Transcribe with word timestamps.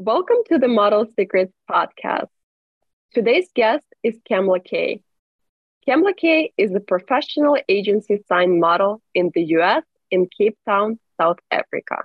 Welcome 0.00 0.36
to 0.46 0.58
the 0.58 0.68
Model 0.68 1.06
Secrets 1.16 1.52
podcast. 1.68 2.28
Today's 3.12 3.48
guest 3.52 3.82
is 4.04 4.16
Kamla 4.30 4.64
Kay. 4.64 5.02
Kamla 5.88 6.16
Kay 6.16 6.52
is 6.56 6.72
a 6.72 6.78
professional 6.78 7.56
agency 7.68 8.22
signed 8.28 8.60
model 8.60 9.02
in 9.12 9.32
the 9.34 9.42
US 9.56 9.82
in 10.12 10.28
Cape 10.38 10.56
Town, 10.64 11.00
South 11.20 11.38
Africa. 11.50 11.96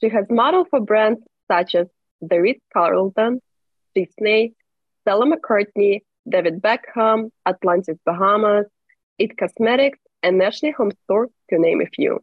She 0.00 0.08
has 0.08 0.24
modeled 0.28 0.66
for 0.68 0.80
brands 0.80 1.20
such 1.46 1.76
as 1.76 1.86
the 2.20 2.40
Ritz 2.40 2.64
Carlton, 2.72 3.40
Disney, 3.94 4.54
Stella 5.02 5.26
McCartney, 5.26 6.00
David 6.28 6.60
Beckham, 6.60 7.30
Atlantis 7.46 7.98
Bahamas, 8.04 8.66
It 9.16 9.38
Cosmetics, 9.38 10.00
and 10.24 10.42
Ashley 10.42 10.72
Home 10.72 10.90
Store, 11.04 11.28
to 11.50 11.58
name 11.60 11.80
a 11.82 11.86
few. 11.86 12.18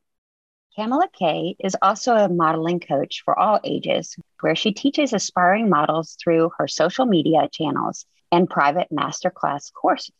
Kamla 0.78 1.12
Kay 1.14 1.56
is 1.60 1.78
also 1.82 2.16
a 2.16 2.30
modeling 2.30 2.80
coach 2.80 3.22
for 3.24 3.38
all 3.38 3.60
ages, 3.64 4.16
where 4.42 4.56
she 4.56 4.72
teaches 4.72 5.14
aspiring 5.14 5.70
models 5.70 6.18
through 6.22 6.52
her 6.58 6.68
social 6.68 7.06
media 7.06 7.48
channels 7.52 8.06
and 8.32 8.50
private 8.50 8.88
masterclass 8.92 9.72
courses 9.72 10.14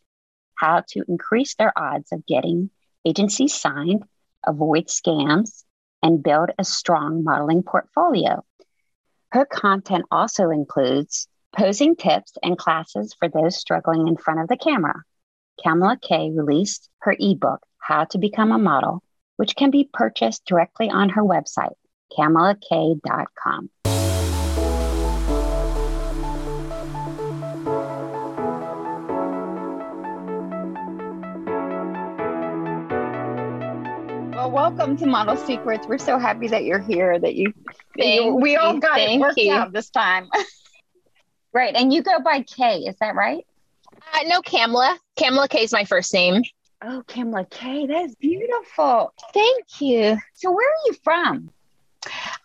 how 0.56 0.82
to 0.88 1.04
increase 1.08 1.54
their 1.54 1.72
odds 1.76 2.12
of 2.12 2.26
getting 2.26 2.70
agencies 3.04 3.54
signed, 3.54 4.04
avoid 4.46 4.86
scams, 4.86 5.64
and 6.02 6.22
build 6.22 6.50
a 6.58 6.64
strong 6.64 7.24
modeling 7.24 7.62
portfolio. 7.62 8.44
Her 9.32 9.44
content 9.44 10.04
also 10.10 10.50
includes 10.50 11.28
posing 11.56 11.96
tips 11.96 12.32
and 12.42 12.58
classes 12.58 13.14
for 13.18 13.28
those 13.28 13.56
struggling 13.56 14.08
in 14.08 14.16
front 14.16 14.40
of 14.40 14.48
the 14.48 14.56
camera. 14.56 15.02
Kamla 15.64 16.00
Kay 16.00 16.30
released 16.30 16.88
her 17.00 17.16
ebook, 17.18 17.60
How 17.78 18.04
to 18.04 18.18
Become 18.18 18.52
a 18.52 18.58
Model, 18.58 19.02
which 19.36 19.56
can 19.56 19.70
be 19.70 19.88
purchased 19.92 20.44
directly 20.44 20.90
on 20.90 21.10
her 21.10 21.22
website, 21.22 21.74
kamlakay.com. 22.16 23.70
Well, 34.34 34.50
welcome 34.50 34.96
to 34.98 35.06
Model 35.06 35.36
Secrets. 35.36 35.86
We're 35.86 35.98
so 35.98 36.18
happy 36.18 36.48
that 36.48 36.64
you're 36.64 36.78
here, 36.78 37.18
that 37.18 37.34
you, 37.34 37.54
that 37.96 38.06
you 38.06 38.34
we 38.34 38.56
all 38.56 38.78
got 38.78 38.98
it 38.98 39.18
worked 39.18 39.38
you. 39.38 39.52
out 39.52 39.72
this 39.72 39.90
time. 39.90 40.28
right. 41.52 41.74
And 41.74 41.92
you 41.92 42.02
go 42.02 42.20
by 42.20 42.42
Kay, 42.42 42.80
is 42.80 42.96
that 43.00 43.14
right? 43.14 43.44
Uh, 44.12 44.20
no, 44.26 44.42
Kamla. 44.42 44.96
Kamla 45.18 45.48
Kay 45.48 45.62
is 45.62 45.72
my 45.72 45.84
first 45.84 46.12
name. 46.12 46.42
Oh, 46.86 47.02
Kamla 47.06 47.48
Kay, 47.48 47.86
that's 47.86 48.14
beautiful. 48.16 49.14
Thank 49.32 49.80
you. 49.80 50.18
So, 50.34 50.50
where 50.52 50.68
are 50.68 50.86
you 50.86 50.92
from? 51.02 51.50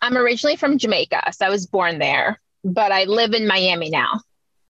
I'm 0.00 0.16
originally 0.16 0.56
from 0.56 0.78
Jamaica, 0.78 1.30
so 1.32 1.44
I 1.44 1.50
was 1.50 1.66
born 1.66 1.98
there, 1.98 2.40
but 2.64 2.90
I 2.90 3.04
live 3.04 3.34
in 3.34 3.46
Miami 3.46 3.90
now. 3.90 4.20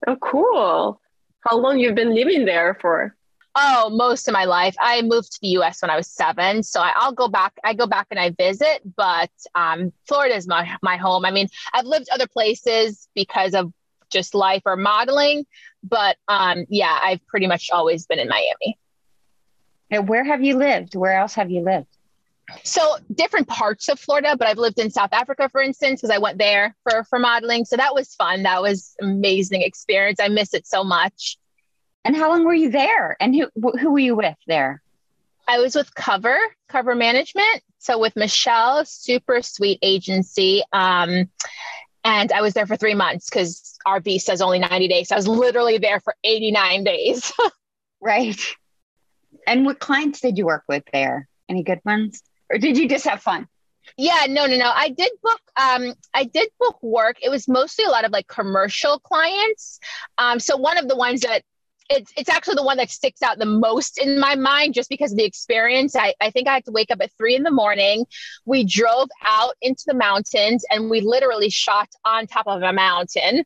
Oh, 0.06 0.18
cool. 0.18 1.02
How 1.48 1.58
long 1.58 1.80
you've 1.80 1.96
been 1.96 2.14
living 2.14 2.46
there 2.46 2.78
for? 2.80 3.16
Oh, 3.56 3.90
most 3.90 4.28
of 4.28 4.34
my 4.34 4.46
life. 4.46 4.76
I 4.80 5.02
moved 5.02 5.32
to 5.32 5.40
the 5.42 5.48
U.S. 5.60 5.82
when 5.82 5.90
I 5.90 5.96
was 5.96 6.12
seven, 6.12 6.62
so 6.62 6.82
I, 6.82 6.94
will 7.04 7.14
go 7.14 7.28
back. 7.28 7.54
I 7.64 7.74
go 7.74 7.88
back 7.88 8.06
and 8.12 8.20
I 8.20 8.30
visit, 8.30 8.82
but 8.96 9.32
um, 9.56 9.92
Florida 10.08 10.36
is 10.36 10.48
my 10.48 10.78
my 10.84 10.98
home. 10.98 11.26
I 11.26 11.32
mean, 11.32 11.48
I've 11.74 11.86
lived 11.86 12.08
other 12.14 12.28
places 12.28 13.08
because 13.16 13.56
of 13.56 13.74
just 14.12 14.36
life 14.36 14.62
or 14.68 14.76
modeling, 14.76 15.48
but 15.82 16.18
um, 16.28 16.66
yeah, 16.70 17.00
I've 17.02 17.26
pretty 17.26 17.48
much 17.48 17.72
always 17.72 18.06
been 18.06 18.20
in 18.20 18.28
Miami. 18.28 18.78
And 19.92 20.08
where 20.08 20.24
have 20.24 20.44
you 20.44 20.58
lived? 20.58 20.96
Where 20.96 21.18
else 21.18 21.36
have 21.36 21.52
you 21.52 21.62
lived? 21.62 21.88
So 22.64 22.98
different 23.14 23.48
parts 23.48 23.90
of 23.90 24.00
Florida, 24.00 24.36
but 24.38 24.48
I've 24.48 24.58
lived 24.58 24.80
in 24.80 24.92
South 24.92 25.14
Africa, 25.14 25.50
for 25.50 25.62
instance, 25.62 26.02
because 26.02 26.14
I 26.16 26.20
went 26.20 26.38
there 26.38 26.76
for 26.84 27.04
for 27.06 27.18
modeling. 27.18 27.66
So 27.66 27.76
that 27.76 27.96
was 27.96 28.14
fun. 28.14 28.44
That 28.44 28.62
was 28.62 28.96
amazing 29.02 29.62
experience. 29.62 30.20
I 30.20 30.28
miss 30.28 30.54
it 30.54 30.68
so 30.68 30.84
much. 30.84 31.38
And 32.04 32.16
how 32.16 32.30
long 32.30 32.44
were 32.44 32.54
you 32.54 32.70
there? 32.70 33.18
And 33.20 33.36
who 33.36 33.50
who 33.80 33.92
were 33.92 34.00
you 34.00 34.16
with 34.16 34.38
there? 34.48 34.82
I 35.48 35.60
was 35.60 35.76
with 35.76 35.94
Cover 35.96 36.38
Cover 36.70 36.96
Management. 36.96 37.64
So 37.80 38.00
with 38.00 38.16
Michelle, 38.16 38.86
super 38.86 39.42
sweet 39.42 39.80
agency. 39.82 40.64
Um, 40.72 41.30
and 42.04 42.32
I 42.32 42.42
was 42.42 42.54
there 42.54 42.68
for 42.68 42.78
three 42.78 42.94
months 42.94 43.30
because 43.30 43.78
our 43.86 44.00
visa 44.00 44.32
is 44.32 44.42
only 44.42 44.60
90 44.60 44.88
days. 44.88 45.10
So 45.10 45.16
I 45.16 45.18
was 45.18 45.28
literally 45.28 45.78
there 45.78 46.00
for 46.00 46.16
89 46.24 46.84
days. 46.84 47.32
right. 48.02 48.40
And 49.48 49.66
what 49.66 49.80
clients 49.80 50.22
did 50.22 50.38
you 50.38 50.46
work 50.46 50.64
with 50.68 50.84
there? 50.92 51.28
Any 51.50 51.64
good 51.64 51.80
ones? 51.86 52.22
Or 52.52 52.58
did 52.58 52.78
you 52.78 52.88
just 52.88 53.06
have 53.06 53.22
fun? 53.22 53.48
Yeah, 53.98 54.26
no, 54.28 54.46
no, 54.46 54.58
no. 54.58 54.72
I 54.74 54.90
did 54.90 55.12
book 55.22 55.42
um 55.58 55.94
I 56.14 56.26
did 56.26 56.50
book 56.60 56.82
work. 56.82 57.18
It 57.22 57.30
was 57.30 57.48
mostly 57.48 57.86
a 57.86 57.90
lot 57.90 58.06
of 58.06 58.12
like 58.12 58.28
commercial 58.28 59.00
clients. 59.00 59.80
Um 60.18 60.40
so 60.40 60.58
one 60.58 60.78
of 60.78 60.88
the 60.88 60.96
ones 60.96 61.22
that 61.22 61.44
it's 61.90 62.12
it's 62.18 62.30
actually 62.30 62.56
the 62.56 62.64
one 62.64 62.78
that 62.78 62.90
sticks 62.90 63.22
out 63.22 63.38
the 63.38 63.46
most 63.46 64.00
in 64.00 64.20
my 64.20 64.36
mind 64.36 64.74
just 64.74 64.90
because 64.90 65.12
of 65.12 65.18
the 65.18 65.24
experience. 65.26 65.96
I, 65.96 66.16
I 66.20 66.32
think 66.32 66.48
I 66.48 66.56
had 66.56 66.66
to 66.66 66.72
wake 66.72 66.90
up 66.90 67.00
at 67.02 67.12
three 67.18 67.36
in 67.36 67.44
the 67.44 67.52
morning. 67.52 68.06
We 68.46 68.64
drove 68.64 69.10
out 69.26 69.54
into 69.62 69.84
the 69.86 69.94
mountains 69.94 70.66
and 70.72 70.90
we 70.90 71.02
literally 71.02 71.50
shot 71.50 71.90
on 72.04 72.26
top 72.26 72.48
of 72.48 72.64
a 72.64 72.74
mountain 72.74 73.44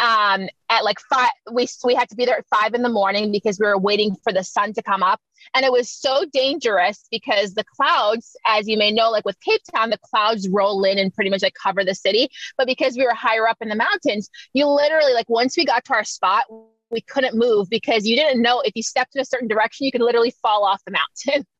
um, 0.00 0.48
at 0.70 0.82
like 0.82 0.98
five. 0.98 1.30
We 1.52 1.68
we 1.84 1.94
had 1.94 2.08
to 2.08 2.16
be 2.16 2.24
there 2.24 2.38
at 2.38 2.46
five 2.48 2.74
in 2.74 2.82
the 2.82 2.88
morning 2.88 3.30
because 3.30 3.60
we 3.60 3.66
were 3.66 3.78
waiting 3.78 4.16
for 4.24 4.32
the 4.32 4.42
sun 4.42 4.72
to 4.72 4.82
come 4.82 5.02
up, 5.02 5.20
and 5.54 5.64
it 5.64 5.70
was 5.70 5.90
so 5.90 6.24
dangerous 6.32 7.06
because 7.10 7.54
the 7.54 7.64
clouds, 7.76 8.34
as 8.46 8.66
you 8.66 8.78
may 8.78 8.90
know, 8.90 9.10
like 9.10 9.26
with 9.26 9.38
Cape 9.40 9.60
Town, 9.74 9.90
the 9.90 9.98
clouds 9.98 10.48
roll 10.48 10.82
in 10.84 10.98
and 10.98 11.14
pretty 11.14 11.30
much 11.30 11.42
like 11.42 11.54
cover 11.62 11.84
the 11.84 11.94
city. 11.94 12.28
But 12.56 12.66
because 12.66 12.96
we 12.96 13.04
were 13.04 13.14
higher 13.14 13.46
up 13.46 13.58
in 13.60 13.68
the 13.68 13.76
mountains, 13.76 14.30
you 14.54 14.66
literally 14.66 15.12
like 15.12 15.28
once 15.28 15.56
we 15.56 15.64
got 15.66 15.84
to 15.84 15.94
our 15.94 16.04
spot, 16.04 16.44
we 16.90 17.02
couldn't 17.02 17.36
move 17.36 17.68
because 17.68 18.06
you 18.06 18.16
didn't 18.16 18.42
know 18.42 18.62
if 18.62 18.72
you 18.74 18.82
stepped 18.82 19.14
in 19.14 19.20
a 19.20 19.26
certain 19.26 19.48
direction, 19.48 19.84
you 19.84 19.92
could 19.92 20.00
literally 20.00 20.34
fall 20.42 20.64
off 20.64 20.82
the 20.84 20.92
mountain. 20.92 21.46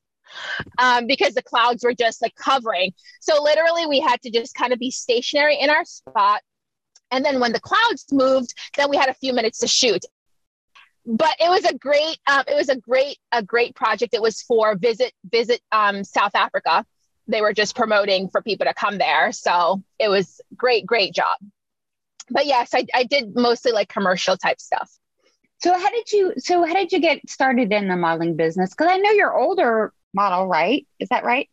Um, 0.78 1.08
because 1.08 1.34
the 1.34 1.42
clouds 1.42 1.82
were 1.82 1.92
just 1.92 2.22
like 2.22 2.36
covering. 2.36 2.92
So 3.20 3.42
literally, 3.42 3.86
we 3.86 3.98
had 3.98 4.22
to 4.22 4.30
just 4.30 4.54
kind 4.54 4.72
of 4.72 4.78
be 4.78 4.92
stationary 4.92 5.58
in 5.58 5.70
our 5.70 5.84
spot 5.84 6.42
and 7.10 7.24
then 7.24 7.40
when 7.40 7.52
the 7.52 7.60
clouds 7.60 8.06
moved, 8.12 8.54
then 8.76 8.88
we 8.90 8.96
had 8.96 9.08
a 9.08 9.14
few 9.14 9.32
minutes 9.32 9.58
to 9.60 9.68
shoot. 9.68 10.04
But 11.06 11.34
it 11.40 11.48
was 11.48 11.64
a 11.64 11.74
great, 11.74 12.18
um, 12.26 12.44
it 12.46 12.54
was 12.54 12.68
a 12.68 12.76
great, 12.76 13.18
a 13.32 13.42
great 13.42 13.74
project. 13.74 14.14
It 14.14 14.22
was 14.22 14.42
for 14.42 14.76
visit, 14.76 15.12
visit 15.30 15.60
um, 15.72 16.04
South 16.04 16.34
Africa. 16.34 16.84
They 17.26 17.40
were 17.40 17.52
just 17.52 17.74
promoting 17.74 18.28
for 18.28 18.42
people 18.42 18.66
to 18.66 18.74
come 18.74 18.98
there. 18.98 19.32
So 19.32 19.82
it 19.98 20.08
was 20.08 20.40
great, 20.56 20.86
great 20.86 21.14
job. 21.14 21.36
But 22.28 22.46
yes, 22.46 22.70
I, 22.74 22.86
I 22.94 23.04
did 23.04 23.34
mostly 23.34 23.72
like 23.72 23.88
commercial 23.88 24.36
type 24.36 24.60
stuff. 24.60 24.90
So 25.58 25.72
how 25.72 25.90
did 25.90 26.12
you, 26.12 26.34
so 26.38 26.64
how 26.64 26.74
did 26.74 26.92
you 26.92 27.00
get 27.00 27.28
started 27.28 27.72
in 27.72 27.88
the 27.88 27.96
modeling 27.96 28.36
business? 28.36 28.72
Cause 28.74 28.88
I 28.90 28.98
know 28.98 29.10
you're 29.10 29.36
older 29.36 29.92
model, 30.14 30.46
right? 30.46 30.86
Is 30.98 31.08
that 31.08 31.24
right? 31.24 31.48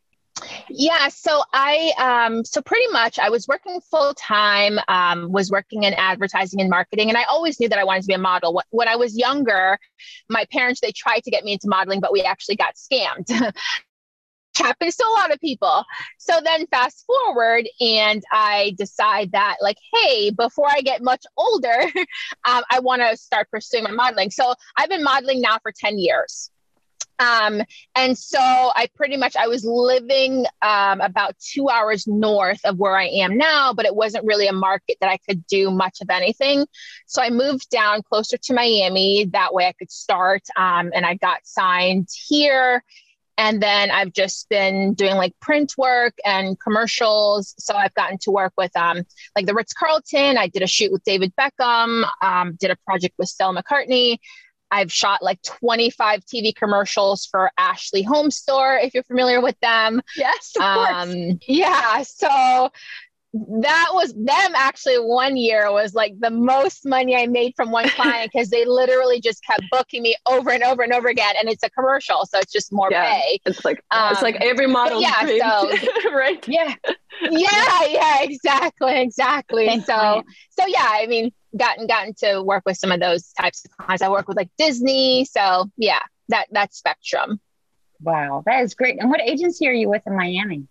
Yeah, 0.69 1.07
so 1.09 1.43
I 1.53 1.93
um 1.97 2.45
so 2.45 2.61
pretty 2.61 2.87
much 2.91 3.19
I 3.19 3.29
was 3.29 3.47
working 3.47 3.79
full 3.89 4.13
time, 4.13 4.79
um, 4.87 5.31
was 5.31 5.49
working 5.49 5.83
in 5.83 5.93
advertising 5.93 6.61
and 6.61 6.69
marketing, 6.69 7.09
and 7.09 7.17
I 7.17 7.23
always 7.23 7.59
knew 7.59 7.69
that 7.69 7.79
I 7.79 7.83
wanted 7.83 8.01
to 8.01 8.07
be 8.07 8.13
a 8.13 8.19
model. 8.19 8.61
When 8.71 8.87
I 8.87 8.95
was 8.95 9.17
younger, 9.17 9.79
my 10.29 10.45
parents 10.51 10.81
they 10.81 10.91
tried 10.91 11.21
to 11.23 11.31
get 11.31 11.43
me 11.43 11.53
into 11.53 11.67
modeling, 11.67 11.99
but 11.99 12.11
we 12.11 12.21
actually 12.21 12.55
got 12.55 12.75
scammed. 12.75 13.27
happens 14.57 14.95
to 14.95 15.05
a 15.05 15.13
lot 15.19 15.31
of 15.31 15.39
people. 15.39 15.83
So 16.17 16.39
then 16.43 16.67
fast 16.67 17.05
forward 17.05 17.67
and 17.79 18.23
I 18.31 18.73
decide 18.77 19.31
that 19.33 19.57
like, 19.61 19.77
hey, 19.93 20.31
before 20.31 20.67
I 20.69 20.81
get 20.81 21.01
much 21.01 21.23
older, 21.37 21.69
um, 22.45 22.63
I 22.69 22.79
want 22.79 23.01
to 23.01 23.15
start 23.17 23.49
pursuing 23.51 23.83
my 23.83 23.91
modeling. 23.91 24.31
So 24.31 24.53
I've 24.75 24.89
been 24.89 25.03
modeling 25.03 25.41
now 25.41 25.59
for 25.61 25.71
10 25.71 25.99
years. 25.99 26.49
Um, 27.19 27.61
and 27.95 28.17
so 28.17 28.39
I 28.39 28.89
pretty 28.95 29.17
much 29.17 29.35
I 29.35 29.47
was 29.47 29.65
living 29.65 30.45
um, 30.61 31.01
about 31.01 31.37
two 31.39 31.69
hours 31.69 32.07
north 32.07 32.59
of 32.63 32.77
where 32.77 32.95
I 32.95 33.07
am 33.07 33.37
now, 33.37 33.73
but 33.73 33.85
it 33.85 33.95
wasn't 33.95 34.25
really 34.25 34.47
a 34.47 34.53
market 34.53 34.97
that 35.01 35.09
I 35.09 35.17
could 35.17 35.45
do 35.47 35.71
much 35.71 35.99
of 36.01 36.09
anything. 36.09 36.65
So 37.07 37.21
I 37.21 37.29
moved 37.29 37.69
down 37.69 38.03
closer 38.03 38.37
to 38.37 38.53
Miami. 38.53 39.25
That 39.25 39.53
way 39.53 39.65
I 39.67 39.73
could 39.73 39.91
start. 39.91 40.43
Um, 40.55 40.91
and 40.93 41.05
I 41.05 41.15
got 41.15 41.39
signed 41.43 42.09
here. 42.27 42.83
And 43.39 43.61
then 43.61 43.91
I've 43.91 44.13
just 44.13 44.49
been 44.49 44.95
doing 44.95 45.15
like 45.15 45.39
print 45.39 45.73
work 45.77 46.15
and 46.25 46.59
commercials. 46.59 47.53
So 47.59 47.75
I've 47.75 47.93
gotten 47.93 48.17
to 48.21 48.31
work 48.31 48.53
with 48.57 48.75
um, 48.75 49.03
like 49.35 49.45
the 49.45 49.53
Ritz 49.53 49.73
Carlton. 49.73 50.37
I 50.37 50.47
did 50.47 50.63
a 50.63 50.67
shoot 50.67 50.91
with 50.91 51.03
David 51.03 51.33
Beckham, 51.39 52.03
um, 52.23 52.55
did 52.59 52.71
a 52.71 52.75
project 52.77 53.13
with 53.19 53.29
Stella 53.29 53.61
McCartney. 53.61 54.17
I've 54.71 54.91
shot 54.91 55.21
like 55.21 55.41
25 55.43 56.25
TV 56.25 56.55
commercials 56.55 57.25
for 57.25 57.51
Ashley 57.57 58.03
Home 58.03 58.31
Store, 58.31 58.77
if 58.77 58.93
you're 58.93 59.03
familiar 59.03 59.41
with 59.41 59.59
them. 59.59 60.01
Yes, 60.15 60.53
of 60.57 60.61
um, 60.61 61.13
course. 61.13 61.35
Yeah. 61.47 62.03
So 62.03 62.71
that 63.61 63.89
was 63.93 64.13
them 64.13 64.51
actually 64.55 64.95
one 64.95 65.37
year 65.37 65.71
was 65.71 65.93
like 65.93 66.19
the 66.19 66.29
most 66.29 66.85
money 66.85 67.15
I 67.15 67.27
made 67.27 67.53
from 67.55 67.71
one 67.71 67.89
client 67.95 68.31
because 68.31 68.49
they 68.49 68.65
literally 68.65 69.19
just 69.19 69.43
kept 69.43 69.63
booking 69.71 70.03
me 70.03 70.15
over 70.25 70.51
and 70.51 70.63
over 70.63 70.83
and 70.83 70.93
over 70.93 71.07
again. 71.07 71.35
And 71.39 71.49
it's 71.49 71.63
a 71.63 71.69
commercial, 71.69 72.25
so 72.25 72.39
it's 72.39 72.51
just 72.51 72.71
more 72.71 72.89
yeah, 72.91 73.11
pay. 73.11 73.39
It's 73.45 73.63
like 73.65 73.83
um, 73.91 74.13
it's 74.13 74.21
like 74.21 74.35
um, 74.35 74.41
every 74.43 74.67
model 74.67 75.01
yeah, 75.01 75.21
dream, 75.23 75.39
so, 75.39 76.11
right? 76.11 76.45
Yeah. 76.47 76.73
Yeah, 77.21 77.85
yeah, 77.87 78.21
exactly, 78.21 79.01
exactly. 79.01 79.79
so 79.81 80.23
so 80.51 80.67
yeah, 80.67 80.87
I 80.87 81.07
mean, 81.07 81.31
gotten 81.57 81.87
gotten 81.87 82.13
to 82.19 82.41
work 82.43 82.63
with 82.65 82.77
some 82.77 82.91
of 82.91 82.99
those 82.99 83.31
types 83.33 83.65
of 83.65 83.71
clients. 83.71 84.01
I 84.01 84.09
work 84.09 84.27
with 84.27 84.37
like 84.37 84.49
Disney. 84.57 85.25
So 85.25 85.69
yeah, 85.77 85.99
that 86.29 86.47
that 86.51 86.73
spectrum. 86.73 87.39
Wow, 88.01 88.43
that 88.45 88.61
is 88.63 88.75
great. 88.75 88.99
And 88.99 89.09
what 89.09 89.21
agency 89.21 89.67
are 89.67 89.73
you 89.73 89.89
with 89.89 90.03
in 90.05 90.15
Miami? 90.15 90.67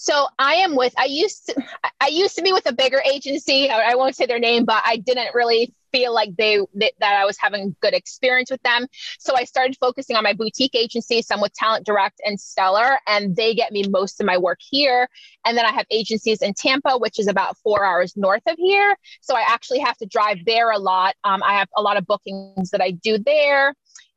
So 0.00 0.26
I 0.38 0.54
am 0.54 0.76
with 0.76 0.94
I 0.98 1.04
used 1.04 1.44
to 1.46 1.62
I 2.00 2.08
used 2.08 2.34
to 2.36 2.42
be 2.42 2.54
with 2.54 2.66
a 2.66 2.72
bigger 2.72 3.02
agency. 3.04 3.68
I 3.68 3.96
won't 3.96 4.16
say 4.16 4.24
their 4.24 4.38
name, 4.38 4.64
but 4.64 4.82
I 4.86 4.96
didn't 4.96 5.34
really 5.34 5.74
feel 5.92 6.14
like 6.14 6.34
they 6.36 6.58
that, 6.76 6.92
I 7.02 7.26
was 7.26 7.36
having 7.38 7.76
good 7.82 7.92
experience 7.92 8.50
with 8.50 8.62
them. 8.62 8.86
So 9.18 9.36
I 9.36 9.44
started 9.44 9.76
focusing 9.78 10.16
on 10.16 10.24
my 10.24 10.32
boutique 10.32 10.74
agency, 10.74 11.20
some 11.20 11.42
with 11.42 11.52
Talent 11.52 11.84
Direct 11.84 12.18
and 12.24 12.40
Stellar, 12.40 12.98
and 13.06 13.36
they 13.36 13.54
get 13.54 13.72
me 13.72 13.84
most 13.90 14.22
of 14.22 14.26
my 14.26 14.38
work 14.38 14.60
here. 14.62 15.06
And 15.44 15.54
then 15.54 15.66
I 15.66 15.72
have 15.72 15.84
agencies 15.90 16.40
in 16.40 16.54
Tampa, 16.54 16.96
which 16.96 17.18
is 17.18 17.28
about 17.28 17.58
four 17.58 17.84
hours 17.84 18.16
north 18.16 18.42
of 18.46 18.56
here. 18.56 18.96
So 19.20 19.36
I 19.36 19.44
actually 19.46 19.80
have 19.80 19.98
to 19.98 20.06
drive 20.06 20.38
there 20.46 20.70
a 20.70 20.78
lot. 20.78 21.14
Um, 21.24 21.42
I 21.42 21.58
have 21.58 21.68
a 21.76 21.82
lot 21.82 21.98
of 21.98 22.06
bookings 22.06 22.70
that 22.70 22.80
I 22.80 22.92
do 22.92 23.18
there. 23.18 23.74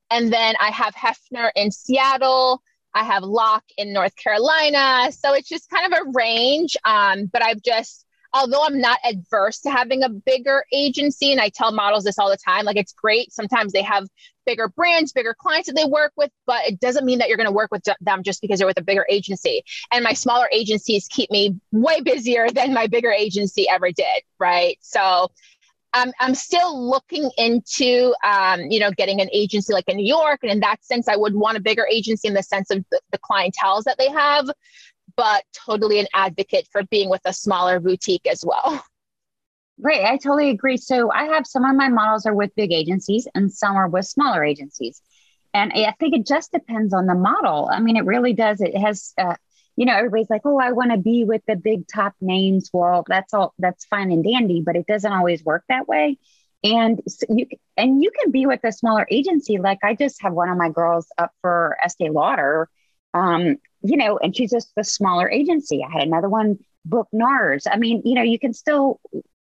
And 0.10 0.32
then 0.32 0.56
I 0.62 0.70
have 0.70 0.96
Heffner 0.96 1.50
in 1.58 1.72
Seattle. 1.72 2.62
I 2.94 3.04
have 3.04 3.24
Lock 3.24 3.63
in 3.78 3.94
North 3.94 4.16
Carolina. 4.16 5.12
So 5.12 5.34
it's 5.34 5.50
just 5.50 5.69
kind 5.69 5.92
of 5.92 6.00
a 6.00 6.12
range. 6.12 6.78
Um, 6.86 7.25
but 7.25 7.44
I've 7.44 7.62
just, 7.62 8.06
although 8.34 8.63
I'm 8.63 8.80
not 8.80 9.00
adverse 9.04 9.60
to 9.62 9.72
having 9.72 10.04
a 10.04 10.10
bigger 10.10 10.66
agency, 10.72 11.31
and 11.31 11.42
I 11.42 11.50
tell 11.50 11.72
models 11.72 12.04
this 12.04 12.18
all 12.18 12.30
the 12.30 12.38
time, 12.38 12.66
like 12.66 12.78
it's 12.78 12.94
great. 12.94 13.31
Sometimes 13.31 13.74
they 13.74 13.84
have 13.84 14.07
bigger 14.45 14.68
brands, 14.68 15.13
bigger 15.13 15.36
clients 15.38 15.68
that 15.68 15.75
they 15.75 15.86
work 15.86 16.12
with, 16.18 16.31
but 16.45 16.66
it 16.66 16.80
doesn't 16.80 17.06
mean 17.06 17.19
that 17.19 17.30
you're 17.30 17.38
going 17.38 17.48
to 17.48 17.54
work 17.54 17.72
with 17.72 17.84
them 18.01 18.24
just 18.24 18.42
because 18.42 18.60
you're 18.60 18.68
with 18.68 18.80
a 18.80 18.84
bigger 18.84 19.06
agency. 19.10 19.63
And 19.92 20.04
my 20.04 20.13
smaller 20.13 20.50
agencies 20.51 21.07
keep 21.07 21.31
me 21.31 21.60
way 21.72 22.01
busier 22.01 22.50
than 22.50 22.74
my 22.74 22.88
bigger 22.88 23.12
agency 23.12 23.69
ever 23.69 23.92
did. 23.92 24.24
Right. 24.39 24.78
So 24.81 25.31
I'm, 25.94 26.12
I'm 26.19 26.36
still 26.36 26.90
looking 26.90 27.30
into, 27.38 28.13
um, 28.24 28.62
you 28.69 28.80
know, 28.80 28.92
getting 28.92 29.22
an 29.22 29.30
agency 29.31 29.74
like 29.74 29.88
in 29.88 29.98
New 29.98 30.06
York. 30.06 30.40
And 30.42 30.51
in 30.51 30.60
that 30.62 30.84
sense, 30.84 31.07
I 31.07 31.16
would 31.16 31.36
want 31.36 31.57
a 31.57 31.62
bigger 31.62 31.88
agency 31.92 32.28
in 32.28 32.34
the 32.34 32.44
sense 32.44 32.72
of 32.72 32.84
the, 32.90 33.00
the 33.12 33.19
clientels 33.19 33.84
that 33.84 33.98
they 33.98 34.10
have, 34.10 34.50
but 35.16 35.44
totally 35.54 36.00
an 36.00 36.07
advocate 36.13 36.68
for 36.72 36.84
being 36.84 37.10
with 37.10 37.22
a 37.25 37.34
smaller 37.34 37.80
boutique 37.80 38.28
as 38.28 38.44
well. 38.45 38.84
Right. 39.80 40.06
I 40.06 40.18
totally 40.18 40.51
agree. 40.51 40.78
So 40.78 41.12
I 41.12 41.25
have 41.25 41.48
some 41.48 41.66
of 41.66 41.75
my 41.75 41.90
models 41.90 42.28
are 42.28 42.36
with 42.36 42.56
big 42.56 42.72
agencies 42.72 43.28
and 43.34 43.51
some 43.51 43.75
are 43.75 43.89
with 43.89 44.06
smaller 44.06 44.44
agencies. 44.46 45.01
And 45.54 45.74
I 45.74 45.94
think 46.00 46.16
it 46.16 46.28
just 46.28 46.51
depends 46.51 46.94
on 46.94 47.07
the 47.07 47.16
model. 47.16 47.69
I 47.72 47.80
mean, 47.80 47.98
it 47.98 48.06
really 48.06 48.34
does. 48.34 48.62
It 48.62 48.78
has 48.78 49.13
uh, 49.18 49.36
you 49.75 49.86
know, 49.86 49.96
everybody's 49.96 50.30
like, 50.30 50.42
oh, 50.46 50.60
I 50.60 50.72
want 50.72 50.92
to 50.92 50.98
be 50.98 51.24
with 51.24 51.42
the 51.48 51.56
big 51.56 51.88
top 51.88 52.14
names. 52.22 52.70
Well, 52.72 53.04
that's 53.08 53.34
all, 53.34 53.54
that's 53.58 53.86
fine 53.86 54.12
and 54.12 54.24
dandy, 54.24 54.62
but 54.62 54.75
it 54.75 54.86
doesn't 54.86 55.12
always 55.12 55.44
work 55.44 55.64
that 55.70 55.88
way. 55.88 56.18
And 56.64 57.02
so 57.08 57.25
you 57.30 57.48
and 57.75 58.02
you 58.02 58.10
can 58.12 58.31
be 58.31 58.46
with 58.46 58.62
a 58.64 58.72
smaller 58.72 59.06
agency. 59.12 59.58
Like 59.58 59.80
I 59.84 59.96
just 59.96 60.22
have 60.22 60.34
one 60.34 60.50
of 60.50 60.58
my 60.58 60.70
girls 60.70 61.08
up 61.18 61.31
for 61.42 61.78
Estee 61.84 62.10
Lauder, 62.10 62.70
um, 63.14 63.58
you 63.81 63.98
know, 63.98 64.18
and 64.18 64.36
she's 64.36 64.52
just 64.52 64.72
a 64.78 64.84
smaller 64.84 65.30
agency. 65.30 65.84
I 65.84 65.92
had 65.92 66.08
another 66.08 66.30
one 66.30 66.60
book 66.86 67.10
NARS. 67.14 67.68
I 67.70 67.78
mean, 67.78 68.02
you 68.06 68.16
know, 68.16 68.22
you 68.22 68.40
can 68.40 68.54
still 68.54 69.02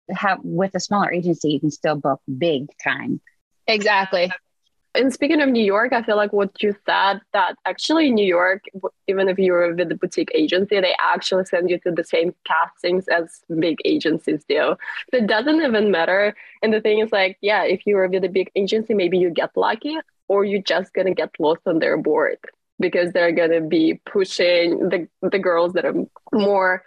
have 0.09 0.39
with 0.43 0.73
a 0.73 0.79
smaller 0.79 1.11
agency, 1.13 1.49
you 1.49 1.59
can 1.59 1.71
still 1.71 1.95
book 1.95 2.21
big 2.37 2.69
time. 2.83 3.21
Exactly. 3.67 4.31
And 4.93 5.13
speaking 5.13 5.41
of 5.41 5.47
New 5.49 5.63
York, 5.63 5.93
I 5.93 6.01
feel 6.03 6.17
like 6.17 6.33
what 6.33 6.61
you 6.61 6.75
said 6.85 7.21
that 7.31 7.55
actually 7.65 8.07
in 8.07 8.15
New 8.15 8.25
York, 8.25 8.65
even 9.07 9.29
if 9.29 9.39
you're 9.39 9.73
with 9.73 9.87
the 9.87 9.95
boutique 9.95 10.31
agency, 10.33 10.81
they 10.81 10.93
actually 10.99 11.45
send 11.45 11.69
you 11.69 11.79
to 11.79 11.91
the 11.91 12.03
same 12.03 12.35
castings 12.45 13.07
as 13.07 13.41
big 13.57 13.77
agencies 13.85 14.43
do. 14.49 14.75
So 15.11 15.17
it 15.17 15.27
doesn't 15.27 15.61
even 15.61 15.91
matter. 15.91 16.35
And 16.61 16.73
the 16.73 16.81
thing 16.81 16.99
is 16.99 17.11
like, 17.11 17.37
yeah, 17.41 17.63
if 17.63 17.87
you're 17.87 18.07
with 18.09 18.25
a 18.25 18.29
big 18.29 18.51
agency, 18.55 18.93
maybe 18.93 19.17
you 19.17 19.29
get 19.29 19.55
lucky 19.55 19.97
or 20.27 20.43
you're 20.43 20.61
just 20.61 20.93
gonna 20.93 21.13
get 21.13 21.29
lost 21.39 21.61
on 21.65 21.79
their 21.79 21.97
board 21.97 22.37
because 22.79 23.13
they're 23.13 23.31
gonna 23.31 23.61
be 23.61 24.01
pushing 24.05 24.89
the 24.89 25.07
the 25.21 25.39
girls 25.39 25.71
that 25.73 25.85
are 25.85 25.95
more 26.33 26.83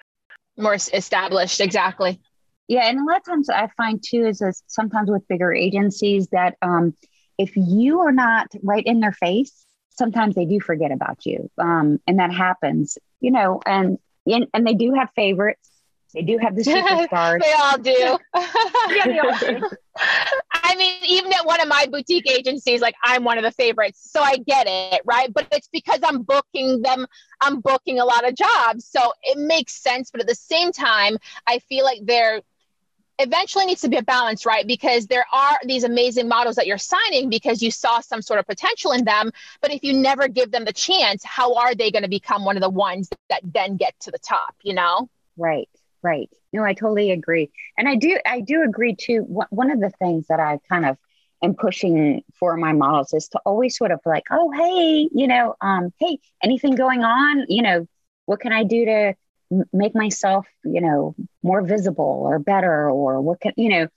more 0.58 0.74
established. 0.74 1.60
Exactly. 1.60 2.20
Yeah, 2.68 2.88
and 2.88 2.98
a 2.98 3.04
lot 3.04 3.18
of 3.18 3.24
times 3.24 3.48
I 3.48 3.68
find 3.76 4.02
too 4.02 4.26
is 4.26 4.38
that 4.38 4.54
sometimes 4.66 5.10
with 5.10 5.26
bigger 5.28 5.52
agencies 5.52 6.28
that 6.28 6.56
um 6.60 6.94
if 7.38 7.56
you 7.56 8.00
are 8.00 8.12
not 8.12 8.48
right 8.62 8.84
in 8.84 9.00
their 9.00 9.12
face, 9.12 9.64
sometimes 9.90 10.34
they 10.34 10.44
do 10.44 10.60
forget 10.60 10.92
about 10.92 11.24
you. 11.24 11.50
Um, 11.58 12.00
and 12.06 12.18
that 12.18 12.32
happens, 12.32 12.98
you 13.20 13.30
know, 13.30 13.60
and, 13.66 13.98
and, 14.26 14.46
and 14.52 14.66
they 14.66 14.74
do 14.74 14.94
have 14.94 15.10
favorites. 15.14 15.70
They 16.14 16.22
do 16.22 16.38
have 16.38 16.54
the 16.54 16.62
superstars. 16.62 17.40
they 17.40 17.52
all 17.52 17.78
do. 17.78 18.18
yeah, 18.94 19.06
they 19.06 19.18
all 19.18 19.38
do. 19.38 19.68
I 20.52 20.76
mean, 20.76 20.94
even 21.06 21.32
at 21.32 21.44
one 21.44 21.60
of 21.60 21.68
my 21.68 21.86
boutique 21.90 22.30
agencies, 22.30 22.80
like 22.80 22.94
I'm 23.02 23.24
one 23.24 23.36
of 23.36 23.44
the 23.44 23.50
favorites. 23.50 24.10
So 24.10 24.20
I 24.20 24.36
get 24.38 24.66
it, 24.68 25.02
right? 25.04 25.32
But 25.32 25.48
it's 25.52 25.68
because 25.68 26.00
I'm 26.04 26.22
booking 26.22 26.82
them, 26.82 27.06
I'm 27.40 27.60
booking 27.60 27.98
a 27.98 28.04
lot 28.04 28.26
of 28.26 28.34
jobs. 28.34 28.88
So 28.88 29.12
it 29.22 29.38
makes 29.38 29.74
sense. 29.82 30.10
But 30.10 30.20
at 30.20 30.26
the 30.26 30.34
same 30.34 30.72
time, 30.72 31.18
I 31.46 31.58
feel 31.60 31.84
like 31.84 32.00
they're 32.02 32.42
eventually 33.18 33.66
needs 33.66 33.80
to 33.82 33.88
be 33.88 33.96
a 33.96 34.02
balance, 34.02 34.44
right? 34.44 34.66
Because 34.66 35.06
there 35.06 35.24
are 35.32 35.58
these 35.64 35.84
amazing 35.84 36.28
models 36.28 36.56
that 36.56 36.66
you're 36.66 36.78
signing 36.78 37.28
because 37.28 37.62
you 37.62 37.70
saw 37.70 38.00
some 38.00 38.22
sort 38.22 38.40
of 38.40 38.46
potential 38.46 38.92
in 38.92 39.04
them. 39.04 39.30
But 39.60 39.72
if 39.72 39.82
you 39.84 39.92
never 39.92 40.28
give 40.28 40.50
them 40.50 40.64
the 40.64 40.72
chance, 40.72 41.22
how 41.24 41.54
are 41.54 41.74
they 41.74 41.90
going 41.90 42.02
to 42.02 42.08
become 42.08 42.44
one 42.44 42.56
of 42.56 42.62
the 42.62 42.70
ones 42.70 43.08
that 43.28 43.40
then 43.44 43.76
get 43.76 43.94
to 44.00 44.10
the 44.10 44.18
top, 44.18 44.54
you 44.62 44.74
know? 44.74 45.08
Right, 45.36 45.68
right. 46.02 46.30
No, 46.52 46.64
I 46.64 46.74
totally 46.74 47.10
agree. 47.10 47.50
And 47.78 47.88
I 47.88 47.96
do, 47.96 48.18
I 48.26 48.40
do 48.40 48.62
agree 48.62 48.94
too. 48.94 49.20
One 49.50 49.70
of 49.70 49.80
the 49.80 49.90
things 49.90 50.26
that 50.28 50.40
I 50.40 50.58
kind 50.68 50.86
of 50.86 50.96
am 51.42 51.54
pushing 51.54 52.22
for 52.34 52.56
my 52.56 52.72
models 52.72 53.12
is 53.12 53.28
to 53.28 53.40
always 53.44 53.76
sort 53.76 53.90
of 53.90 54.00
like, 54.04 54.24
oh, 54.30 54.50
hey, 54.52 55.08
you 55.12 55.26
know, 55.26 55.54
um, 55.60 55.92
hey, 55.98 56.18
anything 56.42 56.74
going 56.74 57.02
on? 57.02 57.46
You 57.48 57.62
know, 57.62 57.88
what 58.26 58.40
can 58.40 58.52
I 58.52 58.64
do 58.64 58.84
to 58.86 59.14
make 59.72 59.94
myself, 59.94 60.46
you 60.64 60.80
know, 60.80 61.14
more 61.42 61.62
visible 61.62 62.22
or 62.24 62.38
better 62.38 62.90
or 62.90 63.20
what 63.20 63.40
can, 63.40 63.52
you 63.56 63.68
know, 63.68 63.88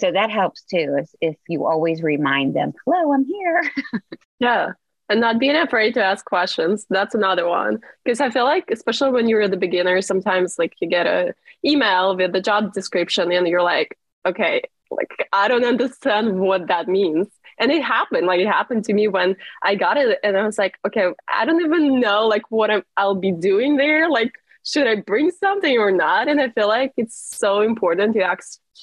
so 0.00 0.10
that 0.10 0.30
helps 0.30 0.62
too 0.62 0.96
if, 0.98 1.10
if 1.20 1.36
you 1.48 1.66
always 1.66 2.02
remind 2.02 2.54
them, 2.54 2.72
hello, 2.84 3.12
I'm 3.12 3.24
here. 3.24 3.62
yeah. 4.38 4.72
And 5.08 5.20
not 5.20 5.38
being 5.38 5.56
afraid 5.56 5.94
to 5.94 6.04
ask 6.04 6.24
questions. 6.24 6.86
That's 6.88 7.14
another 7.14 7.46
one. 7.48 7.80
Because 8.04 8.20
I 8.20 8.30
feel 8.30 8.44
like, 8.44 8.70
especially 8.70 9.10
when 9.10 9.28
you're 9.28 9.48
the 9.48 9.56
beginner, 9.56 10.00
sometimes 10.00 10.56
like 10.58 10.72
you 10.80 10.88
get 10.88 11.06
a 11.06 11.34
email 11.64 12.16
with 12.16 12.32
the 12.32 12.40
job 12.40 12.72
description 12.72 13.32
and 13.32 13.46
you're 13.48 13.62
like, 13.62 13.98
okay, 14.24 14.62
like 14.90 15.28
I 15.32 15.48
don't 15.48 15.64
understand 15.64 16.40
what 16.40 16.68
that 16.68 16.88
means. 16.88 17.26
And 17.58 17.70
it 17.70 17.82
happened. 17.82 18.26
Like 18.26 18.40
it 18.40 18.46
happened 18.46 18.84
to 18.84 18.94
me 18.94 19.08
when 19.08 19.36
I 19.62 19.74
got 19.74 19.96
it, 19.96 20.18
and 20.22 20.36
I 20.36 20.46
was 20.46 20.58
like, 20.58 20.78
okay, 20.86 21.08
I 21.28 21.44
don't 21.44 21.60
even 21.60 22.00
know 22.00 22.26
like 22.26 22.50
what 22.50 22.70
I'm, 22.70 22.82
I'll 22.96 23.14
be 23.14 23.32
doing 23.32 23.76
there. 23.76 24.08
Like 24.08 24.32
should 24.70 24.86
I 24.86 24.96
bring 24.96 25.30
something 25.30 25.78
or 25.78 25.90
not? 25.90 26.28
And 26.28 26.40
I 26.40 26.50
feel 26.50 26.68
like 26.68 26.92
it's 26.96 27.36
so 27.36 27.60
important 27.60 28.14
to 28.14 28.36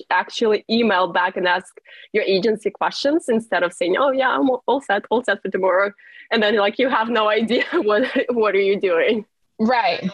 actually 0.10 0.66
email 0.70 1.08
back 1.08 1.38
and 1.38 1.48
ask 1.48 1.78
your 2.14 2.24
agency 2.24 2.70
questions 2.70 3.30
instead 3.30 3.64
of 3.64 3.74
saying, 3.74 3.96
"Oh 3.98 4.12
yeah, 4.12 4.30
I'm 4.30 4.50
all 4.68 4.82
set, 4.82 5.06
all 5.10 5.24
set 5.24 5.42
for 5.42 5.50
tomorrow," 5.50 5.92
and 6.32 6.44
then 6.44 6.56
like 6.58 6.78
you 6.80 6.90
have 6.90 7.10
no 7.10 7.30
idea 7.40 7.64
what 7.74 8.08
what 8.30 8.56
are 8.56 8.62
you 8.62 8.80
doing. 8.80 9.26
Right. 9.60 10.10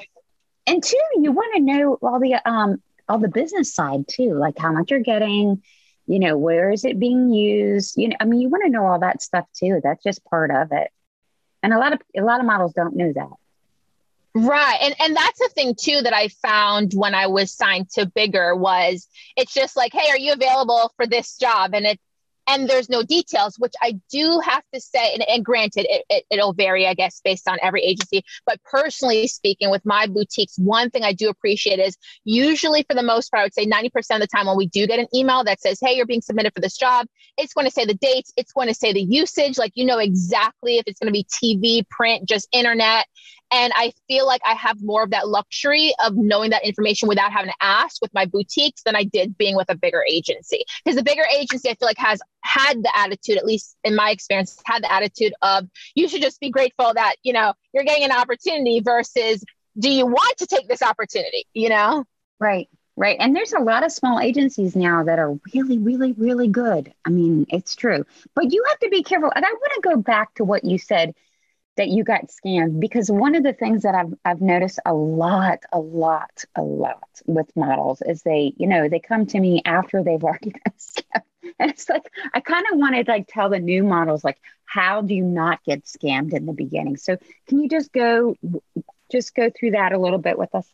And 0.65 0.81
two, 0.81 0.97
you 1.19 1.31
want 1.31 1.55
to 1.55 1.61
know 1.61 1.97
all 2.01 2.19
the 2.19 2.35
um 2.49 2.81
all 3.09 3.19
the 3.19 3.27
business 3.27 3.73
side 3.73 4.07
too, 4.07 4.33
like 4.33 4.57
how 4.57 4.71
much 4.71 4.91
you're 4.91 4.99
getting, 4.99 5.61
you 6.07 6.19
know, 6.19 6.37
where 6.37 6.71
is 6.71 6.85
it 6.85 6.99
being 6.99 7.31
used? 7.33 7.97
You 7.97 8.09
know, 8.09 8.15
I 8.19 8.25
mean, 8.25 8.39
you 8.41 8.49
want 8.49 8.63
to 8.63 8.69
know 8.69 8.85
all 8.85 8.99
that 8.99 9.21
stuff 9.21 9.45
too. 9.53 9.81
That's 9.83 10.03
just 10.03 10.23
part 10.25 10.51
of 10.51 10.71
it. 10.71 10.89
And 11.61 11.73
a 11.73 11.79
lot 11.79 11.93
of 11.93 12.01
a 12.15 12.21
lot 12.21 12.39
of 12.39 12.45
models 12.45 12.73
don't 12.73 12.95
know 12.95 13.11
that. 13.13 13.33
Right. 14.35 14.77
And 14.81 14.95
and 14.99 15.15
that's 15.15 15.39
the 15.39 15.49
thing 15.53 15.75
too 15.79 16.01
that 16.01 16.13
I 16.13 16.27
found 16.27 16.93
when 16.95 17.13
I 17.13 17.27
was 17.27 17.51
signed 17.51 17.89
to 17.91 18.07
bigger 18.07 18.55
was 18.55 19.07
it's 19.37 19.53
just 19.53 19.75
like, 19.77 19.93
hey, 19.93 20.09
are 20.09 20.17
you 20.17 20.33
available 20.33 20.91
for 20.95 21.05
this 21.05 21.37
job? 21.37 21.75
And 21.75 21.85
it 21.85 21.99
and 22.47 22.69
there's 22.69 22.89
no 22.89 23.03
details, 23.03 23.55
which 23.57 23.73
I 23.81 23.99
do 24.11 24.41
have 24.43 24.63
to 24.73 24.81
say, 24.81 25.13
and, 25.13 25.23
and 25.27 25.45
granted, 25.45 25.85
it, 25.89 26.25
it, 26.29 26.37
will 26.37 26.53
vary, 26.53 26.85
I 26.87 26.93
guess, 26.93 27.21
based 27.23 27.47
on 27.47 27.57
every 27.61 27.81
agency. 27.81 28.23
But 28.45 28.61
personally 28.63 29.27
speaking, 29.27 29.69
with 29.69 29.85
my 29.85 30.07
boutiques, 30.07 30.57
one 30.57 30.89
thing 30.89 31.03
I 31.03 31.13
do 31.13 31.29
appreciate 31.29 31.79
is 31.79 31.97
usually, 32.25 32.83
for 32.83 32.95
the 32.95 33.03
most 33.03 33.29
part, 33.29 33.41
I 33.41 33.45
would 33.45 33.53
say 33.53 33.65
90% 33.65 33.87
of 34.15 34.19
the 34.19 34.27
time 34.27 34.47
when 34.47 34.57
we 34.57 34.67
do 34.67 34.85
get 34.87 34.99
an 34.99 35.07
email 35.15 35.43
that 35.45 35.61
says, 35.61 35.79
hey, 35.81 35.93
you're 35.95 36.05
being 36.05 36.21
submitted 36.21 36.53
for 36.53 36.61
this 36.61 36.77
job, 36.77 37.07
it's 37.37 37.53
going 37.53 37.65
to 37.65 37.71
say 37.71 37.85
the 37.85 37.93
dates, 37.93 38.33
it's 38.35 38.51
going 38.51 38.67
to 38.67 38.73
say 38.73 38.93
the 38.93 39.01
usage, 39.01 39.57
like 39.57 39.71
you 39.75 39.85
know 39.85 39.99
exactly 39.99 40.77
if 40.77 40.83
it's 40.87 40.99
going 40.99 41.13
to 41.13 41.17
be 41.17 41.25
TV, 41.25 41.87
print, 41.87 42.27
just 42.27 42.47
internet. 42.51 43.05
And 43.53 43.71
I 43.75 43.93
feel 44.07 44.25
like 44.25 44.41
I 44.43 44.55
have 44.55 44.81
more 44.81 45.03
of 45.03 45.11
that 45.11 45.27
luxury 45.27 45.93
of 46.03 46.15
knowing 46.15 46.49
that 46.49 46.65
information 46.65 47.07
without 47.07 47.31
having 47.31 47.51
to 47.51 47.55
ask 47.61 48.01
with 48.01 48.11
my 48.11 48.25
boutiques 48.25 48.81
than 48.83 48.95
I 48.95 49.03
did 49.03 49.37
being 49.37 49.55
with 49.55 49.69
a 49.69 49.75
bigger 49.75 50.03
agency. 50.09 50.63
Because 50.83 50.97
the 50.97 51.03
bigger 51.03 51.25
agency, 51.31 51.69
I 51.69 51.75
feel 51.75 51.87
like, 51.87 51.99
has 51.99 52.19
had 52.41 52.81
the 52.81 52.91
attitude, 52.97 53.37
at 53.37 53.45
least 53.45 53.77
in 53.83 53.95
my 53.95 54.09
experience, 54.09 54.59
had 54.65 54.81
the 54.81 54.91
attitude 54.91 55.33
of 55.43 55.67
you 55.93 56.07
should 56.07 56.23
just 56.23 56.39
be 56.39 56.49
grateful 56.49 56.93
that, 56.95 57.15
you 57.21 57.31
know, 57.31 57.53
you're 57.73 57.83
getting 57.83 58.05
an 58.05 58.11
opportunity 58.11 58.79
versus 58.79 59.43
do 59.77 59.89
you 59.89 60.07
want 60.07 60.37
to 60.39 60.47
take 60.47 60.67
this 60.67 60.81
opportunity, 60.81 61.45
you 61.53 61.69
know? 61.69 62.05
Right. 62.39 62.67
Right. 62.95 63.17
And 63.19 63.35
there's 63.35 63.53
a 63.53 63.59
lot 63.59 63.83
of 63.83 63.91
small 63.91 64.19
agencies 64.19 64.75
now 64.75 65.03
that 65.03 65.17
are 65.17 65.33
really, 65.53 65.79
really, 65.79 66.11
really 66.13 66.47
good. 66.47 66.93
I 67.05 67.09
mean, 67.09 67.47
it's 67.49 67.75
true. 67.75 68.05
But 68.35 68.51
you 68.51 68.63
have 68.69 68.79
to 68.79 68.89
be 68.89 69.01
careful. 69.01 69.31
And 69.35 69.43
I 69.43 69.49
want 69.49 69.73
to 69.75 69.89
go 69.89 69.97
back 69.97 70.35
to 70.35 70.43
what 70.43 70.63
you 70.63 70.77
said 70.77 71.15
that 71.77 71.89
you 71.89 72.03
got 72.03 72.27
scammed 72.27 72.79
because 72.79 73.09
one 73.09 73.35
of 73.35 73.43
the 73.43 73.53
things 73.53 73.83
that 73.83 73.95
I've 73.95 74.13
I've 74.23 74.41
noticed 74.41 74.79
a 74.85 74.93
lot, 74.93 75.59
a 75.71 75.79
lot, 75.79 76.43
a 76.55 76.61
lot 76.61 77.07
with 77.25 77.49
models 77.55 78.01
is 78.05 78.21
they, 78.21 78.53
you 78.57 78.67
know, 78.67 78.89
they 78.89 78.99
come 78.99 79.25
to 79.27 79.39
me 79.39 79.61
after 79.65 80.03
they've 80.03 80.23
already 80.23 80.51
been 80.51 80.73
scammed. 80.77 81.23
And 81.59 81.71
it's 81.71 81.89
like 81.89 82.03
I 82.33 82.39
kind 82.39 82.65
of 82.71 82.79
wanted 82.79 83.05
to 83.05 83.11
like 83.11 83.27
tell 83.27 83.49
the 83.49 83.59
new 83.59 83.83
models 83.83 84.23
like 84.23 84.39
how 84.65 85.01
do 85.01 85.13
you 85.13 85.23
not 85.23 85.63
get 85.63 85.85
scammed 85.85 86.33
in 86.33 86.45
the 86.45 86.53
beginning. 86.53 86.97
So 86.97 87.17
can 87.47 87.59
you 87.59 87.69
just 87.69 87.91
go 87.91 88.35
just 89.11 89.35
go 89.35 89.49
through 89.49 89.71
that 89.71 89.93
a 89.93 89.99
little 89.99 90.19
bit 90.19 90.37
with 90.37 90.53
us? 90.55 90.67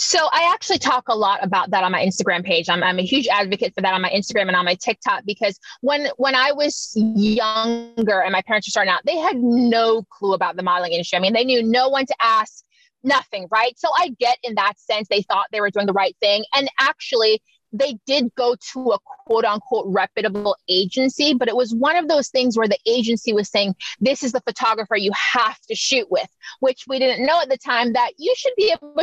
So 0.00 0.28
I 0.30 0.52
actually 0.54 0.78
talk 0.78 1.08
a 1.08 1.16
lot 1.16 1.42
about 1.42 1.72
that 1.72 1.82
on 1.82 1.90
my 1.90 2.00
Instagram 2.04 2.44
page. 2.44 2.68
I'm, 2.68 2.84
I'm 2.84 3.00
a 3.00 3.02
huge 3.02 3.26
advocate 3.26 3.74
for 3.74 3.80
that 3.80 3.94
on 3.94 4.00
my 4.00 4.10
Instagram 4.10 4.46
and 4.46 4.54
on 4.54 4.64
my 4.64 4.76
TikTok 4.76 5.24
because 5.26 5.58
when 5.80 6.08
when 6.18 6.36
I 6.36 6.52
was 6.52 6.92
younger 6.94 8.20
and 8.20 8.30
my 8.30 8.40
parents 8.42 8.68
were 8.68 8.70
starting 8.70 8.92
out, 8.92 9.00
they 9.04 9.16
had 9.16 9.36
no 9.38 10.04
clue 10.04 10.34
about 10.34 10.54
the 10.54 10.62
modeling 10.62 10.92
industry. 10.92 11.16
I 11.16 11.20
mean, 11.20 11.32
they 11.32 11.44
knew 11.44 11.64
no 11.64 11.88
one 11.88 12.06
to 12.06 12.14
ask, 12.22 12.62
nothing, 13.02 13.48
right? 13.50 13.76
So 13.76 13.88
I 13.96 14.10
get 14.20 14.38
in 14.44 14.54
that 14.54 14.74
sense 14.78 15.08
they 15.08 15.22
thought 15.22 15.46
they 15.50 15.60
were 15.60 15.70
doing 15.70 15.86
the 15.86 15.92
right 15.92 16.16
thing, 16.20 16.44
and 16.54 16.68
actually 16.78 17.42
they 17.72 17.98
did 18.06 18.32
go 18.36 18.54
to 18.72 18.92
a 18.92 18.98
quote 19.26 19.44
unquote 19.44 19.86
reputable 19.88 20.56
agency, 20.68 21.34
but 21.34 21.48
it 21.48 21.56
was 21.56 21.74
one 21.74 21.96
of 21.96 22.06
those 22.06 22.28
things 22.28 22.56
where 22.56 22.68
the 22.68 22.78
agency 22.86 23.32
was 23.32 23.50
saying, 23.50 23.74
This 23.98 24.22
is 24.22 24.30
the 24.30 24.42
photographer 24.42 24.96
you 24.96 25.10
have 25.12 25.58
to 25.62 25.74
shoot 25.74 26.08
with, 26.08 26.28
which 26.60 26.84
we 26.86 27.00
didn't 27.00 27.26
know 27.26 27.40
at 27.40 27.48
the 27.48 27.58
time 27.58 27.94
that 27.94 28.12
you 28.16 28.32
should 28.36 28.54
be 28.56 28.72
able 28.72 28.94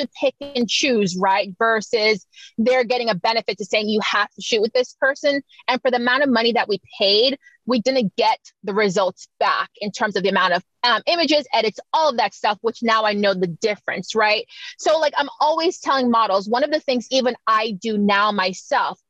to 0.00 0.08
pick 0.20 0.34
and 0.40 0.68
choose, 0.68 1.16
right? 1.16 1.54
Versus 1.58 2.26
they're 2.58 2.84
getting 2.84 3.08
a 3.10 3.14
benefit 3.14 3.58
to 3.58 3.64
saying 3.64 3.88
you 3.88 4.00
have 4.00 4.30
to 4.30 4.42
shoot 4.42 4.60
with 4.60 4.72
this 4.72 4.94
person. 5.00 5.42
And 5.68 5.80
for 5.80 5.90
the 5.90 5.96
amount 5.96 6.22
of 6.22 6.30
money 6.30 6.52
that 6.52 6.68
we 6.68 6.80
paid, 6.98 7.38
we 7.66 7.80
didn't 7.80 8.14
get 8.16 8.38
the 8.64 8.74
results 8.74 9.28
back 9.38 9.70
in 9.80 9.92
terms 9.92 10.16
of 10.16 10.22
the 10.22 10.28
amount 10.28 10.54
of 10.54 10.64
um, 10.82 11.02
images, 11.06 11.46
edits, 11.52 11.78
all 11.92 12.10
of 12.10 12.16
that 12.16 12.34
stuff, 12.34 12.58
which 12.62 12.82
now 12.82 13.04
I 13.04 13.12
know 13.12 13.34
the 13.34 13.46
difference, 13.46 14.14
right? 14.14 14.46
So, 14.78 14.98
like, 14.98 15.12
I'm 15.16 15.28
always 15.40 15.78
telling 15.78 16.10
models, 16.10 16.48
one 16.48 16.64
of 16.64 16.70
the 16.70 16.80
things 16.80 17.06
even 17.10 17.36
I 17.46 17.72
do 17.80 17.98
now 17.98 18.32
myself 18.32 19.00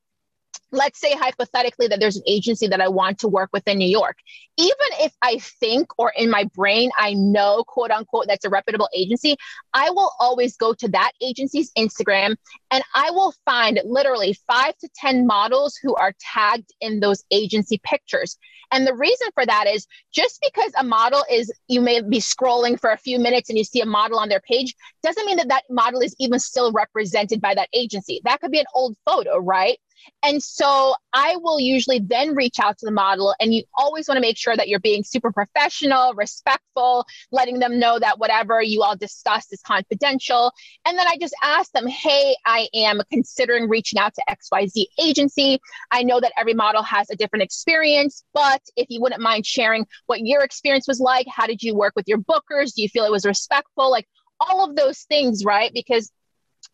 let's 0.72 1.00
say 1.00 1.12
hypothetically 1.12 1.88
that 1.88 2.00
there's 2.00 2.16
an 2.16 2.22
agency 2.26 2.66
that 2.68 2.80
I 2.80 2.88
want 2.88 3.18
to 3.20 3.28
work 3.28 3.50
with 3.52 3.66
in 3.66 3.78
New 3.78 3.88
York. 3.88 4.16
Even 4.56 4.74
if 5.00 5.12
I 5.22 5.38
think 5.38 5.88
or 5.98 6.12
in 6.16 6.30
my 6.30 6.44
brain 6.54 6.90
I 6.96 7.14
know, 7.14 7.64
quote 7.66 7.90
unquote, 7.90 8.26
that's 8.28 8.44
a 8.44 8.50
reputable 8.50 8.88
agency, 8.94 9.36
I 9.74 9.90
will 9.90 10.12
always 10.20 10.56
go 10.56 10.74
to 10.74 10.88
that 10.88 11.12
agency's 11.20 11.72
Instagram 11.76 12.36
and 12.70 12.82
I 12.94 13.10
will 13.10 13.34
find 13.44 13.80
literally 13.84 14.36
five 14.46 14.76
to 14.78 14.88
10 14.96 15.26
models 15.26 15.76
who 15.82 15.94
are 15.96 16.12
tagged 16.20 16.72
in 16.80 17.00
those 17.00 17.24
agency 17.30 17.80
pictures. 17.82 18.36
And 18.72 18.86
the 18.86 18.94
reason 18.94 19.28
for 19.34 19.44
that 19.44 19.66
is 19.66 19.86
just 20.12 20.40
because 20.40 20.72
a 20.78 20.84
model 20.84 21.24
is, 21.30 21.52
you 21.68 21.80
may 21.80 22.00
be 22.00 22.18
scrolling 22.18 22.78
for 22.78 22.90
a 22.90 22.96
few 22.96 23.18
minutes 23.18 23.48
and 23.48 23.58
you 23.58 23.64
see 23.64 23.80
a 23.80 23.86
model 23.86 24.18
on 24.18 24.28
their 24.28 24.40
page, 24.40 24.74
doesn't 25.02 25.26
mean 25.26 25.38
that 25.38 25.48
that 25.48 25.64
model 25.68 26.00
is 26.00 26.14
even 26.20 26.38
still 26.38 26.70
represented 26.72 27.40
by 27.40 27.54
that 27.54 27.68
agency. 27.72 28.20
That 28.24 28.40
could 28.40 28.52
be 28.52 28.60
an 28.60 28.66
old 28.74 28.96
photo, 29.04 29.38
right? 29.38 29.78
And 30.22 30.42
so 30.42 30.94
I 31.12 31.36
will 31.36 31.58
usually 31.58 31.98
then 31.98 32.34
reach 32.34 32.58
out 32.60 32.78
to 32.78 32.86
the 32.86 32.92
model, 32.92 33.34
and 33.40 33.54
you 33.54 33.64
always 33.74 34.08
want 34.08 34.16
to 34.16 34.20
make 34.20 34.36
sure 34.36 34.56
that 34.56 34.68
you're 34.68 34.80
being 34.80 35.02
super 35.02 35.32
professional, 35.32 36.14
respectful, 36.14 37.06
letting 37.32 37.58
them 37.58 37.78
know 37.78 37.98
that 37.98 38.18
whatever 38.18 38.62
you 38.62 38.82
all 38.82 38.96
discussed 38.96 39.52
is 39.52 39.62
confidential. 39.62 40.52
And 40.84 40.98
then 40.98 41.06
I 41.06 41.16
just 41.20 41.34
ask 41.42 41.70
them, 41.72 41.86
hey, 41.86 42.36
I 42.44 42.68
am 42.74 43.00
considering 43.10 43.68
reaching 43.68 43.98
out 43.98 44.14
to 44.14 44.22
XYZ 44.28 44.86
agency. 45.02 45.58
I 45.90 46.02
know 46.02 46.20
that 46.20 46.32
every 46.36 46.54
model 46.54 46.82
has 46.82 47.10
a 47.10 47.16
different 47.16 47.42
experience, 47.42 48.24
but 48.34 48.60
if 48.76 48.86
you 48.90 49.00
wouldn't 49.00 49.22
mind 49.22 49.46
sharing 49.46 49.86
what 50.06 50.20
your 50.20 50.42
experience 50.42 50.86
was 50.86 51.00
like, 51.00 51.26
how 51.28 51.46
did 51.46 51.62
you 51.62 51.74
work 51.74 51.94
with 51.96 52.08
your 52.08 52.18
bookers? 52.18 52.74
Do 52.74 52.82
you 52.82 52.88
feel 52.88 53.04
it 53.04 53.12
was 53.12 53.26
respectful? 53.26 53.90
Like 53.90 54.06
all 54.40 54.68
of 54.68 54.76
those 54.76 55.00
things, 55.00 55.44
right? 55.44 55.70
Because 55.72 56.10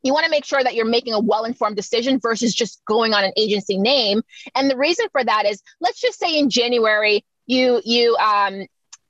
you 0.07 0.13
want 0.13 0.25
to 0.25 0.31
make 0.31 0.45
sure 0.45 0.63
that 0.63 0.75
you're 0.75 0.87
making 0.87 1.13
a 1.13 1.21
well-informed 1.21 1.77
decision 1.77 2.19
versus 2.21 2.55
just 2.55 2.81
going 2.87 3.13
on 3.13 3.25
an 3.25 3.33
agency 3.37 3.79
name. 3.79 4.23
And 4.55 4.71
the 4.71 4.77
reason 4.77 5.07
for 5.13 5.23
that 5.23 5.45
is 5.47 5.63
let's 5.81 6.01
just 6.01 6.19
say 6.19 6.39
in 6.39 6.51
january 6.51 7.25
you 7.47 7.81
you 7.85 8.17
um 8.17 8.67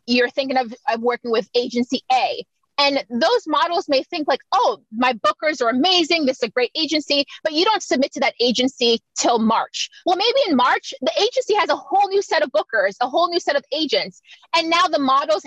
you're 0.06 0.30
thinking 0.30 0.56
of, 0.56 0.72
of 0.88 1.00
working 1.00 1.30
with 1.30 1.48
agency 1.54 2.02
a 2.12 2.44
and 2.78 3.04
those 3.08 3.46
models 3.46 3.88
may 3.88 4.02
think 4.02 4.28
like, 4.28 4.40
oh, 4.52 4.78
my 4.94 5.14
bookers 5.14 5.62
are 5.62 5.70
amazing. 5.70 6.26
This 6.26 6.38
is 6.38 6.48
a 6.48 6.50
great 6.50 6.70
agency, 6.74 7.24
but 7.42 7.52
you 7.52 7.64
don't 7.64 7.82
submit 7.82 8.12
to 8.12 8.20
that 8.20 8.34
agency 8.40 9.00
till 9.18 9.38
March. 9.38 9.88
Well, 10.04 10.16
maybe 10.16 10.38
in 10.48 10.56
March, 10.56 10.92
the 11.00 11.12
agency 11.18 11.54
has 11.54 11.70
a 11.70 11.76
whole 11.76 12.08
new 12.08 12.22
set 12.22 12.42
of 12.42 12.50
bookers, 12.50 12.96
a 13.00 13.08
whole 13.08 13.28
new 13.28 13.40
set 13.40 13.56
of 13.56 13.64
agents. 13.72 14.20
And 14.54 14.68
now 14.68 14.86
the 14.88 14.98
models, 14.98 15.44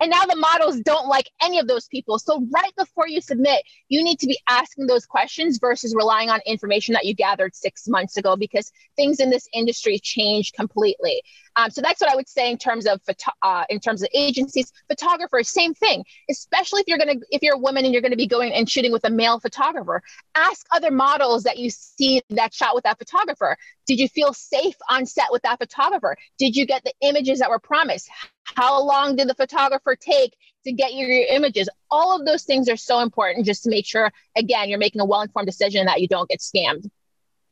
and 0.00 0.10
now 0.10 0.24
the 0.24 0.36
models 0.36 0.80
don't 0.80 1.08
like 1.08 1.28
any 1.42 1.58
of 1.58 1.66
those 1.66 1.86
people. 1.86 2.18
So 2.18 2.46
right 2.52 2.74
before 2.76 3.08
you 3.08 3.20
submit, 3.20 3.62
you 3.88 4.02
need 4.02 4.18
to 4.20 4.26
be 4.26 4.38
asking 4.48 4.86
those 4.86 5.04
questions 5.04 5.58
versus 5.58 5.94
relying 5.94 6.30
on 6.30 6.40
information 6.46 6.94
that 6.94 7.04
you 7.04 7.14
gathered 7.14 7.54
six 7.54 7.88
months 7.88 8.16
ago 8.16 8.36
because 8.36 8.72
things 8.96 9.20
in 9.20 9.28
this 9.28 9.48
industry 9.52 9.98
change 9.98 10.52
completely. 10.52 11.22
Um, 11.56 11.70
so 11.70 11.82
that's 11.82 12.00
what 12.00 12.10
I 12.10 12.16
would 12.16 12.28
say 12.28 12.50
in 12.50 12.58
terms 12.58 12.86
of 12.86 13.00
uh, 13.42 13.64
in 13.68 13.80
terms 13.80 14.02
of 14.02 14.08
agencies, 14.14 14.72
photographers, 14.88 15.50
same 15.50 15.74
thing. 15.74 16.04
Especially 16.30 16.69
if 16.78 16.86
you're 16.86 16.98
gonna 16.98 17.16
if 17.30 17.42
you're 17.42 17.56
a 17.56 17.58
woman 17.58 17.84
and 17.84 17.92
you're 17.92 18.02
gonna 18.02 18.16
be 18.16 18.26
going 18.26 18.52
and 18.52 18.68
shooting 18.68 18.92
with 18.92 19.04
a 19.04 19.10
male 19.10 19.40
photographer, 19.40 20.02
ask 20.34 20.66
other 20.72 20.90
models 20.90 21.42
that 21.44 21.58
you 21.58 21.70
see 21.70 22.22
that 22.30 22.54
shot 22.54 22.74
with 22.74 22.84
that 22.84 22.98
photographer. 22.98 23.56
Did 23.86 23.98
you 23.98 24.08
feel 24.08 24.32
safe 24.32 24.76
on 24.88 25.06
set 25.06 25.26
with 25.30 25.42
that 25.42 25.58
photographer? 25.58 26.16
Did 26.38 26.56
you 26.56 26.66
get 26.66 26.84
the 26.84 26.92
images 27.00 27.40
that 27.40 27.50
were 27.50 27.58
promised? 27.58 28.08
How 28.44 28.82
long 28.82 29.16
did 29.16 29.28
the 29.28 29.34
photographer 29.34 29.96
take 29.96 30.36
to 30.64 30.72
get 30.72 30.94
your, 30.94 31.08
your 31.08 31.26
images? 31.28 31.68
All 31.90 32.18
of 32.18 32.26
those 32.26 32.44
things 32.44 32.68
are 32.68 32.76
so 32.76 33.00
important 33.00 33.46
just 33.46 33.64
to 33.64 33.70
make 33.70 33.86
sure, 33.86 34.12
again, 34.36 34.68
you're 34.68 34.78
making 34.78 35.00
a 35.00 35.04
well 35.04 35.22
informed 35.22 35.46
decision 35.46 35.86
that 35.86 36.00
you 36.00 36.08
don't 36.08 36.28
get 36.28 36.40
scammed. 36.40 36.88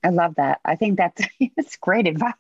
I 0.05 0.11
love 0.11 0.35
that. 0.37 0.61
I 0.65 0.77
think 0.77 0.97
that's, 0.97 1.23
that's 1.57 1.77
great 1.77 2.07
advice. 2.07 2.33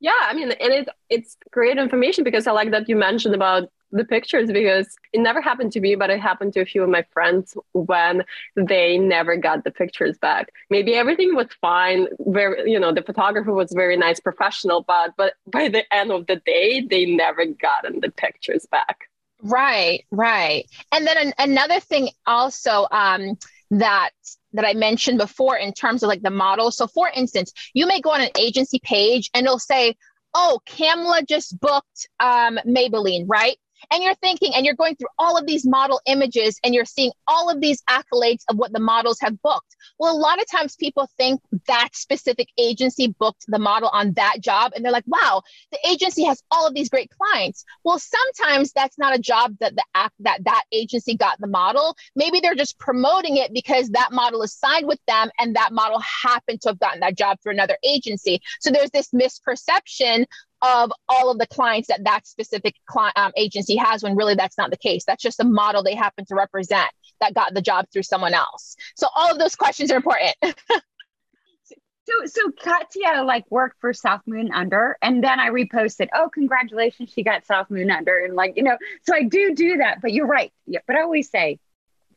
Yeah, 0.00 0.12
I 0.18 0.32
mean, 0.32 0.50
and 0.50 0.72
it 0.72 0.88
it's 1.10 1.36
great 1.50 1.76
information 1.76 2.24
because 2.24 2.46
I 2.46 2.52
like 2.52 2.70
that 2.70 2.88
you 2.88 2.96
mentioned 2.96 3.34
about 3.34 3.68
the 3.92 4.04
pictures 4.04 4.50
because 4.50 4.96
it 5.12 5.20
never 5.20 5.40
happened 5.40 5.72
to 5.72 5.80
me, 5.80 5.94
but 5.94 6.10
it 6.10 6.20
happened 6.20 6.52
to 6.54 6.60
a 6.60 6.66
few 6.66 6.82
of 6.82 6.88
my 6.88 7.04
friends 7.12 7.56
when 7.72 8.24
they 8.56 8.98
never 8.98 9.36
got 9.36 9.64
the 9.64 9.70
pictures 9.70 10.16
back. 10.18 10.52
Maybe 10.70 10.94
everything 10.94 11.34
was 11.34 11.48
fine. 11.60 12.06
Very, 12.20 12.70
you 12.70 12.78
know, 12.78 12.92
the 12.92 13.02
photographer 13.02 13.52
was 13.52 13.72
very 13.72 13.96
nice, 13.96 14.20
professional, 14.20 14.82
but 14.82 15.14
but 15.16 15.34
by 15.46 15.68
the 15.68 15.84
end 15.92 16.12
of 16.12 16.26
the 16.26 16.36
day, 16.36 16.86
they 16.88 17.06
never 17.06 17.44
gotten 17.46 18.00
the 18.00 18.10
pictures 18.10 18.66
back. 18.70 19.08
Right, 19.42 20.04
right. 20.10 20.66
And 20.92 21.06
then 21.06 21.16
an, 21.16 21.32
another 21.38 21.80
thing 21.80 22.10
also 22.26 22.86
um, 22.90 23.38
that 23.70 24.10
that 24.52 24.64
I 24.64 24.74
mentioned 24.74 25.18
before 25.18 25.56
in 25.56 25.72
terms 25.72 26.02
of 26.02 26.08
like 26.08 26.22
the 26.22 26.30
model. 26.30 26.70
So, 26.70 26.86
for 26.86 27.08
instance, 27.08 27.52
you 27.72 27.86
may 27.86 28.00
go 28.00 28.10
on 28.10 28.20
an 28.20 28.30
agency 28.38 28.80
page 28.82 29.30
and 29.32 29.46
it'll 29.46 29.58
say, 29.58 29.96
"Oh, 30.34 30.60
Kamla 30.66 31.26
just 31.26 31.58
booked 31.60 32.08
um, 32.18 32.58
Maybelline," 32.66 33.24
right? 33.28 33.56
And 33.90 34.02
you're 34.02 34.14
thinking 34.14 34.54
and 34.54 34.64
you're 34.64 34.74
going 34.74 34.96
through 34.96 35.08
all 35.18 35.36
of 35.36 35.46
these 35.46 35.66
model 35.66 36.00
images 36.06 36.58
and 36.64 36.74
you're 36.74 36.84
seeing 36.84 37.12
all 37.26 37.50
of 37.50 37.60
these 37.60 37.82
accolades 37.88 38.42
of 38.48 38.56
what 38.56 38.72
the 38.72 38.80
models 38.80 39.18
have 39.20 39.40
booked. 39.42 39.76
Well, 39.98 40.14
a 40.14 40.18
lot 40.18 40.40
of 40.40 40.50
times 40.50 40.76
people 40.76 41.08
think 41.16 41.40
that 41.66 41.90
specific 41.92 42.48
agency 42.58 43.14
booked 43.18 43.44
the 43.48 43.58
model 43.58 43.90
on 43.92 44.12
that 44.14 44.36
job 44.40 44.72
and 44.74 44.84
they're 44.84 44.92
like, 44.92 45.04
wow, 45.06 45.42
the 45.72 45.78
agency 45.86 46.24
has 46.24 46.42
all 46.50 46.66
of 46.66 46.74
these 46.74 46.88
great 46.88 47.10
clients. 47.10 47.64
Well, 47.84 47.98
sometimes 47.98 48.72
that's 48.72 48.98
not 48.98 49.14
a 49.14 49.18
job 49.18 49.56
that 49.60 49.74
the 49.76 49.84
act 49.94 50.14
that 50.20 50.44
that 50.44 50.64
agency 50.72 51.16
got 51.16 51.40
the 51.40 51.46
model. 51.46 51.96
Maybe 52.16 52.40
they're 52.40 52.54
just 52.54 52.78
promoting 52.78 53.36
it 53.36 53.52
because 53.52 53.90
that 53.90 54.12
model 54.12 54.42
is 54.42 54.54
signed 54.54 54.86
with 54.86 55.00
them 55.06 55.30
and 55.38 55.56
that 55.56 55.72
model 55.72 56.00
happened 56.00 56.60
to 56.62 56.70
have 56.70 56.78
gotten 56.78 57.00
that 57.00 57.16
job 57.16 57.38
through 57.42 57.52
another 57.52 57.76
agency. 57.84 58.40
So 58.60 58.70
there's 58.70 58.90
this 58.90 59.10
misperception 59.10 60.26
of 60.62 60.92
all 61.08 61.30
of 61.30 61.38
the 61.38 61.46
clients 61.46 61.88
that 61.88 62.04
that 62.04 62.26
specific 62.26 62.74
client, 62.86 63.16
um, 63.16 63.32
agency 63.36 63.76
has 63.76 64.02
when 64.02 64.16
really 64.16 64.34
that's 64.34 64.58
not 64.58 64.70
the 64.70 64.76
case. 64.76 65.04
That's 65.04 65.22
just 65.22 65.40
a 65.40 65.44
model 65.44 65.82
they 65.82 65.94
happen 65.94 66.24
to 66.26 66.34
represent 66.34 66.90
that 67.20 67.34
got 67.34 67.54
the 67.54 67.62
job 67.62 67.86
through 67.92 68.02
someone 68.02 68.34
else. 68.34 68.76
So 68.96 69.08
all 69.14 69.30
of 69.30 69.38
those 69.38 69.54
questions 69.54 69.90
are 69.90 69.96
important. 69.96 70.34
so 70.42 72.26
so 72.26 72.50
Katya 72.62 73.22
like 73.24 73.44
worked 73.50 73.80
for 73.80 73.92
South 73.92 74.22
Moon 74.26 74.50
Under, 74.52 74.96
and 75.02 75.22
then 75.22 75.40
I 75.40 75.50
reposted, 75.50 76.08
"Oh, 76.14 76.28
congratulations, 76.32 77.12
she 77.12 77.22
got 77.22 77.46
South 77.46 77.70
Moon 77.70 77.90
Under," 77.90 78.24
and 78.24 78.34
like 78.34 78.56
you 78.56 78.62
know, 78.62 78.76
so 79.02 79.14
I 79.14 79.22
do 79.22 79.54
do 79.54 79.78
that. 79.78 80.00
But 80.02 80.12
you're 80.12 80.26
right. 80.26 80.52
Yeah, 80.66 80.80
but 80.86 80.96
I 80.96 81.02
always 81.02 81.30
say, 81.30 81.58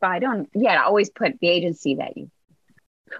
but 0.00 0.10
I 0.10 0.18
don't. 0.18 0.48
Yeah, 0.54 0.80
I 0.80 0.84
always 0.84 1.10
put 1.10 1.38
the 1.40 1.48
agency 1.48 1.96
that 1.96 2.16
you. 2.16 2.30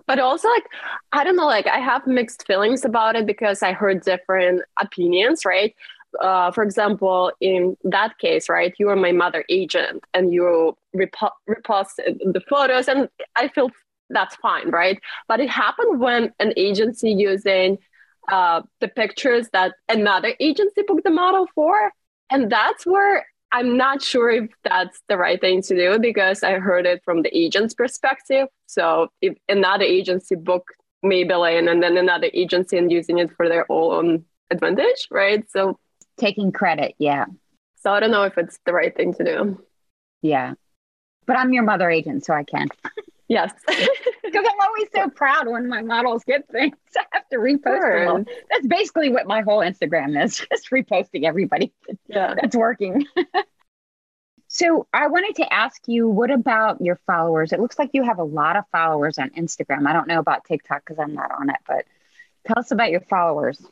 But 0.07 0.19
also, 0.19 0.49
like, 0.49 0.65
I 1.13 1.25
don't 1.25 1.37
know, 1.37 1.47
like, 1.47 1.67
I 1.67 1.79
have 1.79 2.07
mixed 2.07 2.47
feelings 2.47 2.85
about 2.85 3.17
it 3.17 3.27
because 3.27 3.63
I 3.63 3.73
heard 3.73 4.03
different 4.03 4.63
opinions, 4.81 5.45
right? 5.45 5.75
Uh, 6.21 6.51
for 6.51 6.63
example, 6.63 7.33
in 7.41 7.77
that 7.85 8.19
case, 8.19 8.49
right, 8.49 8.75
you 8.79 8.89
are 8.89 8.97
my 8.97 9.13
mother 9.13 9.45
agent 9.49 10.05
and 10.15 10.33
you 10.33 10.77
repo- 10.97 11.31
repost 11.49 11.97
the 11.97 12.43
photos, 12.49 12.89
and 12.89 13.09
I 13.37 13.49
feel 13.49 13.71
that's 14.11 14.37
fine, 14.37 14.71
right? 14.71 14.99
But 15.29 15.41
it 15.41 15.51
happened 15.51 16.01
when 16.01 16.33
an 16.39 16.53
agency 16.57 17.11
using 17.11 17.79
uh, 18.31 18.63
the 18.81 18.89
pictures 18.89 19.49
that 19.53 19.75
another 19.89 20.35
agency 20.41 20.83
booked 20.87 21.05
the 21.05 21.11
model 21.11 21.49
for. 21.55 21.93
And 22.31 22.51
that's 22.51 22.87
where 22.87 23.27
I'm 23.55 23.77
not 23.77 24.03
sure 24.03 24.31
if 24.31 24.51
that's 24.65 25.01
the 25.09 25.17
right 25.17 25.41
thing 25.41 25.63
to 25.63 25.77
do 25.77 26.01
because 26.01 26.43
I 26.43 26.59
heard 26.59 26.87
it 26.87 27.03
from 27.05 27.23
the 27.23 27.31
agent's 27.37 27.73
perspective. 27.73 28.49
So 28.67 29.13
if 29.21 29.39
another 29.49 29.85
agency 29.85 30.35
booked 30.35 30.75
Maybelline 31.05 31.71
and 31.71 31.81
then 31.81 31.97
another 31.97 32.29
agency 32.35 32.77
and 32.79 32.91
using 32.91 33.19
it 33.19 33.31
for 33.37 33.49
their 33.49 33.65
own 33.71 34.25
advantage, 34.51 35.07
right? 35.09 35.49
So 35.53 35.79
taking 36.19 36.51
credit, 36.51 36.97
yeah. 36.99 37.27
So 37.77 37.93
I 37.93 38.01
don't 38.01 38.11
know 38.11 38.25
if 38.25 38.37
it's 38.39 38.59
the 38.67 38.73
right 38.73 38.95
thing 38.95 39.15
to 39.15 39.25
do. 39.25 39.65
Yeah. 40.21 40.55
But 41.25 41.39
I'm 41.39 41.53
your 41.53 41.63
mother 41.63 41.89
agent, 41.89 42.25
so 42.25 42.35
I 42.35 42.43
can. 42.43 42.67
Yes. 43.29 43.53
Because 44.25 44.47
I'm 44.51 44.67
always 44.67 44.89
so 44.93 45.11
proud 45.11 45.47
when 45.47 45.69
my 45.69 45.83
models 45.83 46.25
get 46.25 46.49
things. 46.49 46.75
I 46.97 47.05
have 47.13 47.29
to 47.29 47.37
repost 47.37 47.79
sure. 47.79 48.05
them. 48.07 48.27
That's 48.51 48.67
basically 48.67 49.11
what 49.11 49.29
my 49.29 49.43
whole 49.43 49.59
Instagram 49.61 50.21
is 50.21 50.39
just 50.51 50.71
reposting 50.71 51.25
everybody. 51.25 51.73
Yeah. 52.09 52.35
That's 52.35 52.57
working. 52.57 53.07
so 54.49 54.89
I 54.93 55.07
wanted 55.07 55.37
to 55.37 55.53
ask 55.53 55.83
you, 55.87 56.09
what 56.09 56.33
about 56.33 56.81
your 56.81 56.99
followers? 57.07 57.53
It 57.53 57.61
looks 57.61 57.79
like 57.79 57.91
you 57.93 58.03
have 58.03 58.19
a 58.19 58.25
lot 58.25 58.57
of 58.57 58.65
followers 58.73 59.19
on 59.19 59.31
Instagram. 59.31 59.87
I 59.87 59.93
don't 59.93 60.09
know 60.09 60.19
about 60.19 60.47
TikTok 60.47 60.83
because 60.85 60.99
I'm 60.99 61.15
not 61.15 61.31
on 61.31 61.51
it, 61.51 61.59
but 61.69 61.85
tell 62.47 62.59
us 62.59 62.73
about 62.73 62.91
your 62.91 63.03
followers. 63.03 63.65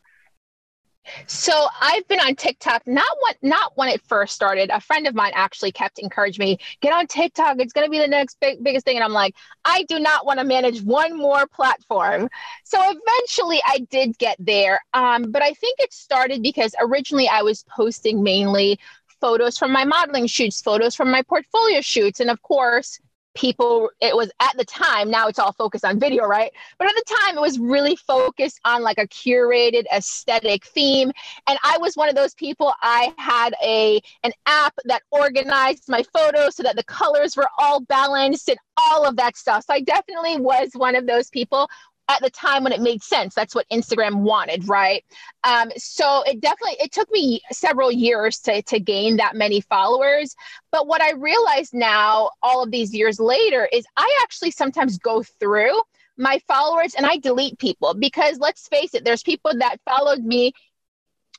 So 1.26 1.66
I've 1.80 2.06
been 2.08 2.20
on 2.20 2.36
TikTok 2.36 2.86
not 2.86 3.08
what 3.20 3.36
not 3.42 3.72
when 3.76 3.88
it 3.88 4.02
first 4.02 4.34
started. 4.34 4.70
A 4.70 4.80
friend 4.80 5.06
of 5.06 5.14
mine 5.14 5.32
actually 5.34 5.72
kept 5.72 5.98
encouraging 5.98 6.44
me, 6.44 6.58
get 6.80 6.92
on 6.92 7.06
TikTok. 7.06 7.56
It's 7.58 7.72
going 7.72 7.86
to 7.86 7.90
be 7.90 7.98
the 7.98 8.08
next 8.08 8.38
big 8.40 8.62
biggest 8.62 8.84
thing. 8.84 8.96
And 8.96 9.04
I'm 9.04 9.12
like, 9.12 9.34
I 9.64 9.84
do 9.84 9.98
not 9.98 10.26
want 10.26 10.38
to 10.38 10.44
manage 10.44 10.82
one 10.82 11.16
more 11.16 11.46
platform. 11.46 12.28
So 12.64 12.78
eventually 12.80 13.60
I 13.66 13.80
did 13.90 14.18
get 14.18 14.36
there. 14.38 14.80
Um, 14.94 15.30
but 15.30 15.42
I 15.42 15.52
think 15.52 15.78
it 15.80 15.92
started 15.92 16.42
because 16.42 16.74
originally 16.80 17.28
I 17.28 17.42
was 17.42 17.64
posting 17.64 18.22
mainly 18.22 18.78
photos 19.20 19.58
from 19.58 19.72
my 19.72 19.84
modeling 19.84 20.26
shoots, 20.26 20.60
photos 20.60 20.94
from 20.94 21.10
my 21.10 21.22
portfolio 21.22 21.80
shoots, 21.80 22.20
and 22.20 22.30
of 22.30 22.42
course 22.42 22.98
people 23.34 23.90
it 24.00 24.14
was 24.14 24.30
at 24.40 24.56
the 24.56 24.64
time 24.64 25.10
now 25.10 25.28
it's 25.28 25.38
all 25.38 25.52
focused 25.52 25.84
on 25.84 25.98
video 25.98 26.24
right? 26.24 26.52
But 26.78 26.88
at 26.88 26.94
the 26.94 27.16
time 27.20 27.36
it 27.36 27.40
was 27.40 27.58
really 27.58 27.96
focused 27.96 28.60
on 28.64 28.82
like 28.82 28.98
a 28.98 29.06
curated 29.06 29.84
aesthetic 29.94 30.66
theme. 30.66 31.10
And 31.46 31.58
i 31.64 31.78
was 31.78 31.96
one 31.96 32.08
of 32.08 32.14
those 32.14 32.34
people 32.34 32.72
i 32.82 33.12
had 33.18 33.54
a 33.62 34.00
an 34.22 34.32
app 34.46 34.74
that 34.84 35.02
organized 35.10 35.88
my 35.88 36.02
photos 36.12 36.56
so 36.56 36.62
that 36.62 36.76
the 36.76 36.84
colors 36.84 37.36
were 37.36 37.48
all 37.58 37.80
balanced 37.80 38.48
and 38.48 38.58
all 38.76 39.06
of 39.06 39.16
that 39.16 39.36
stuff. 39.36 39.64
So 39.66 39.74
i 39.74 39.80
definitely 39.80 40.38
was 40.38 40.70
one 40.74 40.96
of 40.96 41.06
those 41.06 41.28
people 41.30 41.68
at 42.12 42.22
the 42.22 42.30
time 42.30 42.64
when 42.64 42.72
it 42.72 42.80
made 42.80 43.02
sense. 43.02 43.34
That's 43.34 43.54
what 43.54 43.68
instagram 43.70 44.16
wanted 44.16 44.68
right? 44.68 45.04
Um, 45.44 45.70
so 45.76 46.22
it 46.22 46.40
definitely 46.40 46.76
it 46.80 46.92
took 46.92 47.10
me 47.10 47.40
several 47.50 47.90
years 47.90 48.38
to, 48.40 48.62
to 48.62 48.78
gain 48.78 49.16
that 49.16 49.34
many 49.34 49.60
followers. 49.60 50.34
But 50.70 50.86
what 50.86 51.02
i 51.02 51.12
realize 51.12 51.72
now 51.72 52.30
all 52.42 52.62
of 52.62 52.70
these 52.70 52.94
years 52.94 53.18
later 53.20 53.68
is 53.72 53.84
i 53.96 54.18
actually 54.22 54.50
sometimes 54.50 54.98
go 54.98 55.22
through 55.22 55.80
my 56.16 56.40
followers 56.46 56.94
and 56.94 57.06
i 57.06 57.16
delete 57.16 57.58
people 57.58 57.94
because 57.94 58.38
let's 58.38 58.68
face 58.68 58.94
it 58.94 59.04
there's 59.04 59.22
people 59.22 59.52
that 59.58 59.76
followed 59.86 60.22
me 60.22 60.52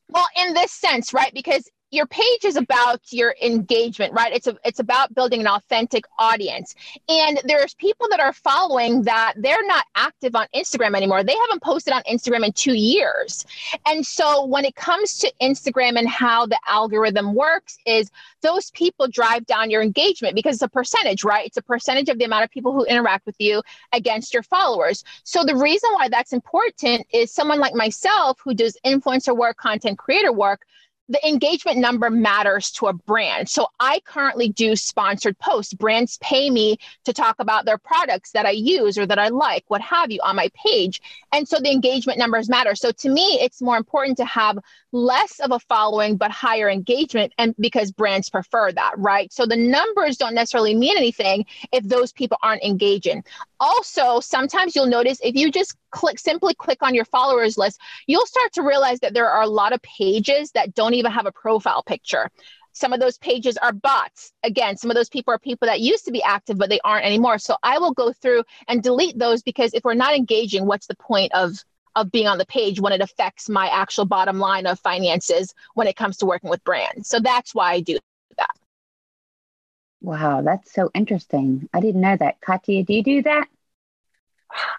well 0.10 0.28
in 0.42 0.54
this 0.54 0.72
sense 0.72 1.14
right? 1.14 1.34
Because 1.34 1.70
your 1.94 2.08
page 2.08 2.44
is 2.44 2.56
about 2.56 3.02
your 3.12 3.36
engagement 3.42 4.14
right? 4.14 4.34
It's 4.34 4.48
a, 4.48 4.58
it's 4.66 4.80
about 4.80 5.14
building 5.14 5.42
an 5.42 5.48
authentic 5.48 6.06
audience. 6.18 6.76
And 7.08 7.40
there's 7.46 7.74
people 7.76 8.08
that 8.10 8.20
are 8.20 8.34
following 8.34 9.04
that 9.04 9.34
they're 9.38 9.66
not 9.66 9.86
active 9.96 10.36
on 10.36 10.48
instagram 10.56 10.96
anymore. 10.96 11.24
They 11.24 11.36
haven't 11.36 11.62
posted 11.62 11.94
on 11.94 12.02
instagram 12.04 12.46
in 12.46 12.54
two 12.54 12.74
years. 12.74 13.46
And 13.86 14.06
so 14.06 14.46
when 14.46 14.66
it 14.66 14.76
comes 14.76 15.18
to 15.20 15.32
instagram 15.42 15.98
and 15.98 16.10
how 16.10 16.48
the 16.48 16.60
algorithm 16.68 17.36
works 17.36 17.78
is 17.86 18.10
those 18.42 18.72
people 18.72 19.08
drive 19.08 19.46
down 19.46 19.70
your 19.70 19.84
engagement 19.84 20.36
because 20.36 20.56
it's 20.56 20.64
a 20.64 20.68
percentage 20.68 21.24
right? 21.24 21.46
It's 21.46 21.58
a 21.58 21.62
percentage 21.62 22.10
of 22.10 22.18
the 22.18 22.26
amount 22.26 22.44
of 22.44 22.50
people 22.50 22.74
who 22.74 22.86
interact 22.86 23.26
with 23.26 23.36
you 23.40 23.62
against 23.92 24.34
your 24.34 24.44
followers. 24.44 25.04
So 25.24 25.44
the 25.44 25.56
reason 25.56 25.92
why 25.94 26.10
that's 26.10 26.34
important 26.34 27.06
is 27.14 27.32
someone 27.32 27.60
like 27.60 27.76
myself 27.76 28.40
who 28.44 28.54
does 28.54 28.78
influencer 28.86 29.36
work 29.38 29.58
content 29.58 30.00
creator 30.00 30.34
work 30.34 30.66
the 31.10 31.28
engagement 31.28 31.78
number 31.78 32.10
matters 32.10 32.72
to 32.72 32.88
a 32.88 32.94
brand. 32.94 33.50
So 33.50 33.68
I 33.80 34.00
currently 34.06 34.50
do 34.50 34.76
sponsored 34.76 35.38
posts. 35.38 35.74
Brands 35.74 36.18
pay 36.22 36.50
me 36.50 36.78
to 37.04 37.14
talk 37.14 37.36
about 37.40 37.66
their 37.66 37.78
products 37.78 38.32
that 38.32 38.46
I 38.46 38.52
use 38.52 38.98
or 38.98 39.06
that 39.06 39.20
I 39.20 39.28
like, 39.28 39.66
what 39.68 39.82
have 39.82 40.12
you, 40.12 40.20
on 40.24 40.36
my 40.36 40.50
page. 40.56 41.02
And 41.34 41.48
so 41.48 41.60
the 41.60 41.72
engagement 41.72 42.20
numbers 42.20 42.50
matter. 42.50 42.76
So 42.76 42.92
to 42.92 43.10
me, 43.10 43.40
it's 43.42 43.62
more 43.62 43.78
important 43.78 44.18
to 44.18 44.26
have 44.26 44.60
less 44.94 45.40
of 45.40 45.52
a 45.52 45.60
following, 45.60 46.16
but 46.16 46.32
higher 46.32 46.70
engagement. 46.70 47.34
And 47.38 47.54
because 47.60 47.92
brands 47.92 48.30
prefer 48.30 48.72
that, 48.72 48.94
right? 48.98 49.32
So 49.34 49.46
the 49.46 49.58
numbers 49.58 50.18
don't 50.18 50.36
necessarily 50.36 50.76
mean 50.76 50.96
anything 50.96 51.46
if 51.72 51.84
those 51.84 52.14
people 52.14 52.38
aren't 52.42 52.64
engaging. 52.64 53.24
Also, 53.60 54.20
sometimes 54.20 54.76
you'll 54.76 54.86
notice 54.86 55.20
if 55.24 55.36
you 55.36 55.52
just 55.52 55.76
click 55.94 56.20
simply 56.20 56.54
click 56.56 56.80
on 56.82 56.96
your 56.96 57.06
followers 57.06 57.58
list, 57.58 57.80
you'll 58.08 58.26
start 58.26 58.52
to 58.54 58.64
realize 58.64 59.00
that 59.00 59.14
there 59.14 59.30
are 59.30 59.44
a 59.44 59.48
lot 59.48 59.72
of 59.72 59.82
pages 59.82 60.52
that 60.52 60.74
don't 60.74 60.96
even 60.96 61.12
have 61.12 61.26
a 61.26 61.32
profile 61.32 61.84
picture. 61.84 62.30
Some 62.74 62.92
of 62.92 63.00
those 63.00 63.20
pages 63.20 63.56
are 63.58 63.72
bots. 63.72 64.34
Again, 64.44 64.76
some 64.76 64.90
of 64.90 64.96
those 64.96 65.10
people 65.10 65.32
are 65.32 65.40
people 65.40 65.68
that 65.68 65.80
used 65.80 66.06
to 66.06 66.12
be 66.12 66.24
active, 66.24 66.58
but 66.58 66.70
they 66.70 66.80
aren't 66.84 67.06
anymore. 67.06 67.38
So 67.38 67.56
I 67.62 67.78
will 67.78 67.94
go 67.94 68.12
through 68.12 68.44
and 68.68 68.82
delete 68.82 69.18
those 69.18 69.44
because 69.44 69.74
if 69.76 69.84
we're 69.84 69.94
not 69.94 70.16
engaging, 70.16 70.66
what's 70.66 70.88
the 70.88 70.96
point 70.96 71.32
of 71.34 71.64
of 71.96 72.12
being 72.12 72.28
on 72.28 72.40
the 72.40 72.46
page 72.48 72.80
when 72.80 72.92
it 72.92 73.02
affects 73.02 73.48
my 73.48 73.68
actual 73.68 74.06
bottom 74.06 74.40
line 74.40 74.66
of 74.66 74.80
finances 74.80 75.54
when 75.76 75.86
it 75.86 75.96
comes 75.96 76.18
to 76.18 76.26
working 76.26 76.50
with 76.50 76.64
brands. 76.64 77.08
So 77.08 77.20
that's 77.20 77.54
why 77.54 77.74
I 77.74 77.82
do 77.82 78.00
that. 78.38 78.50
Wow, 80.02 80.42
that's 80.42 80.74
so 80.74 80.90
interesting. 80.96 81.70
I 81.72 81.80
didn't 81.82 82.02
know 82.02 82.18
that. 82.18 82.42
Katya, 82.42 82.84
do 82.84 82.94
you 82.94 83.04
do 83.04 83.22
that? 83.22 83.48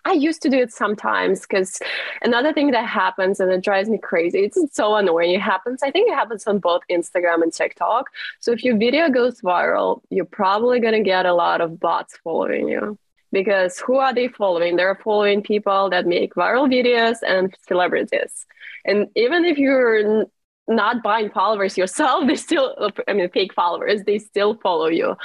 I 0.05 0.13
used 0.13 0.43
to 0.43 0.51
do 0.51 0.59
it 0.59 0.73
sometimes 0.73 1.43
because 1.43 1.81
another 2.23 2.53
thing 2.53 2.71
that 2.73 2.87
happens 2.87 3.41
and 3.41 3.51
it 3.51 3.63
drives 3.63 3.89
me 3.89 3.99
crazy, 3.99 4.41
it's 4.41 4.59
so 4.75 4.97
annoying. 4.97 5.33
It 5.33 5.41
happens, 5.41 5.83
I 5.83 5.91
think 5.91 6.11
it 6.11 6.15
happens 6.15 6.47
on 6.47 6.59
both 6.59 6.83
Instagram 6.91 7.43
and 7.43 7.53
TikTok. 7.53 8.11
So 8.41 8.53
if 8.53 8.65
your 8.65 8.77
video 8.77 9.09
goes 9.09 9.41
viral, 9.41 10.01
you're 10.11 10.25
probably 10.25 10.81
going 10.81 10.95
to 10.95 11.03
get 11.03 11.27
a 11.27 11.35
lot 11.35 11.61
of 11.61 11.81
bots 11.81 12.17
following 12.23 12.69
you 12.69 12.99
because 13.33 13.79
who 13.79 13.97
are 13.97 14.15
they 14.15 14.29
following? 14.29 14.77
They're 14.77 14.95
following 14.95 15.43
people 15.43 15.91
that 15.91 16.07
make 16.07 16.35
viral 16.35 16.69
videos 16.69 17.19
and 17.27 17.55
celebrities. 17.67 18.47
And 18.85 19.09
even 19.17 19.45
if 19.45 19.59
you're 19.59 20.27
not 20.67 21.03
buying 21.03 21.31
followers 21.31 21.77
yourself, 21.77 22.25
they 22.29 22.37
still, 22.37 22.75
I 23.09 23.13
mean, 23.13 23.29
fake 23.31 23.55
followers, 23.55 24.03
they 24.05 24.19
still 24.19 24.55
follow 24.63 24.87
you. 24.87 25.17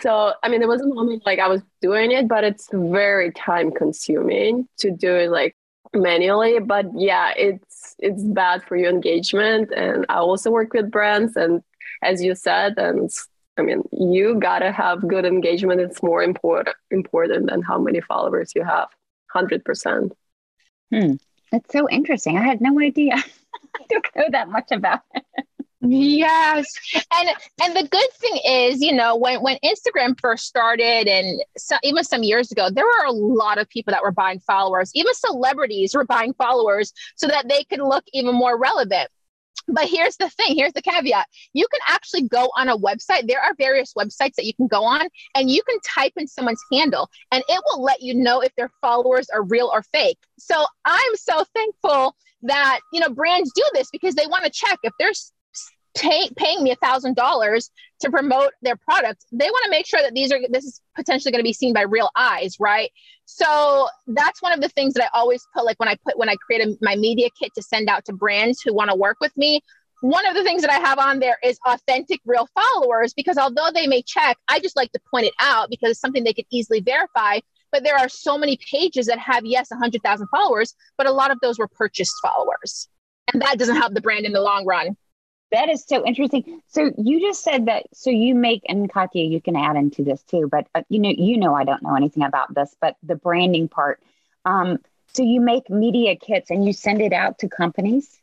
So, 0.00 0.34
I 0.42 0.48
mean, 0.48 0.60
there 0.60 0.68
was 0.68 0.82
a 0.82 0.86
moment 0.86 1.22
like 1.26 1.38
I 1.38 1.48
was 1.48 1.62
doing 1.80 2.12
it, 2.12 2.28
but 2.28 2.44
it's 2.44 2.68
very 2.72 3.32
time 3.32 3.70
consuming 3.70 4.68
to 4.78 4.90
do 4.90 5.14
it 5.14 5.30
like 5.30 5.56
manually. 5.94 6.58
But 6.60 6.86
yeah, 6.94 7.32
it's, 7.36 7.94
it's 7.98 8.22
bad 8.22 8.62
for 8.64 8.76
your 8.76 8.90
engagement. 8.90 9.72
And 9.74 10.06
I 10.08 10.16
also 10.16 10.50
work 10.50 10.72
with 10.72 10.90
brands 10.90 11.36
and 11.36 11.62
as 12.02 12.22
you 12.22 12.34
said, 12.34 12.74
and 12.78 13.10
I 13.58 13.62
mean, 13.62 13.82
you 13.92 14.38
gotta 14.38 14.72
have 14.72 15.06
good 15.06 15.24
engagement. 15.24 15.80
It's 15.80 16.02
more 16.02 16.22
important 16.22 16.76
important 16.90 17.50
than 17.50 17.62
how 17.62 17.78
many 17.78 18.00
followers 18.00 18.52
you 18.54 18.64
have. 18.64 18.88
Hundred 19.30 19.64
percent. 19.64 20.12
Hmm. 20.92 21.14
That's 21.50 21.72
so 21.72 21.88
interesting. 21.88 22.36
I 22.36 22.42
had 22.42 22.60
no 22.60 22.80
idea. 22.80 23.16
Don't 23.88 24.06
know 24.16 24.24
that 24.30 24.48
much 24.48 24.70
about 24.70 25.00
it. 25.14 25.24
Yes. 25.84 26.72
And 26.94 27.28
and 27.60 27.76
the 27.76 27.88
good 27.88 28.10
thing 28.12 28.38
is, 28.46 28.80
you 28.80 28.92
know, 28.92 29.16
when 29.16 29.42
when 29.42 29.58
Instagram 29.64 30.18
first 30.20 30.46
started 30.46 31.08
and 31.08 31.42
so, 31.56 31.76
even 31.82 32.04
some 32.04 32.22
years 32.22 32.52
ago, 32.52 32.70
there 32.70 32.84
were 32.84 33.04
a 33.06 33.12
lot 33.12 33.58
of 33.58 33.68
people 33.68 33.90
that 33.90 34.02
were 34.02 34.12
buying 34.12 34.38
followers. 34.38 34.92
Even 34.94 35.12
celebrities 35.14 35.94
were 35.94 36.04
buying 36.04 36.34
followers 36.34 36.92
so 37.16 37.26
that 37.26 37.48
they 37.48 37.64
could 37.64 37.80
look 37.80 38.04
even 38.12 38.34
more 38.34 38.56
relevant. 38.56 39.08
But 39.68 39.88
here's 39.88 40.16
the 40.16 40.28
thing 40.30 40.56
here's 40.56 40.72
the 40.72 40.82
caveat. 40.82 41.26
You 41.52 41.66
can 41.70 41.80
actually 41.88 42.28
go 42.28 42.50
on 42.56 42.68
a 42.68 42.76
website. 42.76 43.26
There 43.26 43.40
are 43.40 43.54
various 43.54 43.94
websites 43.94 44.34
that 44.34 44.44
you 44.44 44.54
can 44.54 44.66
go 44.66 44.84
on 44.84 45.08
and 45.34 45.50
you 45.50 45.62
can 45.62 45.78
type 45.80 46.12
in 46.16 46.26
someone's 46.26 46.62
handle 46.72 47.08
and 47.30 47.42
it 47.48 47.62
will 47.66 47.82
let 47.82 48.02
you 48.02 48.14
know 48.14 48.40
if 48.40 48.54
their 48.56 48.70
followers 48.80 49.28
are 49.30 49.42
real 49.42 49.70
or 49.72 49.82
fake. 49.92 50.18
So 50.38 50.64
i'm 50.84 51.16
so 51.16 51.44
thankful 51.54 52.16
that 52.42 52.80
you 52.92 53.00
know 53.00 53.08
brands 53.08 53.52
do 53.54 53.62
this 53.74 53.88
because 53.90 54.14
they 54.14 54.26
want 54.26 54.44
to 54.44 54.50
check 54.50 54.78
if 54.82 54.92
they're 54.98 55.12
pay, 55.94 56.28
paying 56.36 56.62
me 56.62 56.70
a 56.70 56.76
thousand 56.76 57.16
dollars 57.16 57.70
to 58.00 58.10
promote 58.10 58.52
their 58.62 58.76
product 58.76 59.24
they 59.32 59.50
want 59.50 59.64
to 59.64 59.70
make 59.70 59.86
sure 59.86 60.00
that 60.00 60.14
these 60.14 60.32
are 60.32 60.38
this 60.48 60.64
is 60.64 60.80
potentially 60.94 61.30
going 61.30 61.40
to 61.40 61.48
be 61.48 61.52
seen 61.52 61.72
by 61.72 61.82
real 61.82 62.10
eyes 62.16 62.56
right 62.58 62.90
so 63.24 63.88
that's 64.08 64.42
one 64.42 64.52
of 64.52 64.60
the 64.60 64.68
things 64.68 64.94
that 64.94 65.04
i 65.04 65.18
always 65.18 65.46
put 65.54 65.64
like 65.64 65.78
when 65.78 65.88
i 65.88 65.96
put 66.04 66.18
when 66.18 66.28
i 66.28 66.36
create 66.36 66.66
a, 66.66 66.76
my 66.80 66.96
media 66.96 67.28
kit 67.38 67.52
to 67.54 67.62
send 67.62 67.88
out 67.88 68.04
to 68.04 68.12
brands 68.12 68.60
who 68.62 68.72
want 68.74 68.90
to 68.90 68.96
work 68.96 69.16
with 69.20 69.36
me 69.36 69.60
one 70.02 70.26
of 70.26 70.34
the 70.34 70.42
things 70.42 70.62
that 70.62 70.70
I 70.70 70.80
have 70.80 70.98
on 70.98 71.20
there 71.20 71.38
is 71.44 71.60
authentic 71.64 72.20
real 72.24 72.48
followers 72.54 73.14
because 73.14 73.38
although 73.38 73.70
they 73.72 73.86
may 73.86 74.02
check, 74.02 74.36
I 74.48 74.58
just 74.58 74.74
like 74.74 74.90
to 74.92 75.00
point 75.08 75.26
it 75.26 75.34
out 75.38 75.70
because 75.70 75.92
it's 75.92 76.00
something 76.00 76.24
they 76.24 76.32
could 76.32 76.46
easily 76.50 76.80
verify. 76.80 77.38
But 77.70 77.84
there 77.84 77.96
are 77.96 78.08
so 78.08 78.36
many 78.36 78.58
pages 78.68 79.06
that 79.06 79.20
have, 79.20 79.46
yes, 79.46 79.70
100,000 79.70 80.26
followers, 80.26 80.74
but 80.98 81.06
a 81.06 81.12
lot 81.12 81.30
of 81.30 81.38
those 81.40 81.56
were 81.56 81.68
purchased 81.68 82.14
followers. 82.20 82.88
And 83.32 83.40
that 83.42 83.58
doesn't 83.60 83.76
help 83.76 83.94
the 83.94 84.00
brand 84.00 84.26
in 84.26 84.32
the 84.32 84.42
long 84.42 84.66
run. 84.66 84.96
That 85.52 85.68
is 85.70 85.84
so 85.84 86.04
interesting. 86.06 86.62
So 86.68 86.90
you 86.98 87.20
just 87.20 87.44
said 87.44 87.66
that. 87.66 87.84
So 87.94 88.10
you 88.10 88.34
make, 88.34 88.62
and 88.68 88.92
Katya, 88.92 89.24
you 89.24 89.40
can 89.40 89.56
add 89.56 89.76
into 89.76 90.04
this 90.04 90.22
too. 90.24 90.48
But 90.50 90.68
uh, 90.74 90.82
you 90.88 91.00
know, 91.00 91.10
you 91.10 91.38
know, 91.38 91.54
I 91.54 91.64
don't 91.64 91.82
know 91.82 91.96
anything 91.96 92.24
about 92.24 92.54
this, 92.54 92.76
but 92.80 92.96
the 93.02 93.16
branding 93.16 93.68
part. 93.68 94.02
Um, 94.46 94.78
so 95.14 95.22
you 95.22 95.40
make 95.42 95.70
media 95.70 96.16
kits 96.16 96.50
and 96.50 96.64
you 96.66 96.72
send 96.72 97.02
it 97.02 97.12
out 97.12 97.40
to 97.40 97.48
companies. 97.48 98.21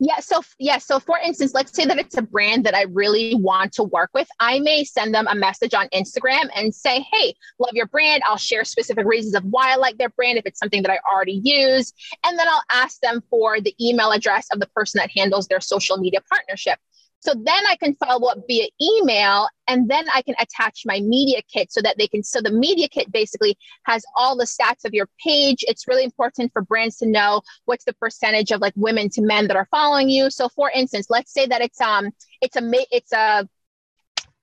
Yeah. 0.00 0.20
So, 0.20 0.42
yeah. 0.58 0.78
So, 0.78 1.00
for 1.00 1.18
instance, 1.18 1.54
let's 1.54 1.74
say 1.74 1.84
that 1.84 1.98
it's 1.98 2.16
a 2.16 2.22
brand 2.22 2.64
that 2.64 2.74
I 2.74 2.82
really 2.82 3.34
want 3.34 3.72
to 3.74 3.82
work 3.82 4.10
with. 4.14 4.28
I 4.38 4.60
may 4.60 4.84
send 4.84 5.12
them 5.12 5.26
a 5.28 5.34
message 5.34 5.74
on 5.74 5.88
Instagram 5.88 6.48
and 6.54 6.72
say, 6.72 7.04
Hey, 7.12 7.34
love 7.58 7.72
your 7.72 7.86
brand. 7.86 8.22
I'll 8.24 8.36
share 8.36 8.64
specific 8.64 9.06
reasons 9.06 9.34
of 9.34 9.42
why 9.44 9.72
I 9.72 9.76
like 9.76 9.98
their 9.98 10.10
brand 10.10 10.38
if 10.38 10.46
it's 10.46 10.60
something 10.60 10.82
that 10.82 10.92
I 10.92 10.98
already 11.12 11.40
use. 11.42 11.92
And 12.24 12.38
then 12.38 12.46
I'll 12.48 12.62
ask 12.70 13.00
them 13.00 13.22
for 13.28 13.60
the 13.60 13.74
email 13.80 14.12
address 14.12 14.46
of 14.52 14.60
the 14.60 14.68
person 14.68 14.98
that 14.98 15.10
handles 15.10 15.48
their 15.48 15.60
social 15.60 15.96
media 15.96 16.20
partnership. 16.30 16.78
So 17.20 17.34
then 17.34 17.66
I 17.68 17.76
can 17.76 17.94
follow 17.96 18.28
up 18.28 18.38
via 18.46 18.68
email 18.80 19.48
and 19.66 19.88
then 19.88 20.06
I 20.14 20.22
can 20.22 20.36
attach 20.38 20.82
my 20.86 21.00
media 21.00 21.40
kit 21.52 21.72
so 21.72 21.82
that 21.82 21.98
they 21.98 22.06
can. 22.06 22.22
So 22.22 22.40
the 22.40 22.52
media 22.52 22.88
kit 22.88 23.10
basically 23.10 23.56
has 23.84 24.04
all 24.16 24.36
the 24.36 24.44
stats 24.44 24.84
of 24.84 24.94
your 24.94 25.08
page. 25.24 25.64
It's 25.66 25.88
really 25.88 26.04
important 26.04 26.52
for 26.52 26.62
brands 26.62 26.96
to 26.98 27.06
know 27.06 27.42
what's 27.64 27.84
the 27.84 27.92
percentage 27.94 28.52
of 28.52 28.60
like 28.60 28.74
women 28.76 29.08
to 29.10 29.22
men 29.22 29.48
that 29.48 29.56
are 29.56 29.68
following 29.70 30.08
you. 30.08 30.30
So 30.30 30.48
for 30.48 30.70
instance, 30.70 31.08
let's 31.10 31.32
say 31.32 31.46
that 31.46 31.60
it's 31.60 31.80
um 31.80 32.10
it's 32.40 32.56
a 32.56 32.62
it's 32.90 33.12
a 33.12 33.48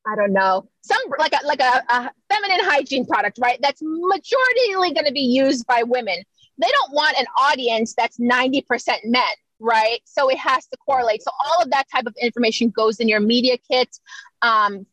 I 0.08 0.16
don't 0.16 0.34
know 0.34 0.70
some 0.82 1.02
like 1.18 1.34
a 1.34 1.46
like 1.46 1.62
a, 1.62 1.84
a 1.90 2.12
feminine 2.30 2.60
hygiene 2.66 3.06
product, 3.06 3.40
right? 3.42 3.58
That's 3.62 3.82
majoritarily 3.82 4.94
going 4.94 5.06
to 5.06 5.14
be 5.14 5.22
used 5.22 5.66
by 5.66 5.84
women. 5.84 6.18
They 6.58 6.68
don't 6.68 6.94
want 6.94 7.18
an 7.18 7.26
audience 7.38 7.96
that's 7.98 8.18
90% 8.18 8.64
men 9.06 9.24
right? 9.60 10.00
So 10.06 10.30
it 10.30 10.38
has 10.38 10.66
to 10.68 10.78
correlate. 10.78 11.24
So 11.24 11.32
all 11.46 11.64
of 11.64 11.72
that 11.72 11.86
type 11.94 12.06
of 12.06 12.16
information 12.22 12.70
goes 12.70 13.00
in 13.00 13.08
your 13.08 13.20
media 13.20 13.58
kit. 13.58 13.98
Um, 14.42 14.86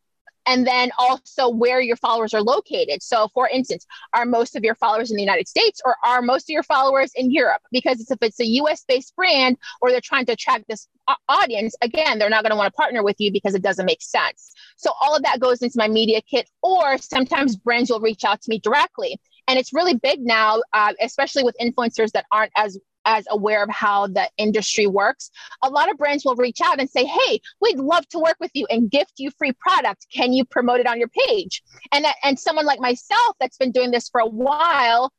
and 0.47 0.67
then 0.67 0.91
also 0.99 1.49
where 1.49 1.81
your 1.81 1.97
followers 1.97 2.35
are 2.35 2.43
located. 2.43 3.03
So, 3.03 3.29
for 3.35 3.49
instance, 3.49 3.87
are 4.13 4.25
most 4.25 4.57
of 4.57 4.65
your 4.65 4.75
followers 4.75 5.11
in 5.11 5.17
the 5.17 5.23
United 5.23 5.49
States 5.49 5.81
or 5.85 5.97
are 6.05 6.23
most 6.23 6.45
of 6.45 6.49
your 6.49 6.63
followers 6.63 7.13
in 7.15 7.31
Europe? 7.31 7.63
Because 7.71 8.01
if 8.11 8.19
it's 8.21 8.41
a 8.41 8.47
US 8.47 8.85
based 8.87 9.15
brand 9.17 9.57
or 9.81 9.91
they're 9.91 10.01
trying 10.01 10.27
to 10.27 10.33
attract 10.33 10.65
this 10.69 10.89
audience, 11.29 11.75
again, 11.83 12.19
they're 12.19 12.31
not 12.31 12.43
going 12.43 12.51
to 12.51 12.57
want 12.57 12.73
to 12.73 12.77
partner 12.77 13.03
with 13.03 13.17
you 13.19 13.31
because 13.33 13.55
it 13.55 13.63
doesn't 13.63 13.87
make 13.87 14.03
sense. 14.03 14.53
So, 14.77 14.93
all 15.01 15.15
of 15.15 15.23
that 15.23 15.41
goes 15.41 15.63
into 15.63 15.79
my 15.79 15.89
media 15.89 16.21
kit, 16.23 16.49
or 16.63 16.99
sometimes 16.99 17.57
brands 17.57 17.91
will 17.91 18.01
reach 18.01 18.25
out 18.25 18.43
to 18.43 18.51
me 18.51 18.59
directly. 18.59 19.21
And 19.49 19.59
it's 19.59 19.73
really 19.73 19.95
big 19.95 20.21
now, 20.21 20.63
uh, 20.73 20.93
especially 21.01 21.43
with 21.43 21.57
influencers 21.61 22.13
that 22.13 22.27
aren't 22.31 22.53
as 22.57 22.79
as 23.05 23.27
aware 23.31 23.63
of 23.63 23.71
how 23.71 24.07
the 24.07 24.29
industry 24.37 24.87
works, 24.87 25.31
a 25.63 25.71
lot 25.71 25.91
of 25.91 25.99
brands 25.99 26.25
will 26.25 26.37
reach 26.37 26.61
out 26.63 26.81
and 26.81 26.89
say, 26.89 27.05
Hey, 27.05 27.41
we'd 27.61 27.79
love 27.79 28.07
to 28.09 28.19
work 28.19 28.37
with 28.41 28.51
you 28.55 28.67
and 28.71 28.91
gift 28.91 29.15
you 29.19 29.31
free 29.31 29.53
product. 29.53 30.07
Can 30.13 30.33
you 30.33 30.45
promote 30.45 30.81
it 30.81 30.87
on 30.87 30.99
your 30.99 31.09
page? 31.09 31.63
And, 31.93 32.05
uh, 32.05 32.13
and 32.23 32.39
someone 32.39 32.67
like 32.67 32.81
myself 32.81 33.37
that's 33.41 33.57
been 33.57 33.73
doing 33.73 33.91
this 33.91 34.09
for 34.09 34.21
a 34.21 34.27
while, 34.27 35.13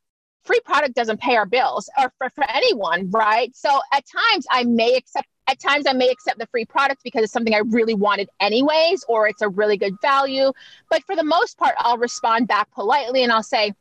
free 0.44 0.60
product 0.64 0.94
doesn't 0.94 1.20
pay 1.20 1.36
our 1.36 1.46
bills 1.46 1.88
or 1.98 2.12
for, 2.18 2.30
for 2.30 2.44
anyone, 2.50 3.10
right? 3.10 3.54
So 3.56 3.80
at 3.92 4.04
times 4.32 4.46
I 4.50 4.64
may 4.64 4.94
accept 4.96 5.26
at 5.46 5.60
times 5.60 5.84
I 5.86 5.92
may 5.92 6.08
accept 6.08 6.38
the 6.38 6.46
free 6.46 6.64
product 6.64 7.02
because 7.04 7.22
it's 7.22 7.32
something 7.32 7.54
I 7.54 7.58
really 7.58 7.94
wanted 7.94 8.30
anyways, 8.40 9.04
or 9.08 9.28
it's 9.28 9.42
a 9.42 9.48
really 9.48 9.76
good 9.76 9.94
value. 10.00 10.52
But 10.88 11.02
for 11.04 11.14
the 11.14 11.22
most 11.22 11.58
part, 11.58 11.74
I'll 11.78 11.98
respond 11.98 12.48
back 12.48 12.70
politely 12.72 13.22
and 13.22 13.30
I'll 13.30 13.42
say, 13.42 13.74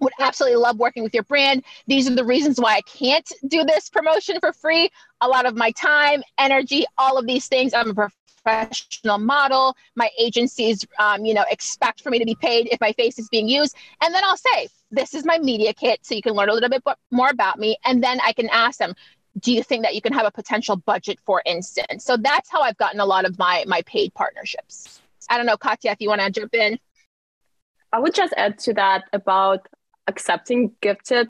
would 0.00 0.12
absolutely 0.20 0.56
love 0.56 0.78
working 0.78 1.02
with 1.02 1.14
your 1.14 1.22
brand. 1.24 1.64
These 1.86 2.10
are 2.10 2.14
the 2.14 2.24
reasons 2.24 2.60
why 2.60 2.74
I 2.74 2.80
can't 2.82 3.30
do 3.48 3.64
this 3.64 3.88
promotion 3.88 4.38
for 4.40 4.52
free. 4.52 4.90
A 5.20 5.28
lot 5.28 5.46
of 5.46 5.56
my 5.56 5.70
time, 5.72 6.22
energy, 6.38 6.84
all 6.98 7.18
of 7.18 7.26
these 7.26 7.46
things. 7.46 7.74
I'm 7.74 7.90
a 7.90 8.10
professional 8.44 9.18
model. 9.18 9.76
My 9.94 10.10
agencies, 10.18 10.84
um, 10.98 11.24
you 11.24 11.34
know, 11.34 11.44
expect 11.50 12.02
for 12.02 12.10
me 12.10 12.18
to 12.18 12.24
be 12.24 12.34
paid 12.34 12.68
if 12.70 12.80
my 12.80 12.92
face 12.92 13.18
is 13.18 13.28
being 13.28 13.48
used. 13.48 13.76
And 14.02 14.14
then 14.14 14.22
I'll 14.24 14.36
say, 14.36 14.68
this 14.90 15.14
is 15.14 15.24
my 15.24 15.38
media 15.38 15.72
kit, 15.72 16.00
so 16.02 16.14
you 16.14 16.22
can 16.22 16.34
learn 16.34 16.48
a 16.48 16.52
little 16.52 16.68
bit 16.68 16.82
more 17.10 17.30
about 17.30 17.58
me. 17.58 17.78
And 17.84 18.02
then 18.02 18.20
I 18.24 18.32
can 18.32 18.48
ask 18.50 18.78
them, 18.78 18.94
do 19.38 19.52
you 19.52 19.62
think 19.62 19.82
that 19.84 19.94
you 19.94 20.02
can 20.02 20.12
have 20.12 20.26
a 20.26 20.30
potential 20.30 20.76
budget, 20.76 21.18
for 21.24 21.42
instance? 21.46 22.04
So 22.04 22.16
that's 22.16 22.50
how 22.50 22.60
I've 22.60 22.76
gotten 22.76 23.00
a 23.00 23.06
lot 23.06 23.24
of 23.24 23.38
my 23.38 23.64
my 23.66 23.82
paid 23.82 24.12
partnerships. 24.14 25.00
I 25.30 25.38
don't 25.38 25.46
know, 25.46 25.56
Katya, 25.56 25.92
if 25.92 26.00
you 26.00 26.08
want 26.08 26.20
to 26.20 26.30
jump 26.30 26.54
in. 26.54 26.78
I 27.92 27.98
would 27.98 28.14
just 28.14 28.34
add 28.36 28.58
to 28.60 28.74
that 28.74 29.04
about 29.12 29.66
accepting 30.06 30.72
gifted 30.80 31.28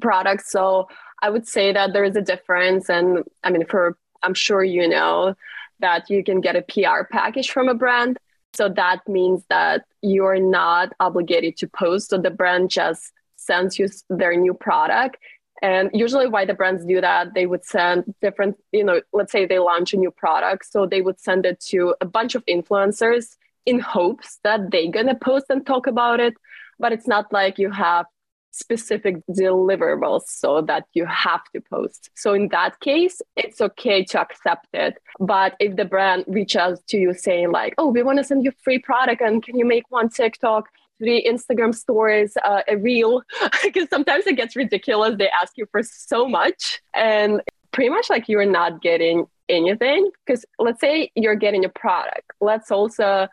products. 0.00 0.50
So 0.50 0.88
I 1.22 1.30
would 1.30 1.46
say 1.46 1.72
that 1.72 1.92
there 1.92 2.04
is 2.04 2.16
a 2.16 2.22
difference. 2.22 2.88
And 2.88 3.24
I 3.42 3.50
mean, 3.50 3.66
for 3.66 3.96
I'm 4.22 4.34
sure 4.34 4.64
you 4.64 4.88
know 4.88 5.34
that 5.80 6.08
you 6.08 6.24
can 6.24 6.40
get 6.40 6.56
a 6.56 6.62
PR 6.62 7.04
package 7.10 7.50
from 7.50 7.68
a 7.68 7.74
brand. 7.74 8.18
So 8.54 8.68
that 8.68 9.00
means 9.08 9.44
that 9.48 9.84
you're 10.02 10.40
not 10.40 10.92
obligated 11.00 11.56
to 11.58 11.68
post. 11.68 12.10
So 12.10 12.18
the 12.18 12.30
brand 12.30 12.70
just 12.70 13.12
sends 13.36 13.78
you 13.78 13.88
their 14.08 14.36
new 14.36 14.54
product. 14.54 15.16
And 15.62 15.90
usually, 15.92 16.26
why 16.26 16.44
the 16.44 16.54
brands 16.54 16.84
do 16.84 17.00
that, 17.00 17.34
they 17.34 17.46
would 17.46 17.64
send 17.64 18.14
different, 18.20 18.56
you 18.72 18.84
know, 18.84 19.00
let's 19.12 19.32
say 19.32 19.46
they 19.46 19.58
launch 19.58 19.94
a 19.94 19.96
new 19.96 20.10
product. 20.10 20.66
So 20.70 20.86
they 20.86 21.00
would 21.00 21.20
send 21.20 21.46
it 21.46 21.60
to 21.70 21.94
a 22.00 22.06
bunch 22.06 22.34
of 22.34 22.44
influencers 22.46 23.36
in 23.64 23.78
hopes 23.78 24.40
that 24.44 24.70
they're 24.70 24.90
going 24.90 25.06
to 25.06 25.14
post 25.14 25.46
and 25.48 25.64
talk 25.64 25.86
about 25.86 26.20
it. 26.20 26.34
But 26.78 26.92
it's 26.92 27.06
not 27.06 27.32
like 27.32 27.58
you 27.58 27.70
have 27.70 28.06
specific 28.54 29.16
deliverables 29.28 30.22
so 30.26 30.60
that 30.62 30.84
you 30.94 31.04
have 31.06 31.42
to 31.54 31.60
post. 31.60 32.10
So 32.14 32.34
in 32.34 32.48
that 32.48 32.78
case, 32.80 33.20
it's 33.36 33.60
okay 33.60 34.04
to 34.04 34.20
accept 34.20 34.68
it. 34.72 34.98
But 35.18 35.54
if 35.58 35.76
the 35.76 35.84
brand 35.84 36.24
reaches 36.28 36.80
to 36.88 36.96
you 36.96 37.14
saying 37.14 37.50
like, 37.50 37.74
"Oh, 37.78 37.88
we 37.88 38.02
want 38.02 38.18
to 38.18 38.24
send 38.24 38.44
you 38.44 38.52
free 38.62 38.78
product 38.78 39.20
and 39.20 39.42
can 39.42 39.58
you 39.58 39.64
make 39.64 39.84
one 39.90 40.08
TikTok?" 40.08 40.68
Three 40.98 41.26
Instagram 41.28 41.74
stories, 41.74 42.36
uh, 42.44 42.62
a 42.68 42.76
reel, 42.76 43.22
because 43.64 43.88
sometimes 43.88 44.28
it 44.28 44.36
gets 44.36 44.54
ridiculous. 44.54 45.16
They 45.18 45.28
ask 45.28 45.52
you 45.56 45.66
for 45.72 45.82
so 45.82 46.28
much, 46.28 46.80
and 46.94 47.42
pretty 47.72 47.90
much 47.90 48.08
like 48.08 48.28
you're 48.28 48.46
not 48.46 48.80
getting 48.80 49.26
anything. 49.48 50.10
Because 50.24 50.44
let's 50.60 50.80
say 50.80 51.10
you're 51.16 51.34
getting 51.34 51.64
a 51.64 51.68
product, 51.68 52.30
let's 52.40 52.70
also 52.70 53.26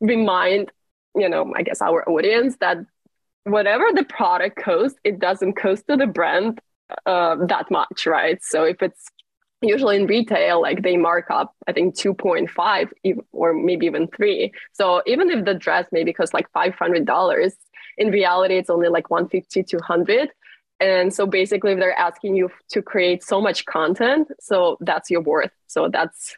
remind 0.00 0.72
you 1.14 1.28
know, 1.28 1.52
I 1.54 1.62
guess 1.62 1.80
our 1.80 2.08
audience 2.08 2.56
that 2.56 2.78
whatever 3.44 3.86
the 3.94 4.04
product 4.04 4.62
costs, 4.62 4.98
it 5.04 5.18
doesn't 5.18 5.54
cost 5.54 5.86
to 5.88 5.96
the 5.96 6.06
brand 6.06 6.60
uh, 7.06 7.36
that 7.46 7.70
much, 7.70 8.06
right? 8.06 8.42
So 8.42 8.64
if 8.64 8.82
it's 8.82 9.10
usually 9.62 9.96
in 9.96 10.06
retail, 10.06 10.60
like 10.60 10.82
they 10.82 10.96
mark 10.96 11.30
up, 11.30 11.54
I 11.66 11.72
think 11.72 11.96
2.5 11.96 12.90
or 13.32 13.54
maybe 13.54 13.86
even 13.86 14.08
three. 14.08 14.52
So 14.72 15.02
even 15.06 15.30
if 15.30 15.44
the 15.44 15.54
dress 15.54 15.86
maybe 15.92 16.12
costs 16.12 16.34
like 16.34 16.50
$500, 16.52 17.52
in 17.96 18.10
reality, 18.10 18.56
it's 18.56 18.70
only 18.70 18.88
like 18.88 19.10
150, 19.10 19.62
200. 19.62 20.30
And 20.80 21.14
so 21.14 21.26
basically, 21.26 21.74
they're 21.76 21.96
asking 21.96 22.36
you 22.36 22.50
to 22.70 22.82
create 22.82 23.22
so 23.22 23.40
much 23.40 23.64
content, 23.64 24.28
so 24.40 24.76
that's 24.80 25.08
your 25.08 25.20
worth. 25.20 25.52
So 25.68 25.88
that's 25.88 26.36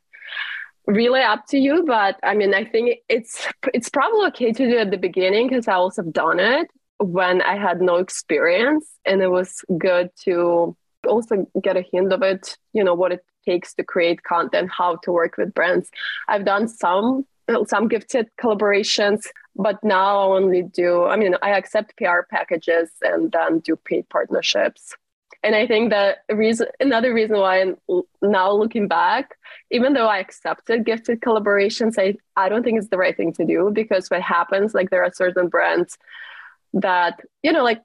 really 0.87 1.23
up 1.23 1.47
to 1.49 1.59
you. 1.59 1.85
But 1.87 2.21
I 2.23 2.35
mean, 2.35 2.53
I 2.53 2.65
think 2.65 2.99
it's 3.09 3.49
it's 3.73 3.89
probably 3.89 4.27
okay 4.27 4.53
to 4.53 4.71
do 4.71 4.77
at 4.77 4.91
the 4.91 4.99
beginning 4.99 5.49
because 5.49 5.67
I 5.67 5.75
also 5.75 6.05
have 6.05 6.13
done 6.13 6.39
it 6.39 6.69
when 6.99 7.43
I 7.43 7.57
had 7.57 7.81
no 7.81 7.97
experience. 7.97 8.87
And 9.05 9.23
it 9.23 9.29
was 9.29 9.65
good 9.79 10.11
to 10.25 10.77
also 11.07 11.47
get 11.63 11.77
a 11.77 11.83
hint 11.83 12.13
of 12.13 12.23
it, 12.23 12.57
you 12.73 12.83
know, 12.83 12.95
what 12.95 13.13
it 13.13 13.25
takes 13.45 13.75
to 13.75 13.85
create 13.85 14.23
content, 14.25 14.71
how 14.77 14.97
to 14.97 15.13
work 15.13 15.37
with 15.37 15.55
brands. 15.55 15.91
I've 16.29 16.45
done 16.45 16.69
some 16.69 17.27
some 17.67 17.89
gifted 17.89 18.29
collaborations, 18.41 19.27
but 19.55 19.83
now 19.85 20.19
I 20.19 20.37
only 20.37 20.63
do, 20.63 21.05
I 21.05 21.17
mean, 21.17 21.37
I 21.43 21.51
accept 21.51 21.97
PR 21.97 22.23
packages 22.29 22.91
and 23.03 23.31
then 23.31 23.61
do 23.61 23.77
paid 23.77 24.09
partnerships. 24.09 24.95
and 25.43 25.55
I 25.55 25.67
think 25.67 25.91
that 25.91 26.19
reason 26.29 26.67
another 26.81 27.15
reason 27.15 27.37
why 27.39 27.61
I'm 27.61 27.77
now 28.21 28.51
looking 28.51 28.89
back, 28.89 29.37
even 29.71 29.93
though 29.93 30.09
I 30.09 30.19
accepted 30.19 30.85
gifted 30.85 31.21
collaborations, 31.21 31.95
I, 31.99 32.17
I 32.37 32.49
don't 32.49 32.65
think 32.65 32.79
it's 32.79 32.89
the 32.89 32.99
right 32.99 33.17
thing 33.17 33.33
to 33.35 33.45
do 33.45 33.71
because 33.73 34.11
what 34.11 34.23
happens, 34.23 34.75
like 34.75 34.91
there 34.91 35.05
are 35.05 35.13
certain 35.13 35.49
brands 35.49 35.99
that, 36.77 37.21
you 37.43 37.53
know, 37.53 37.65
like 37.65 37.83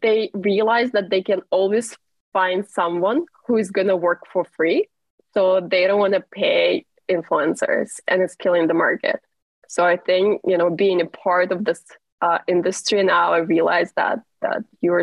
they 0.00 0.30
realize 0.34 0.90
that 0.92 1.10
they 1.10 1.22
can 1.22 1.40
always 1.50 1.96
find 2.32 2.66
someone 2.66 3.24
who 3.46 3.56
is 3.56 3.70
gonna 3.70 3.96
work 3.96 4.26
for 4.32 4.44
free. 4.44 4.88
So 5.34 5.60
they 5.60 5.86
don't 5.86 6.00
want 6.00 6.14
to 6.14 6.20
pay 6.20 6.84
influencers 7.10 8.00
and 8.06 8.22
it's 8.22 8.34
killing 8.34 8.66
the 8.66 8.74
market. 8.74 9.20
So 9.68 9.84
I 9.84 9.96
think, 9.96 10.42
you 10.46 10.58
know, 10.58 10.70
being 10.70 11.00
a 11.00 11.06
part 11.06 11.52
of 11.52 11.64
this 11.64 11.82
uh, 12.20 12.38
industry 12.46 13.02
now, 13.02 13.32
I 13.32 13.38
realize 13.38 13.92
that 13.96 14.20
that 14.42 14.62
you're 14.80 15.02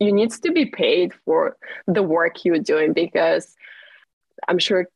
you 0.00 0.12
need 0.12 0.30
to 0.30 0.52
be 0.52 0.66
paid 0.66 1.12
for 1.24 1.56
the 1.86 2.02
work 2.02 2.44
you're 2.44 2.58
doing 2.58 2.92
because 2.92 3.54
I'm 4.46 4.58
sure 4.58 4.86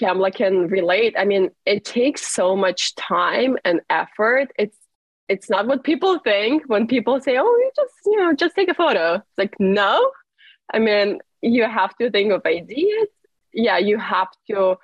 Kamla 0.00 0.34
can 0.34 0.68
relate. 0.68 1.14
I 1.18 1.24
mean, 1.24 1.50
it 1.66 1.84
takes 1.84 2.26
so 2.26 2.54
much 2.54 2.94
time 2.94 3.58
and 3.64 3.80
effort. 3.90 4.52
It's 4.58 4.76
it's 5.28 5.48
not 5.48 5.66
what 5.66 5.84
people 5.84 6.18
think 6.18 6.64
when 6.66 6.86
people 6.86 7.20
say, 7.20 7.36
"Oh, 7.38 7.56
you 7.56 7.70
just 7.76 7.94
you 8.06 8.16
know 8.18 8.32
just 8.34 8.54
take 8.54 8.68
a 8.68 8.74
photo." 8.74 9.14
It's 9.14 9.38
like 9.38 9.54
no. 9.58 10.10
I 10.72 10.78
mean, 10.78 11.20
you 11.42 11.64
have 11.64 11.96
to 11.98 12.10
think 12.10 12.32
of 12.32 12.42
ideas. 12.46 13.08
Yeah, 13.52 13.78
you 13.78 13.98
have 13.98 14.28
to. 14.50 14.76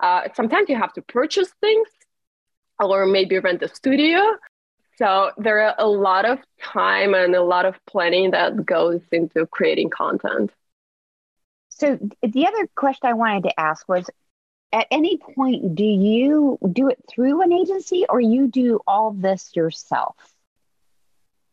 Uh, 0.00 0.28
sometimes 0.34 0.68
you 0.68 0.76
have 0.76 0.92
to 0.94 1.02
purchase 1.02 1.50
things, 1.60 1.88
or 2.78 3.06
maybe 3.06 3.38
rent 3.38 3.62
a 3.62 3.68
studio. 3.68 4.20
So 4.96 5.32
there 5.38 5.60
are 5.60 5.74
a 5.78 5.88
lot 5.88 6.24
of 6.24 6.38
time 6.62 7.14
and 7.14 7.34
a 7.34 7.42
lot 7.42 7.64
of 7.66 7.74
planning 7.86 8.30
that 8.30 8.64
goes 8.64 9.00
into 9.10 9.46
creating 9.46 9.90
content. 9.90 10.52
So 11.68 11.98
the 12.22 12.46
other 12.46 12.68
question 12.76 13.08
I 13.08 13.14
wanted 13.14 13.44
to 13.44 13.60
ask 13.60 13.88
was 13.88 14.08
at 14.72 14.86
any 14.90 15.18
point 15.18 15.74
do 15.74 15.84
you 15.84 16.58
do 16.72 16.88
it 16.88 16.98
through 17.08 17.42
an 17.42 17.52
agency 17.52 18.04
or 18.08 18.20
you 18.20 18.48
do 18.48 18.80
all 18.86 19.12
this 19.12 19.54
yourself? 19.54 20.16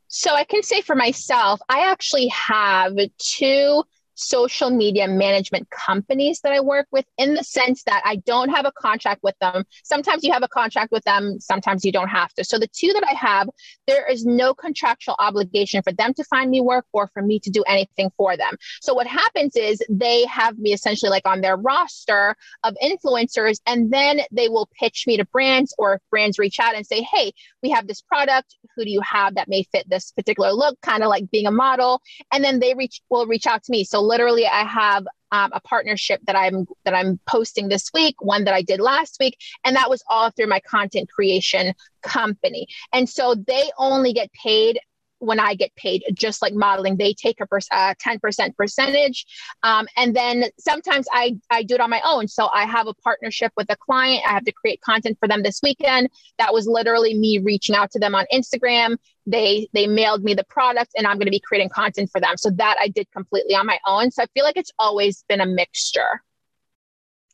So 0.07 0.33
I 0.33 0.43
can 0.43 0.63
say 0.63 0.81
for 0.81 0.95
myself, 0.95 1.61
I 1.69 1.91
actually 1.91 2.27
have 2.27 2.97
two 3.17 3.83
social 4.21 4.69
media 4.69 5.07
management 5.07 5.69
companies 5.69 6.41
that 6.41 6.53
I 6.53 6.59
work 6.59 6.87
with 6.91 7.05
in 7.17 7.33
the 7.33 7.43
sense 7.43 7.83
that 7.83 8.01
I 8.05 8.17
don't 8.17 8.49
have 8.49 8.65
a 8.65 8.71
contract 8.71 9.21
with 9.23 9.35
them. 9.39 9.63
Sometimes 9.83 10.23
you 10.23 10.31
have 10.31 10.43
a 10.43 10.47
contract 10.47 10.91
with 10.91 11.03
them, 11.03 11.39
sometimes 11.39 11.83
you 11.83 11.91
don't 11.91 12.09
have 12.09 12.33
to. 12.33 12.43
So 12.43 12.57
the 12.57 12.67
two 12.67 12.93
that 12.93 13.03
I 13.03 13.13
have, 13.13 13.49
there 13.87 14.09
is 14.09 14.25
no 14.25 14.53
contractual 14.53 15.15
obligation 15.19 15.81
for 15.81 15.91
them 15.91 16.13
to 16.13 16.23
find 16.23 16.49
me 16.51 16.61
work 16.61 16.85
or 16.93 17.07
for 17.07 17.21
me 17.21 17.39
to 17.39 17.49
do 17.49 17.63
anything 17.67 18.11
for 18.17 18.37
them. 18.37 18.55
So 18.81 18.93
what 18.93 19.07
happens 19.07 19.55
is 19.55 19.81
they 19.89 20.25
have 20.25 20.57
me 20.57 20.73
essentially 20.73 21.09
like 21.09 21.27
on 21.27 21.41
their 21.41 21.57
roster 21.57 22.35
of 22.63 22.75
influencers 22.83 23.59
and 23.65 23.91
then 23.91 24.21
they 24.31 24.49
will 24.49 24.69
pitch 24.79 25.05
me 25.07 25.17
to 25.17 25.25
brands 25.25 25.73
or 25.77 25.95
if 25.95 26.01
brands 26.09 26.37
reach 26.37 26.59
out 26.59 26.75
and 26.75 26.85
say, 26.85 27.01
"Hey, 27.01 27.33
we 27.63 27.69
have 27.71 27.87
this 27.87 28.01
product, 28.01 28.55
who 28.75 28.83
do 28.83 28.91
you 28.91 29.01
have 29.01 29.35
that 29.35 29.47
may 29.47 29.63
fit 29.63 29.89
this 29.89 30.11
particular 30.11 30.51
look?" 30.51 30.79
kind 30.81 31.03
of 31.03 31.09
like 31.09 31.29
being 31.31 31.47
a 31.47 31.51
model, 31.51 32.01
and 32.31 32.43
then 32.43 32.59
they 32.59 32.73
reach 32.73 33.01
will 33.09 33.25
reach 33.25 33.47
out 33.47 33.63
to 33.63 33.71
me. 33.71 33.83
So 33.83 34.01
literally 34.11 34.45
I 34.45 34.63
have 34.65 35.07
um, 35.31 35.51
a 35.53 35.61
partnership 35.61 36.19
that 36.27 36.35
I'm 36.35 36.67
that 36.83 36.93
I'm 36.93 37.19
posting 37.25 37.69
this 37.69 37.89
week, 37.93 38.15
one 38.21 38.43
that 38.43 38.53
I 38.53 38.61
did 38.61 38.81
last 38.81 39.15
week, 39.19 39.37
and 39.63 39.75
that 39.77 39.89
was 39.89 40.03
all 40.09 40.29
through 40.31 40.47
my 40.47 40.59
content 40.59 41.09
creation 41.09 41.73
company. 42.03 42.67
And 42.91 43.07
so 43.07 43.35
they 43.35 43.71
only 43.77 44.11
get 44.11 44.29
paid 44.33 44.79
when 45.21 45.39
I 45.39 45.53
get 45.53 45.73
paid, 45.75 46.03
just 46.13 46.41
like 46.41 46.53
modeling, 46.53 46.97
they 46.97 47.13
take 47.13 47.39
a 47.39 47.47
uh, 47.71 47.93
10% 47.93 48.55
percentage. 48.55 49.25
Um, 49.61 49.87
and 49.95 50.15
then 50.15 50.45
sometimes 50.59 51.07
I, 51.11 51.37
I 51.49 51.63
do 51.63 51.75
it 51.75 51.79
on 51.79 51.91
my 51.91 52.01
own. 52.03 52.27
So 52.27 52.47
I 52.47 52.65
have 52.65 52.87
a 52.87 52.93
partnership 52.95 53.51
with 53.55 53.67
a 53.69 53.75
client. 53.75 54.23
I 54.27 54.31
have 54.31 54.45
to 54.45 54.51
create 54.51 54.81
content 54.81 55.17
for 55.19 55.27
them 55.27 55.43
this 55.43 55.59
weekend. 55.61 56.09
That 56.39 56.53
was 56.53 56.65
literally 56.67 57.13
me 57.13 57.37
reaching 57.37 57.75
out 57.75 57.91
to 57.91 57.99
them 57.99 58.15
on 58.15 58.25
Instagram. 58.33 58.97
They, 59.27 59.69
they 59.73 59.85
mailed 59.85 60.23
me 60.23 60.33
the 60.33 60.43
product 60.43 60.91
and 60.97 61.05
I'm 61.05 61.17
going 61.17 61.27
to 61.27 61.31
be 61.31 61.39
creating 61.39 61.69
content 61.69 62.09
for 62.11 62.19
them. 62.19 62.35
So 62.37 62.49
that 62.51 62.77
I 62.79 62.87
did 62.87 63.07
completely 63.11 63.55
on 63.55 63.67
my 63.67 63.79
own. 63.85 64.09
So 64.09 64.23
I 64.23 64.25
feel 64.33 64.43
like 64.43 64.57
it's 64.57 64.71
always 64.79 65.23
been 65.29 65.39
a 65.39 65.45
mixture. 65.45 66.21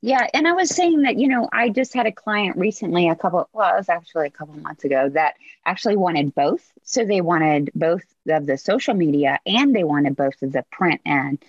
Yeah, 0.02 0.28
and 0.34 0.48
I 0.48 0.54
was 0.54 0.70
saying 0.70 1.02
that, 1.04 1.18
you 1.18 1.28
know, 1.28 1.50
I 1.52 1.70
just 1.70 1.94
had 1.94 2.06
a 2.06 2.12
client 2.12 2.56
recently, 2.58 3.10
a 3.10 3.16
couple, 3.16 3.50
well, 3.52 3.74
it 3.74 3.78
was 3.78 3.90
actually 3.90 4.28
a 4.28 4.32
couple 4.32 4.54
months 4.56 4.84
ago, 4.84 5.10
that 5.10 5.36
actually 5.66 5.98
wanted 5.98 6.36
both. 6.36 6.72
So 6.84 7.04
they 7.04 7.22
wanted 7.22 7.72
both 7.74 8.04
of 8.30 8.46
the 8.46 8.58
social 8.58 8.94
media 8.94 9.40
and 9.46 9.76
they 9.76 9.84
wanted 9.84 10.16
both 10.16 10.42
of 10.44 10.52
the 10.52 10.64
print 10.72 11.02
and 11.06 11.44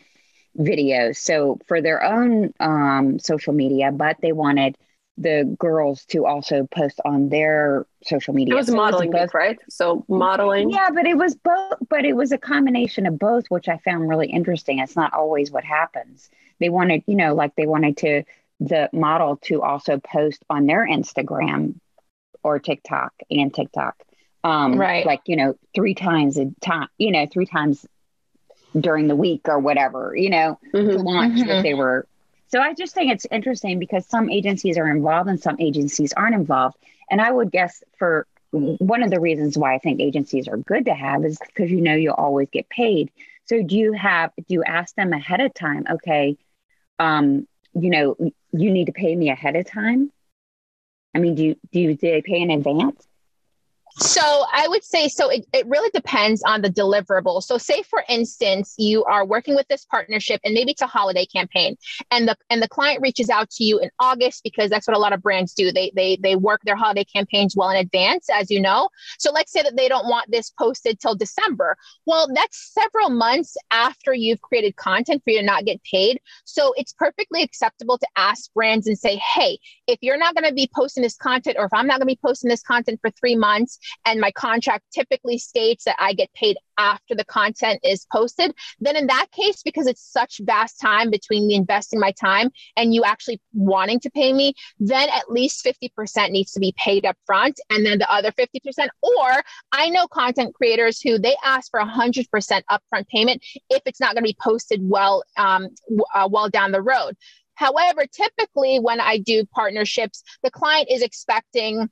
video. 0.57 1.13
So 1.13 1.59
for 1.67 1.83
their 1.83 2.03
own 2.03 2.55
um, 2.59 3.19
social 3.19 3.53
media, 3.53 3.93
but 3.93 4.17
they 4.23 4.33
wanted 4.33 4.79
the 5.21 5.57
girls 5.59 6.05
to 6.07 6.27
also 6.27 6.67
post 6.71 7.01
on 7.05 7.29
their 7.29 7.87
social 8.05 8.35
media. 8.35 8.55
It 8.55 8.57
was 8.57 8.69
so 8.69 8.77
modeling, 8.77 9.09
it 9.09 9.15
was 9.15 9.23
both, 9.23 9.35
right? 9.35 9.59
So 9.69 10.05
modeling. 10.09 10.71
Yeah, 10.71 10.91
but 10.95 11.07
it 11.07 11.17
was 11.17 11.35
both, 11.35 11.79
but 11.89 12.05
it 12.05 12.15
was 12.15 12.33
a 12.33 12.39
combination 12.39 13.07
of 13.07 13.19
both, 13.19 13.47
which 13.49 13.69
I 13.69 13.79
found 13.79 14.09
really 14.09 14.29
interesting. 14.29 14.79
It's 14.79 14.97
not 14.97 15.13
always 15.13 15.51
what 15.51 15.65
happens. 15.65 16.31
They 16.61 16.69
wanted, 16.69 17.03
you 17.07 17.17
know, 17.17 17.35
like 17.35 17.55
they 17.57 17.67
wanted 17.67 17.97
to 17.99 18.23
the 18.61 18.89
model 18.93 19.37
to 19.45 19.63
also 19.63 19.99
post 19.99 20.45
on 20.51 20.67
their 20.67 20.87
Instagram 20.87 21.75
or 22.43 22.59
TikTok 22.59 23.13
and 23.31 23.53
TikTok. 23.53 23.97
Um, 24.45 24.79
right. 24.79 25.05
Like, 25.05 25.23
you 25.27 25.37
know, 25.37 25.57
three 25.75 25.95
times 25.95 26.39
a 26.39 26.47
time, 26.61 26.89
you 26.97 27.11
know, 27.11 27.27
three 27.27 27.47
times 27.47 27.87
during 28.79 29.09
the 29.09 29.17
week 29.17 29.43
or 29.47 29.59
whatever, 29.59 30.15
you 30.17 30.31
know, 30.31 30.59
mm-hmm. 30.73 30.91
to 30.91 30.99
launch 30.99 31.39
mm-hmm. 31.39 31.49
what 31.49 31.63
they 31.63 31.75
were. 31.75 32.07
So 32.49 32.61
I 32.61 32.75
just 32.75 32.95
think 32.95 33.13
it's 33.13 33.27
interesting 33.31 33.79
because 33.79 34.07
some 34.07 34.31
agencies 34.31 34.79
are 34.79 34.89
involved 34.89 35.29
and 35.29 35.41
some 35.41 35.57
agencies 35.61 36.13
aren't 36.15 36.35
involved. 36.35 36.77
And 37.11 37.21
I 37.21 37.31
would 37.31 37.53
guess 37.53 37.83
for 37.99 38.27
one 38.51 39.03
of 39.03 39.11
the 39.11 39.21
reasons 39.21 39.59
why 39.59 39.75
I 39.75 39.79
think 39.79 40.01
agencies 40.01 40.49
are 40.49 40.57
good 40.57 40.87
to 40.87 40.95
have 40.95 41.25
is 41.25 41.39
because 41.39 41.71
you 41.71 41.83
know 41.83 41.95
you'll 41.95 42.15
always 42.15 42.49
get 42.51 42.69
paid. 42.69 43.11
So 43.45 43.63
do 43.63 43.77
you 43.77 43.93
have 43.93 44.33
do 44.37 44.55
you 44.55 44.65
ask 44.65 44.95
them 44.95 45.13
ahead 45.13 45.41
of 45.41 45.53
time, 45.55 45.85
okay, 45.91 46.37
um, 46.99 47.47
you 47.75 47.91
know, 47.91 48.17
you 48.53 48.71
need 48.71 48.87
to 48.87 48.93
pay 48.93 49.15
me 49.15 49.31
ahead 49.31 49.57
of 49.57 49.67
time? 49.67 50.11
I 51.15 51.19
mean, 51.19 51.35
do 51.35 51.45
you, 51.45 51.57
do, 51.73 51.81
you, 51.81 51.95
do 51.95 52.11
they 52.11 52.23
pay 52.23 52.41
in 52.41 52.51
advance? 52.51 53.07
So 53.99 54.45
I 54.53 54.69
would 54.69 54.85
say 54.85 55.09
so 55.09 55.29
it, 55.29 55.45
it 55.53 55.67
really 55.67 55.91
depends 55.93 56.43
on 56.45 56.63
the 56.63 56.71
deliverable. 56.71 57.43
So 57.43 57.59
say 57.59 57.83
for 57.83 58.05
instance, 58.09 58.75
you 58.79 59.05
are 59.05 59.27
working 59.27 59.57
with 59.57 59.67
this 59.67 59.85
partnership 59.85 60.41
and 60.45 60.55
maybe 60.55 60.71
it's 60.71 60.83
a 60.83 60.87
holiday 60.87 61.27
campaign 61.27 61.77
and 62.13 62.29
the 62.29 62.37
and 62.49 62.63
the 62.63 62.69
client 62.69 63.01
reaches 63.03 63.29
out 63.29 63.51
to 63.51 63.65
you 63.65 63.81
in 63.81 63.91
August 63.99 64.43
because 64.45 64.71
that's 64.71 64.87
what 64.87 64.97
a 64.97 65.01
lot 65.01 65.13
of 65.13 65.21
brands 65.21 65.53
do. 65.53 65.73
They 65.73 65.91
they 65.97 66.17
they 66.23 66.37
work 66.37 66.61
their 66.65 66.77
holiday 66.77 67.03
campaigns 67.05 67.57
well 67.57 67.71
in 67.71 67.77
advance, 67.77 68.29
as 68.31 68.53
you 68.53 68.61
know. 68.61 68.89
So 69.19 69.33
let's 69.33 69.51
say 69.51 69.63
that 69.63 69.77
they 69.77 69.89
don't 69.89 70.07
want 70.07 70.31
this 70.31 70.51
posted 70.51 71.01
till 71.01 71.17
December. 71.17 71.77
Well, 72.07 72.29
that's 72.33 72.73
several 72.73 73.11
months 73.11 73.57
after 73.73 74.15
you've 74.15 74.43
created 74.43 74.77
content 74.77 75.23
for 75.25 75.31
you 75.31 75.41
to 75.41 75.45
not 75.45 75.65
get 75.65 75.83
paid. 75.83 76.21
So 76.45 76.73
it's 76.77 76.93
perfectly 76.93 77.43
acceptable 77.43 77.99
to 77.99 78.07
ask 78.17 78.53
brands 78.55 78.87
and 78.87 78.97
say, 78.97 79.17
hey, 79.17 79.59
if 79.89 79.99
you're 80.03 80.19
not 80.19 80.37
going 80.37 80.49
to 80.49 80.55
be 80.55 80.71
posting 80.73 81.03
this 81.03 81.17
content 81.17 81.57
or 81.59 81.65
if 81.65 81.73
I'm 81.73 81.87
not 81.87 81.99
going 81.99 82.09
to 82.09 82.15
be 82.15 82.21
posting 82.25 82.49
this 82.49 82.63
content 82.63 83.01
for 83.01 83.11
three 83.11 83.35
months, 83.35 83.79
and 84.05 84.21
my 84.21 84.31
contract 84.31 84.85
typically 84.93 85.39
states 85.39 85.85
that 85.85 85.97
I 85.99 86.13
get 86.13 86.33
paid 86.35 86.57
after 86.79 87.15
the 87.15 87.25
content 87.25 87.81
is 87.83 88.07
posted, 88.11 88.55
then 88.81 88.97
in 88.97 89.09
that 89.09 89.27
case, 89.33 89.63
because 89.63 89.87
it's 89.87 90.03
such 90.03 90.41
vast 90.43 90.81
time 90.81 91.11
between 91.11 91.47
me 91.47 91.55
investing 91.55 91.99
my 91.99 92.13
time 92.13 92.51
and 92.77 92.95
you 92.95 93.05
actually 93.05 93.41
wanting 93.53 94.01
to 94.01 94.11
pay 94.11 94.33
me, 94.33 94.55
then 94.79 95.09
at 95.11 95.31
least 95.31 95.65
50% 95.65 96.31
needs 96.31 96.53
to 96.53 96.61
be 96.61 96.73
paid 96.77 97.05
up 97.05 97.17
front 97.27 97.59
and 97.71 97.85
then 97.85 97.99
the 97.99 98.11
other 98.11 98.31
50%. 98.33 98.89
Or 99.03 99.43
I 99.73 99.91
know 99.91 100.07
content 100.07 100.55
creators 100.55 101.01
who 101.01 101.19
they 101.19 101.37
ask 101.45 101.71
for 101.71 101.81
100% 101.81 102.29
upfront 102.71 103.09
payment 103.09 103.45
if 103.69 103.83
it's 103.85 104.01
not 104.01 104.15
going 104.15 104.25
to 104.25 104.29
be 104.29 104.37
posted 104.41 104.81
well, 104.83 105.25
um, 105.37 105.69
uh, 106.15 106.29
well 106.31 106.49
down 106.49 106.73
the 106.73 106.83
road. 106.83 107.17
However, 107.55 108.07
typically 108.07 108.79
when 108.79 109.01
I 109.01 109.19
do 109.19 109.45
partnerships, 109.47 110.23
the 110.45 110.51
client 110.51 110.89
is 110.93 111.03
expecting 111.03 111.91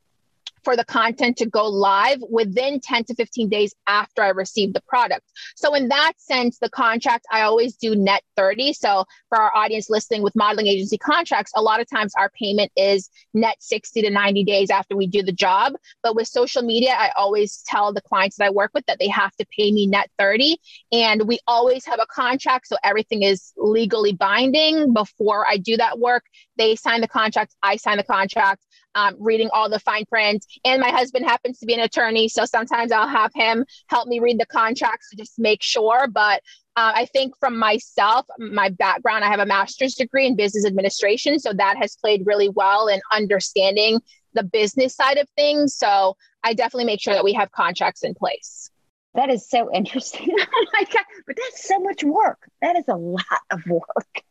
for 0.66 0.74
the 0.74 0.84
content 0.84 1.36
to 1.36 1.46
go 1.46 1.64
live 1.68 2.18
within 2.28 2.80
10 2.80 3.04
to 3.04 3.14
15 3.14 3.48
days 3.48 3.72
after 3.86 4.20
I 4.20 4.30
receive 4.30 4.72
the 4.72 4.82
product. 4.88 5.22
So, 5.54 5.74
in 5.74 5.86
that 5.90 6.14
sense, 6.18 6.58
the 6.58 6.68
contract, 6.68 7.24
I 7.30 7.42
always 7.42 7.76
do 7.76 7.94
net 7.94 8.22
30. 8.36 8.72
So, 8.72 9.04
for 9.28 9.38
our 9.38 9.54
audience 9.54 9.88
listening 9.88 10.24
with 10.24 10.34
modeling 10.34 10.66
agency 10.66 10.98
contracts, 10.98 11.52
a 11.54 11.62
lot 11.62 11.80
of 11.80 11.88
times 11.88 12.14
our 12.18 12.30
payment 12.30 12.72
is 12.74 13.08
net 13.32 13.54
60 13.60 14.02
to 14.02 14.10
90 14.10 14.42
days 14.42 14.68
after 14.68 14.96
we 14.96 15.06
do 15.06 15.22
the 15.22 15.30
job. 15.30 15.74
But 16.02 16.16
with 16.16 16.26
social 16.26 16.62
media, 16.62 16.96
I 16.98 17.12
always 17.16 17.62
tell 17.68 17.92
the 17.92 18.02
clients 18.02 18.38
that 18.38 18.46
I 18.46 18.50
work 18.50 18.72
with 18.74 18.84
that 18.86 18.98
they 18.98 19.08
have 19.08 19.36
to 19.36 19.46
pay 19.56 19.70
me 19.70 19.86
net 19.86 20.10
30. 20.18 20.58
And 20.90 21.28
we 21.28 21.38
always 21.46 21.84
have 21.84 22.00
a 22.00 22.06
contract. 22.06 22.66
So, 22.66 22.76
everything 22.82 23.22
is 23.22 23.52
legally 23.56 24.14
binding 24.14 24.92
before 24.92 25.46
I 25.46 25.58
do 25.58 25.76
that 25.76 26.00
work. 26.00 26.24
They 26.56 26.76
sign 26.76 27.00
the 27.00 27.08
contract, 27.08 27.54
I 27.62 27.76
sign 27.76 27.96
the 27.98 28.04
contract 28.04 28.62
um, 28.94 29.16
reading 29.18 29.50
all 29.52 29.68
the 29.68 29.78
fine 29.80 30.04
print. 30.06 30.44
And 30.64 30.80
my 30.80 30.90
husband 30.90 31.26
happens 31.26 31.58
to 31.58 31.66
be 31.66 31.74
an 31.74 31.80
attorney, 31.80 32.28
so 32.28 32.44
sometimes 32.44 32.92
I'll 32.92 33.08
have 33.08 33.32
him 33.34 33.64
help 33.88 34.08
me 34.08 34.20
read 34.20 34.40
the 34.40 34.46
contracts 34.46 35.10
to 35.10 35.16
just 35.16 35.38
make 35.38 35.62
sure. 35.62 36.08
But 36.08 36.42
Uh, 36.78 36.92
I 36.94 37.06
think 37.06 37.34
from 37.40 37.58
myself, 37.58 38.26
my 38.38 38.68
background, 38.68 39.24
I 39.24 39.28
have 39.28 39.40
a 39.40 39.46
master's 39.46 39.94
degree 39.94 40.26
in 40.26 40.36
business 40.36 40.66
administration. 40.66 41.38
So 41.38 41.54
that 41.54 41.78
has 41.78 41.96
played 41.96 42.26
really 42.26 42.50
well 42.50 42.88
in 42.88 43.00
understanding 43.10 44.00
the 44.34 44.42
business 44.42 44.94
side 44.94 45.16
of 45.16 45.26
things. 45.36 45.74
So 45.74 46.18
I 46.44 46.52
definitely 46.52 46.84
make 46.84 47.00
sure 47.00 47.14
that 47.14 47.24
we 47.24 47.32
have 47.32 47.50
contracts 47.50 48.04
in 48.04 48.12
place. 48.14 48.70
That 49.14 49.30
is 49.30 49.48
so 49.48 49.72
interesting. 49.72 50.28
oh 50.38 50.66
my 50.74 50.84
God. 50.84 51.04
But 51.26 51.36
that's 51.36 51.66
so 51.66 51.78
much 51.80 52.04
work. 52.04 52.46
That 52.60 52.76
is 52.76 52.84
a 52.88 52.96
lot 52.96 53.40
of 53.50 53.64
work. 53.66 54.22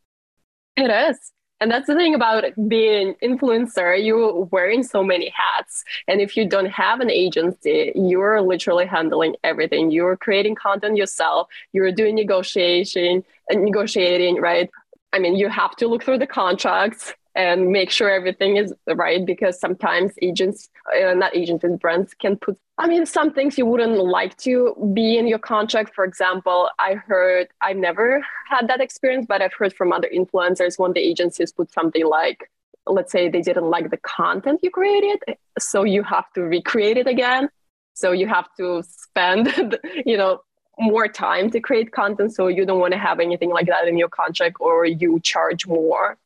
It 0.78 0.92
is. 0.92 1.32
And 1.66 1.72
that's 1.72 1.88
the 1.88 1.96
thing 1.96 2.14
about 2.14 2.44
being 2.68 3.16
influencer. 3.24 3.98
You're 4.06 4.44
wearing 4.52 4.84
so 4.84 5.04
many 5.04 5.34
hats. 5.36 5.84
And 6.08 6.22
if 6.22 6.38
you 6.38 6.48
don't 6.48 6.68
have 6.68 7.00
an 7.00 7.10
agency, 7.10 7.92
you're 7.96 8.40
literally 8.40 8.86
handling 8.86 9.36
everything. 9.44 9.90
You're 9.90 10.16
creating 10.16 10.54
content 10.54 10.96
yourself. 10.96 11.48
You're 11.74 11.92
doing 11.92 12.14
negotiation, 12.14 13.24
and 13.50 13.64
negotiating, 13.66 14.40
right? 14.40 14.70
I 15.12 15.18
mean, 15.18 15.38
you 15.38 15.50
have 15.50 15.76
to 15.78 15.88
look 15.88 16.04
through 16.04 16.20
the 16.20 16.28
contracts 16.28 17.16
and 17.36 17.70
make 17.70 17.92
sure 17.92 18.10
everything 18.10 18.58
is 18.58 18.74
right 18.96 19.26
because 19.26 19.60
sometimes 19.60 20.14
agents 20.22 20.70
uh, 20.96 21.14
not 21.14 21.36
agents 21.36 21.64
and 21.64 21.80
brands 21.80 22.14
can 22.14 22.38
put 22.38 22.58
i 22.78 22.88
mean 22.88 23.06
some 23.06 23.32
things 23.32 23.58
you 23.58 23.66
wouldn't 23.66 23.98
like 23.98 24.38
to 24.38 24.74
be 24.94 25.18
in 25.18 25.28
your 25.28 25.40
contract. 25.40 25.94
For 25.94 26.04
example 26.04 26.70
i 26.80 26.94
heard 26.94 27.48
i've 27.62 27.78
never 27.78 28.26
had 28.50 28.68
that 28.68 28.82
experience 28.82 29.26
but 29.28 29.42
i've 29.42 29.54
heard 29.54 29.74
from 29.74 29.92
other 29.92 30.10
influencers 30.14 30.80
when 30.80 30.94
the 30.94 31.02
agencies 31.02 31.52
put 31.52 31.72
something 31.72 32.06
like 32.06 32.50
let's 32.88 33.12
say 33.12 33.30
they 33.30 33.42
didn't 33.42 33.70
like 33.70 33.90
the 33.90 33.98
content 33.98 34.60
you 34.64 34.70
created 34.70 35.20
so 35.60 35.84
you 35.84 36.04
have 36.04 36.32
to 36.34 36.42
recreate 36.42 36.98
it 36.98 37.08
again. 37.08 37.50
So 37.94 38.12
you 38.12 38.28
have 38.28 38.48
to 38.58 38.84
spend 38.88 39.80
you 40.06 40.18
know 40.18 40.42
more 40.78 41.08
time 41.08 41.50
to 41.52 41.60
create 41.62 41.94
content 41.94 42.34
so 42.34 42.48
you 42.48 42.66
don't 42.66 42.80
want 42.80 42.92
to 42.92 43.00
have 43.00 43.22
anything 43.22 43.50
like 43.50 43.68
that 43.68 43.88
in 43.88 43.98
your 43.98 44.10
contract 44.10 44.58
or 44.60 44.86
you 44.86 45.22
charge 45.22 45.66
more 45.66 46.18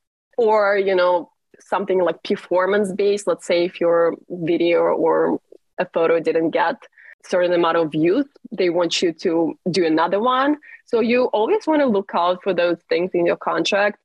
or 0.46 0.78
you 0.78 0.96
know 0.96 1.30
something 1.60 2.00
like 2.00 2.22
performance 2.24 2.92
based 2.94 3.28
let's 3.28 3.46
say 3.46 3.66
if 3.66 3.82
your 3.82 4.16
video 4.30 4.80
or 5.06 5.40
a 5.78 5.86
photo 5.94 6.20
didn't 6.20 6.52
get 6.52 6.78
certain 7.26 7.54
amount 7.54 7.78
of 7.78 7.92
views 7.92 8.26
they 8.52 8.70
want 8.70 9.02
you 9.02 9.14
to 9.14 9.58
do 9.70 9.86
another 9.86 10.20
one. 10.20 10.58
So 10.86 11.02
you 11.02 11.26
always 11.26 11.68
want 11.68 11.82
to 11.82 11.86
look 11.86 12.12
out 12.14 12.42
for 12.44 12.54
those 12.54 12.80
things 12.90 13.12
in 13.14 13.26
your 13.26 13.38
contract. 13.38 14.00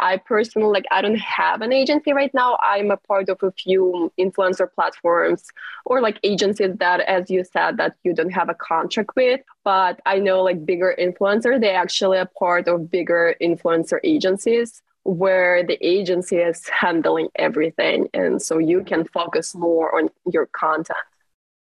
I 0.00 0.16
personally 0.16 0.72
like 0.72 0.86
i 0.90 1.02
don't 1.02 1.18
have 1.18 1.60
an 1.60 1.70
agency 1.70 2.14
right 2.14 2.32
now. 2.32 2.56
I'm 2.62 2.90
a 2.90 2.96
part 2.96 3.28
of 3.28 3.42
a 3.42 3.52
few 3.52 4.10
influencer 4.18 4.66
platforms 4.76 5.44
or 5.84 6.00
like 6.00 6.18
agencies 6.22 6.74
that 6.78 7.00
as 7.00 7.28
you 7.28 7.44
said 7.44 7.76
that 7.76 7.96
you 8.02 8.14
don't 8.14 8.30
have 8.30 8.48
a 8.48 8.54
contract 8.54 9.10
with. 9.16 9.40
But 9.64 10.00
i 10.06 10.18
know 10.18 10.42
like 10.42 10.64
bigger 10.64 10.94
influencer 11.06 11.60
they 11.60 11.74
actually 11.84 12.18
are 12.18 12.30
part 12.38 12.68
of 12.68 12.90
bigger 12.90 13.34
influencer 13.42 13.98
agencies 14.02 14.82
where 15.04 15.64
the 15.64 15.78
agency 15.80 16.36
is 16.36 16.68
handling 16.68 17.28
everything. 17.36 18.08
And 18.14 18.40
so 18.40 18.58
you 18.58 18.84
can 18.84 19.04
focus 19.04 19.54
more 19.54 19.96
on 19.96 20.10
your 20.30 20.46
content. 20.46 20.98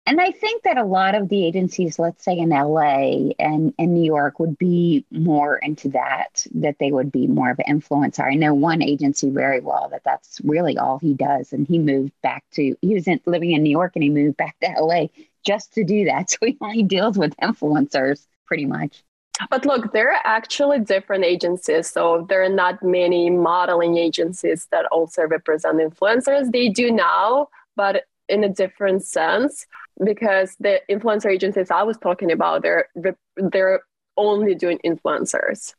And 0.05 0.21
I 0.21 0.33
think 0.33 0.65
that 0.65 0.79
a 0.79 0.85
lot 0.85 1.15
of 1.15 1.29
the 1.29 1.47
agencies, 1.47 1.99
let's 1.99 2.25
say 2.25 2.37
in 2.37 2.49
LA 2.49 3.31
and 3.39 3.73
in 3.79 3.95
New 3.95 4.03
York, 4.03 4.41
would 4.41 4.59
be 4.59 5.07
more 5.13 5.59
into 5.59 5.91
that, 5.91 6.45
that 6.57 6.77
they 6.81 6.91
would 6.91 7.13
be 7.13 7.29
more 7.29 7.53
of 7.53 7.61
an 7.65 7.81
influencer. 7.81 8.25
I 8.25 8.35
know 8.35 8.53
one 8.53 8.83
agency 8.83 9.31
very 9.31 9.61
well 9.61 9.89
that 9.91 10.03
that's 10.05 10.41
really 10.43 10.77
all 10.77 10.99
he 10.99 11.15
does. 11.15 11.53
And 11.53 11.69
he 11.69 11.79
moved 11.79 12.13
back 12.21 12.43
to, 12.55 12.75
he 12.81 12.95
was 12.95 13.07
in, 13.07 13.21
living 13.27 13.53
in 13.53 13.63
New 13.63 13.71
York 13.71 13.93
and 13.95 14.03
he 14.03 14.11
moved 14.11 14.37
back 14.37 14.57
to 14.61 14.75
LA 14.77 15.07
just 15.45 15.73
to 15.75 15.85
do 15.85 16.07
that. 16.07 16.31
So 16.31 16.47
he 16.47 16.59
only 16.61 16.83
deals 16.83 17.17
with 17.17 17.37
influencers 17.37 18.27
pretty 18.47 18.67
much. 18.67 19.05
But 19.51 19.65
look, 19.65 19.93
there 19.93 20.13
are 20.13 20.21
actually 20.25 20.81
different 20.81 21.25
agencies. 21.25 21.91
So 21.91 22.27
there 22.29 22.43
are 22.43 22.49
not 22.49 22.83
many 22.83 23.31
modeling 23.31 23.97
agencies 23.97 24.67
that 24.71 24.87
also 24.87 25.23
represent 25.23 25.79
influencers. 25.79 26.51
They 26.53 26.69
do 26.69 26.91
now, 26.91 27.49
but 27.77 28.05
in 28.29 28.45
a 28.45 28.49
different 28.49 29.05
sense, 29.05 29.67
because 30.05 30.57
the 30.59 30.81
influencer 30.89 31.31
agencies 31.31 31.71
I 31.71 31.83
was 31.83 31.99
talking 31.99 32.33
about, 32.33 32.63
they're 32.63 32.89
they're 33.37 33.81
only 34.17 34.55
doing 34.55 34.79
influencers. 34.85 35.75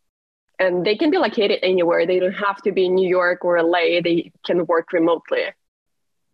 And 0.60 0.86
they 0.86 0.96
can 0.96 1.10
be 1.10 1.18
located 1.18 1.60
anywhere. 1.64 2.06
They 2.06 2.20
don't 2.20 2.34
have 2.34 2.62
to 2.62 2.72
be 2.72 2.86
in 2.86 2.96
New 2.96 3.08
York 3.08 3.44
or 3.44 3.62
LA. 3.62 4.02
They 4.04 4.32
can 4.46 4.66
work 4.68 4.94
remotely. 4.94 5.46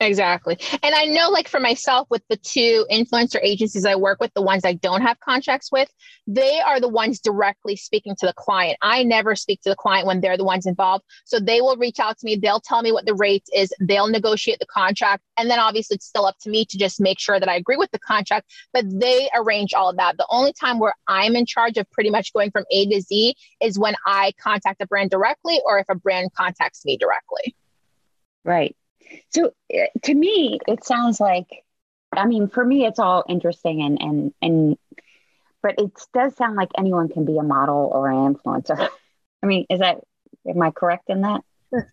Exactly. 0.01 0.57
And 0.81 0.95
I 0.95 1.05
know, 1.05 1.29
like 1.29 1.49
for 1.49 1.59
myself, 1.59 2.07
with 2.09 2.21
the 2.29 2.37
two 2.37 2.85
influencer 2.89 3.39
agencies 3.43 3.85
I 3.85 3.95
work 3.95 4.21
with, 4.21 4.33
the 4.33 4.41
ones 4.41 4.63
I 4.63 4.73
don't 4.73 5.01
have 5.01 5.19
contracts 5.19 5.73
with, 5.73 5.89
they 6.25 6.61
are 6.61 6.79
the 6.79 6.87
ones 6.87 7.19
directly 7.19 7.75
speaking 7.75 8.15
to 8.19 8.25
the 8.25 8.33
client. 8.33 8.77
I 8.81 9.03
never 9.03 9.35
speak 9.35 9.61
to 9.63 9.69
the 9.69 9.75
client 9.75 10.07
when 10.07 10.21
they're 10.21 10.37
the 10.37 10.45
ones 10.45 10.65
involved. 10.65 11.03
So 11.25 11.37
they 11.37 11.59
will 11.59 11.75
reach 11.75 11.99
out 11.99 12.17
to 12.17 12.25
me, 12.25 12.37
they'll 12.37 12.61
tell 12.61 12.81
me 12.81 12.93
what 12.93 13.05
the 13.05 13.13
rate 13.13 13.43
is, 13.53 13.73
they'll 13.81 14.07
negotiate 14.07 14.59
the 14.59 14.65
contract. 14.67 15.21
And 15.37 15.49
then 15.49 15.59
obviously 15.59 15.95
it's 15.95 16.05
still 16.05 16.25
up 16.25 16.37
to 16.43 16.49
me 16.49 16.63
to 16.63 16.77
just 16.77 17.01
make 17.01 17.19
sure 17.19 17.37
that 17.37 17.49
I 17.49 17.55
agree 17.55 17.77
with 17.77 17.91
the 17.91 17.99
contract, 17.99 18.49
but 18.71 18.85
they 18.89 19.29
arrange 19.35 19.73
all 19.73 19.89
of 19.89 19.97
that. 19.97 20.15
The 20.15 20.27
only 20.29 20.53
time 20.53 20.79
where 20.79 20.95
I'm 21.07 21.35
in 21.35 21.45
charge 21.45 21.75
of 21.75 21.91
pretty 21.91 22.09
much 22.09 22.31
going 22.31 22.51
from 22.51 22.63
A 22.71 22.85
to 22.85 23.01
Z 23.01 23.35
is 23.61 23.77
when 23.77 23.95
I 24.05 24.31
contact 24.39 24.81
a 24.81 24.87
brand 24.87 25.09
directly 25.09 25.59
or 25.65 25.79
if 25.79 25.87
a 25.89 25.95
brand 25.95 26.31
contacts 26.33 26.85
me 26.85 26.95
directly. 26.95 27.53
Right. 28.45 28.77
So 29.29 29.51
eh, 29.71 29.87
to 30.03 30.13
me, 30.13 30.59
it 30.67 30.83
sounds 30.83 31.19
like, 31.19 31.47
I 32.11 32.25
mean, 32.25 32.47
for 32.47 32.63
me, 32.63 32.85
it's 32.85 32.99
all 32.99 33.23
interesting 33.27 33.81
and, 33.81 34.01
and, 34.01 34.33
and, 34.41 34.77
but 35.61 35.75
it 35.77 35.91
does 36.13 36.35
sound 36.35 36.55
like 36.55 36.69
anyone 36.77 37.09
can 37.09 37.25
be 37.25 37.37
a 37.37 37.43
model 37.43 37.89
or 37.93 38.09
an 38.09 38.35
influencer. 38.35 38.89
I 39.43 39.45
mean, 39.45 39.65
is 39.69 39.79
that, 39.79 39.97
am 40.47 40.61
I 40.61 40.71
correct 40.71 41.09
in 41.09 41.21
that? 41.21 41.41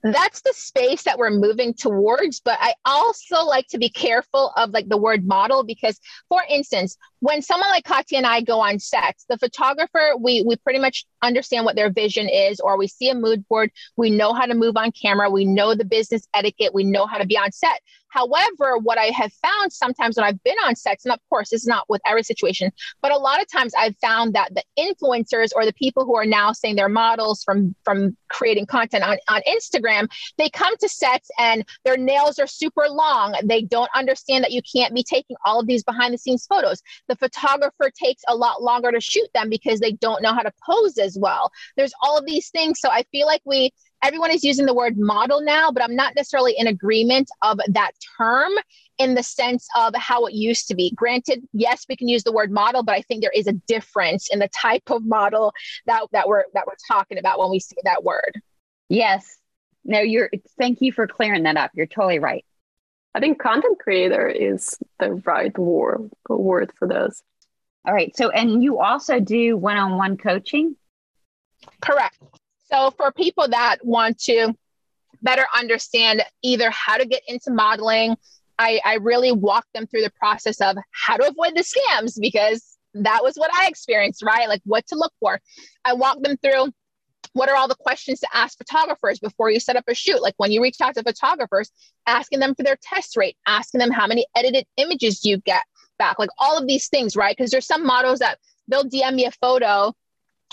That's 0.02 0.40
the 0.42 0.52
space 0.54 1.02
that 1.02 1.18
we're 1.18 1.30
moving 1.30 1.74
towards 1.74 2.40
but 2.40 2.58
i 2.60 2.72
also 2.84 3.44
like 3.44 3.66
to 3.68 3.78
be 3.78 3.88
careful 3.88 4.52
of 4.56 4.70
like 4.70 4.88
the 4.88 4.96
word 4.96 5.26
model 5.26 5.64
because 5.64 6.00
for 6.28 6.42
instance 6.48 6.96
when 7.20 7.42
someone 7.42 7.68
like 7.70 7.84
katya 7.84 8.18
and 8.18 8.26
i 8.26 8.40
go 8.40 8.60
on 8.60 8.78
sets 8.78 9.24
the 9.28 9.38
photographer 9.38 10.12
we 10.18 10.42
we 10.46 10.56
pretty 10.56 10.78
much 10.78 11.06
understand 11.26 11.64
what 11.64 11.76
their 11.76 11.90
vision 11.90 12.28
is 12.28 12.60
or 12.60 12.78
we 12.78 12.86
see 12.86 13.10
a 13.10 13.14
mood 13.14 13.46
board. 13.48 13.70
We 13.96 14.10
know 14.10 14.32
how 14.32 14.46
to 14.46 14.54
move 14.54 14.76
on 14.76 14.92
camera. 14.92 15.30
We 15.30 15.44
know 15.44 15.74
the 15.74 15.84
business 15.84 16.26
etiquette. 16.34 16.74
We 16.74 16.84
know 16.84 17.06
how 17.06 17.18
to 17.18 17.26
be 17.26 17.36
on 17.36 17.52
set 17.52 17.80
However, 18.08 18.78
what 18.78 18.98
I 18.98 19.06
have 19.06 19.32
found 19.34 19.72
sometimes 19.72 20.16
when 20.16 20.24
I've 20.24 20.42
been 20.42 20.56
on 20.64 20.74
sets, 20.76 21.04
and 21.04 21.12
of 21.12 21.20
course, 21.28 21.52
it's 21.52 21.66
not 21.66 21.84
with 21.88 22.00
every 22.06 22.22
situation, 22.22 22.72
but 23.02 23.12
a 23.12 23.18
lot 23.18 23.40
of 23.40 23.50
times 23.50 23.72
I've 23.76 23.96
found 23.98 24.34
that 24.34 24.54
the 24.54 24.62
influencers 24.78 25.50
or 25.54 25.64
the 25.64 25.72
people 25.72 26.04
who 26.04 26.16
are 26.16 26.26
now 26.26 26.52
saying 26.52 26.76
they're 26.76 26.88
models 26.88 27.42
from 27.44 27.74
from 27.84 28.16
creating 28.28 28.66
content 28.66 29.04
on, 29.04 29.18
on 29.28 29.42
Instagram, 29.48 30.08
they 30.38 30.48
come 30.48 30.76
to 30.78 30.88
sets 30.88 31.30
and 31.38 31.64
their 31.84 31.96
nails 31.96 32.38
are 32.38 32.46
super 32.46 32.86
long. 32.88 33.34
They 33.44 33.62
don't 33.62 33.90
understand 33.94 34.44
that 34.44 34.52
you 34.52 34.62
can't 34.62 34.94
be 34.94 35.02
taking 35.02 35.36
all 35.44 35.60
of 35.60 35.66
these 35.66 35.82
behind 35.84 36.14
the 36.14 36.18
scenes 36.18 36.46
photos. 36.46 36.82
The 37.08 37.16
photographer 37.16 37.90
takes 37.90 38.22
a 38.28 38.34
lot 38.34 38.62
longer 38.62 38.92
to 38.92 39.00
shoot 39.00 39.28
them 39.34 39.50
because 39.50 39.80
they 39.80 39.92
don't 39.92 40.22
know 40.22 40.32
how 40.32 40.42
to 40.42 40.52
pose 40.64 40.98
as 40.98 41.18
well. 41.18 41.50
There's 41.76 41.92
all 42.02 42.18
of 42.18 42.26
these 42.26 42.50
things. 42.50 42.80
So 42.80 42.90
I 42.90 43.04
feel 43.12 43.26
like 43.26 43.42
we 43.44 43.72
everyone 44.02 44.30
is 44.30 44.44
using 44.44 44.66
the 44.66 44.74
word 44.74 44.98
model 44.98 45.40
now, 45.42 45.70
but 45.70 45.82
I'm 45.82 45.96
not 45.96 46.14
necessarily 46.14 46.54
in 46.56 46.66
agreement 46.66 47.28
of 47.42 47.58
that 47.68 47.92
term 48.16 48.52
in 48.98 49.14
the 49.14 49.22
sense 49.22 49.66
of 49.76 49.94
how 49.94 50.26
it 50.26 50.34
used 50.34 50.68
to 50.68 50.74
be. 50.74 50.92
Granted, 50.94 51.46
yes, 51.52 51.84
we 51.88 51.96
can 51.96 52.08
use 52.08 52.24
the 52.24 52.32
word 52.32 52.50
model, 52.50 52.82
but 52.82 52.94
I 52.94 53.02
think 53.02 53.22
there 53.22 53.32
is 53.34 53.46
a 53.46 53.52
difference 53.52 54.28
in 54.32 54.38
the 54.38 54.48
type 54.48 54.90
of 54.90 55.04
model 55.04 55.52
that, 55.86 56.06
that 56.12 56.28
we're 56.28 56.44
that 56.54 56.66
we're 56.66 56.74
talking 56.88 57.18
about 57.18 57.38
when 57.38 57.50
we 57.50 57.58
say 57.58 57.76
that 57.84 58.04
word. 58.04 58.40
Yes. 58.88 59.38
No, 59.84 60.00
you're 60.00 60.30
thank 60.58 60.80
you 60.80 60.92
for 60.92 61.06
clearing 61.06 61.44
that 61.44 61.56
up. 61.56 61.70
You're 61.74 61.86
totally 61.86 62.18
right. 62.18 62.44
I 63.14 63.20
think 63.20 63.38
content 63.38 63.78
creator 63.78 64.28
is 64.28 64.76
the 64.98 65.14
right 65.14 65.56
word 65.56 66.10
word 66.28 66.72
for 66.78 66.88
this. 66.88 67.22
All 67.86 67.94
right. 67.94 68.14
So 68.16 68.30
and 68.30 68.62
you 68.62 68.80
also 68.80 69.20
do 69.20 69.56
one-on-one 69.56 70.16
coaching? 70.16 70.76
Correct. 71.80 72.18
So, 72.70 72.90
for 72.96 73.12
people 73.12 73.48
that 73.48 73.78
want 73.82 74.18
to 74.24 74.54
better 75.22 75.46
understand 75.56 76.22
either 76.42 76.70
how 76.70 76.96
to 76.96 77.06
get 77.06 77.22
into 77.26 77.50
modeling, 77.50 78.16
I, 78.58 78.80
I 78.84 78.94
really 78.94 79.32
walk 79.32 79.66
them 79.74 79.86
through 79.86 80.02
the 80.02 80.12
process 80.18 80.60
of 80.60 80.76
how 80.90 81.16
to 81.16 81.28
avoid 81.28 81.52
the 81.54 81.64
scams 81.64 82.18
because 82.20 82.76
that 82.94 83.22
was 83.22 83.36
what 83.36 83.50
I 83.54 83.68
experienced, 83.68 84.22
right? 84.22 84.48
Like 84.48 84.62
what 84.64 84.86
to 84.88 84.96
look 84.96 85.12
for. 85.20 85.40
I 85.84 85.92
walk 85.94 86.20
them 86.22 86.36
through 86.38 86.72
what 87.32 87.50
are 87.50 87.56
all 87.56 87.68
the 87.68 87.74
questions 87.74 88.20
to 88.20 88.28
ask 88.32 88.56
photographers 88.56 89.18
before 89.18 89.50
you 89.50 89.60
set 89.60 89.76
up 89.76 89.84
a 89.88 89.94
shoot? 89.94 90.22
Like 90.22 90.34
when 90.38 90.52
you 90.52 90.62
reach 90.62 90.80
out 90.80 90.94
to 90.94 91.02
photographers, 91.02 91.70
asking 92.06 92.38
them 92.38 92.54
for 92.54 92.62
their 92.62 92.78
test 92.80 93.16
rate, 93.16 93.36
asking 93.46 93.80
them 93.80 93.90
how 93.90 94.06
many 94.06 94.26
edited 94.34 94.64
images 94.78 95.24
you 95.24 95.36
get 95.38 95.62
back, 95.98 96.18
like 96.18 96.30
all 96.38 96.56
of 96.56 96.66
these 96.66 96.88
things, 96.88 97.14
right? 97.14 97.36
Because 97.36 97.50
there's 97.50 97.66
some 97.66 97.84
models 97.84 98.20
that 98.20 98.38
they'll 98.68 98.88
DM 98.88 99.14
me 99.14 99.26
a 99.26 99.32
photo 99.32 99.92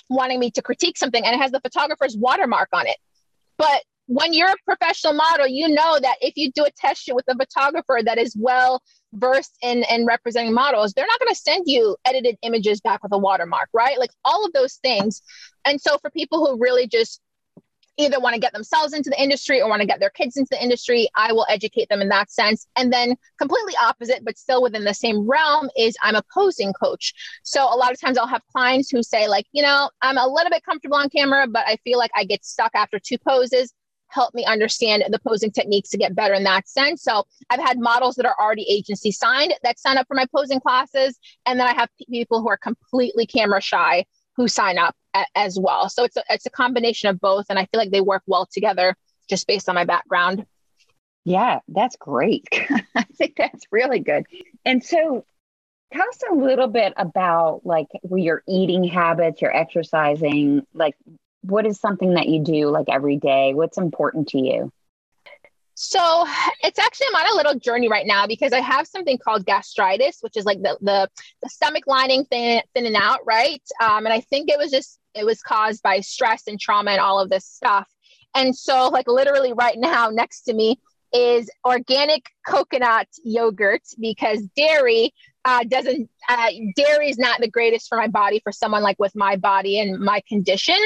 wanting 0.10 0.40
me 0.40 0.52
to 0.52 0.62
critique 0.62 0.98
something 0.98 1.24
and 1.26 1.36
it 1.36 1.42
has 1.42 1.52
the 1.52 1.62
photographer's 1.62 2.16
watermark 2.18 2.70
on 2.74 2.88
it. 2.88 2.98
But 3.58 3.84
when 4.08 4.34
you're 4.34 4.50
a 4.50 4.56
professional 4.66 5.14
model, 5.14 5.48
you 5.48 5.70
know 5.70 6.00
that 6.00 6.16
if 6.22 6.34
you 6.36 6.52
do 6.52 6.66
a 6.66 6.72
test 6.72 7.04
shoot 7.04 7.16
with 7.16 7.26
a 7.30 7.36
photographer 7.36 8.00
that 8.04 8.18
is 8.18 8.36
well 8.38 8.82
versed 9.14 9.58
in 9.62 9.84
in 9.90 10.06
representing 10.06 10.54
models, 10.54 10.94
they're 10.94 11.08
not 11.08 11.20
going 11.20 11.34
to 11.34 11.40
send 11.40 11.64
you 11.68 11.96
edited 12.06 12.38
images 12.42 12.82
back 12.82 13.02
with 13.02 13.14
a 13.14 13.18
watermark, 13.18 13.70
right? 13.74 13.98
Like 13.98 14.12
all 14.26 14.46
of 14.46 14.52
those 14.54 14.76
things. 14.76 15.22
And 15.66 15.80
so 15.80 15.98
for 16.00 16.10
people 16.10 16.46
who 16.46 16.60
really 16.60 16.88
just 16.88 17.22
either 17.98 18.20
want 18.20 18.34
to 18.34 18.40
get 18.40 18.54
themselves 18.54 18.94
into 18.94 19.10
the 19.10 19.22
industry 19.22 19.62
or 19.62 19.70
want 19.70 19.82
to 19.82 19.88
get 19.88 20.00
their 20.00 20.10
kids 20.10 20.38
into 20.38 20.50
the 20.52 20.62
industry, 20.62 21.08
I 21.16 21.32
will 21.32 21.46
educate 21.50 21.90
them 21.90 22.02
in 22.02 22.10
that 22.10 22.32
sense. 22.32 22.68
And 22.76 22.92
then 22.92 23.16
completely 23.38 23.74
opposite, 23.82 24.26
but 24.26 24.38
still 24.38 24.62
within 24.64 24.84
the 24.84 24.94
same 24.94 25.30
realm, 25.30 25.70
is 25.78 25.96
I'm 26.02 26.16
a 26.16 26.24
posing 26.34 26.74
coach. 26.74 27.14
So 27.44 27.64
a 27.64 27.78
lot 27.78 27.92
of 27.92 28.00
times 28.00 28.18
I'll 28.18 28.28
have 28.28 28.42
clients 28.52 28.90
who 28.90 29.04
say, 29.04 29.28
like, 29.28 29.46
you 29.52 29.62
know, 29.62 29.90
I'm 30.02 30.18
a 30.18 30.28
little 30.28 30.50
bit 30.50 30.64
comfortable 30.64 30.98
on 30.98 31.10
camera, 31.10 31.48
but 31.48 31.66
I 31.68 31.78
feel 31.84 31.98
like 31.98 32.12
I 32.16 32.24
get 32.24 32.44
stuck 32.44 32.72
after 32.74 33.00
two 33.00 33.18
poses. 33.18 33.74
Help 34.08 34.34
me 34.36 34.46
understand 34.46 35.04
the 35.10 35.20
posing 35.20 35.52
techniques 35.52 35.90
to 35.90 35.98
get 35.98 36.16
better 36.16 36.36
in 36.36 36.44
that 36.44 36.68
sense. 36.68 37.02
So 37.04 37.26
I've 37.50 37.60
had 37.60 37.80
models 37.80 38.16
that 38.16 38.28
are 38.28 38.36
already 38.40 38.66
agency 38.70 39.12
signed 39.12 39.56
that 39.64 39.80
sign 39.80 39.98
up 39.98 40.08
for 40.08 40.14
my 40.16 40.28
posing 40.36 40.60
classes. 40.60 41.18
And 41.46 41.60
then 41.60 41.68
I 41.68 41.74
have 41.74 41.90
people 42.10 42.42
who 42.42 42.50
are 42.50 42.58
completely 42.58 43.26
camera 43.26 43.60
shy 43.62 44.06
who 44.36 44.48
sign 44.48 44.78
up 44.78 44.96
a, 45.14 45.26
as 45.36 45.60
well. 45.60 45.90
So 45.90 46.04
it's 46.04 46.18
a, 46.18 46.24
it's 46.30 46.46
a 46.46 46.50
combination 46.50 47.10
of 47.10 47.20
both. 47.20 47.46
And 47.50 47.60
I 47.60 47.66
feel 47.66 47.80
like 47.80 47.92
they 47.92 48.02
work 48.02 48.24
well 48.28 48.48
together 48.52 48.96
just 49.30 49.48
based 49.48 49.70
on 49.70 49.76
my 49.76 49.86
background. 49.86 50.46
Yeah, 51.26 51.60
that's 51.68 51.96
great. 51.96 52.48
I 52.96 53.04
think 53.18 53.36
that's 53.38 53.66
really 53.72 54.00
good. 54.00 54.26
And 54.66 54.84
so 54.84 55.26
tell 55.94 56.08
us 56.08 56.20
a 56.30 56.36
little 56.36 56.68
bit 56.68 56.94
about 56.98 57.62
like 57.64 57.88
your 58.12 58.44
eating 58.48 58.84
habits, 58.84 59.42
your 59.42 59.56
exercising, 59.56 60.66
like 60.74 60.96
what 61.42 61.66
is 61.66 61.80
something 61.80 62.16
that 62.16 62.28
you 62.28 62.44
do 62.44 62.70
like 62.70 62.88
every 62.90 63.18
day? 63.18 63.54
What's 63.54 63.78
important 63.78 64.30
to 64.30 64.40
you? 64.40 64.72
So 65.76 66.26
it's 66.62 66.80
actually 66.80 67.08
I'm 67.14 67.26
on 67.26 67.34
a 67.34 67.36
little 67.36 67.60
journey 67.60 67.90
right 67.90 68.06
now 68.06 68.28
because 68.28 68.54
I 68.54 68.60
have 68.60 68.88
something 68.88 69.18
called 69.18 69.46
gastritis, 69.46 70.20
which 70.22 70.38
is 70.38 70.46
like 70.46 70.62
the 70.62 70.78
the, 70.82 71.10
the 71.42 71.50
stomach 71.50 71.84
lining 71.88 72.26
thin, 72.26 72.62
thinning 72.74 72.96
out, 72.96 73.20
right? 73.26 73.62
Um, 73.82 74.06
and 74.06 74.14
I 74.14 74.20
think 74.22 74.50
it 74.50 74.58
was 74.58 74.72
just 74.72 75.00
it 75.16 75.26
was 75.26 75.42
caused 75.42 75.82
by 75.84 76.00
stress 76.02 76.44
and 76.48 76.60
trauma 76.60 76.92
and 76.92 77.02
all 77.02 77.20
of 77.20 77.30
this 77.30 77.46
stuff. 77.46 77.88
And 78.36 78.56
so, 78.56 78.90
like 78.90 79.08
literally 79.08 79.54
right 79.54 79.78
now, 79.78 80.10
next 80.10 80.44
to 80.44 80.54
me 80.54 80.80
is 81.14 81.50
organic 81.64 82.26
coconut 82.46 83.08
yogurt 83.24 83.84
because 84.00 84.42
dairy 84.56 85.14
uh, 85.46 85.64
doesn't 85.66 86.10
uh, 86.28 86.50
dairy 86.76 87.10
is 87.10 87.18
not 87.18 87.40
the 87.40 87.50
greatest 87.50 87.88
for 87.88 87.98
my 87.98 88.08
body 88.08 88.40
for 88.44 88.52
someone 88.52 88.82
like 88.82 88.98
with 88.98 89.16
my 89.16 89.36
body 89.36 89.80
and 89.80 90.00
my 90.00 90.22
condition 90.28 90.78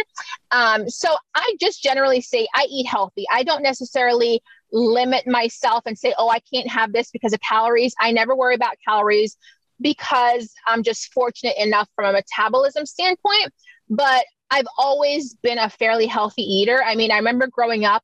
um, 0.52 0.90
so 0.90 1.16
i 1.34 1.56
just 1.62 1.82
generally 1.82 2.20
say 2.20 2.46
i 2.56 2.66
eat 2.70 2.86
healthy 2.86 3.26
i 3.32 3.44
don't 3.44 3.64
necessarily 3.64 4.42
limit 4.72 5.28
myself 5.28 5.84
and 5.86 5.98
say, 5.98 6.14
oh, 6.18 6.30
I 6.30 6.40
can't 6.54 6.70
have 6.70 6.94
this 6.94 7.12
because 7.12 7.34
of 7.34 7.40
calories. 7.42 7.94
I 8.00 8.12
never 8.12 8.36
worry 8.36 8.56
about 8.56 8.76
calories 8.88 9.38
because 9.80 10.54
I'm 10.66 10.84
just 10.84 11.14
fortunate 11.14 11.56
enough 11.58 11.90
from 11.96 12.06
a 12.06 12.14
metabolism 12.14 12.86
standpoint. 12.86 13.54
But 13.90 14.26
I've 14.50 14.68
always 14.78 15.36
been 15.36 15.58
a 15.58 15.70
fairly 15.70 16.08
healthy 16.08 16.42
eater. 16.42 16.82
I 16.84 16.96
mean, 16.96 17.12
I 17.12 17.18
remember 17.18 17.48
growing 17.48 17.86
up, 17.86 18.04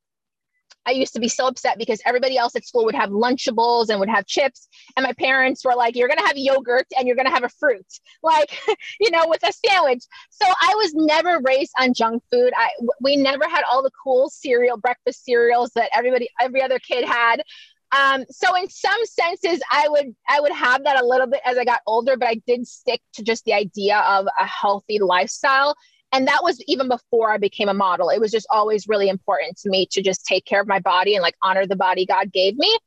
I 0.86 0.92
used 0.92 1.12
to 1.14 1.20
be 1.20 1.28
so 1.28 1.46
upset 1.46 1.78
because 1.78 2.00
everybody 2.04 2.36
else 2.36 2.54
at 2.56 2.66
school 2.66 2.84
would 2.84 2.94
have 2.94 3.10
Lunchables 3.10 3.88
and 3.88 3.98
would 4.00 4.08
have 4.08 4.26
chips. 4.26 4.68
And 4.96 5.04
my 5.04 5.12
parents 5.14 5.64
were 5.64 5.74
like, 5.74 5.96
you're 5.96 6.08
going 6.08 6.18
to 6.18 6.26
have 6.26 6.36
yogurt 6.36 6.86
and 6.98 7.06
you're 7.06 7.16
going 7.16 7.26
to 7.26 7.32
have 7.32 7.44
a 7.44 7.48
fruit, 7.48 7.86
like, 8.22 8.58
you 9.00 9.10
know, 9.10 9.24
with 9.26 9.42
a 9.42 9.52
sandwich. 9.52 10.04
So 10.30 10.46
I 10.46 10.74
was 10.76 10.92
never 10.94 11.40
raised 11.44 11.72
on 11.80 11.94
junk 11.94 12.22
food. 12.30 12.52
I, 12.56 12.70
we 13.00 13.16
never 13.16 13.48
had 13.48 13.62
all 13.70 13.82
the 13.82 13.90
cool 14.02 14.30
cereal, 14.30 14.76
breakfast 14.76 15.24
cereals 15.24 15.70
that 15.74 15.90
everybody, 15.94 16.28
every 16.40 16.62
other 16.62 16.78
kid 16.78 17.04
had. 17.04 17.42
Um, 17.92 18.24
so 18.28 18.56
in 18.56 18.68
some 18.70 19.04
senses, 19.04 19.60
I 19.70 19.86
would 19.88 20.16
I 20.28 20.40
would 20.40 20.52
have 20.52 20.82
that 20.82 21.00
a 21.00 21.06
little 21.06 21.28
bit 21.28 21.40
as 21.44 21.56
I 21.56 21.64
got 21.64 21.80
older, 21.86 22.16
but 22.16 22.28
I 22.28 22.40
did 22.46 22.66
stick 22.66 23.00
to 23.12 23.22
just 23.22 23.44
the 23.44 23.52
idea 23.52 23.98
of 23.98 24.26
a 24.40 24.46
healthy 24.46 24.98
lifestyle 24.98 25.76
and 26.14 26.28
that 26.28 26.44
was 26.44 26.62
even 26.68 26.88
before 26.88 27.32
I 27.32 27.38
became 27.38 27.68
a 27.68 27.74
model. 27.74 28.08
It 28.08 28.20
was 28.20 28.30
just 28.30 28.46
always 28.48 28.86
really 28.86 29.08
important 29.08 29.58
to 29.58 29.68
me 29.68 29.86
to 29.90 30.00
just 30.00 30.24
take 30.24 30.44
care 30.44 30.60
of 30.60 30.68
my 30.68 30.78
body 30.78 31.16
and 31.16 31.22
like 31.22 31.34
honor 31.42 31.66
the 31.66 31.74
body 31.74 32.06
God 32.06 32.32
gave 32.32 32.56
me. 32.56 32.78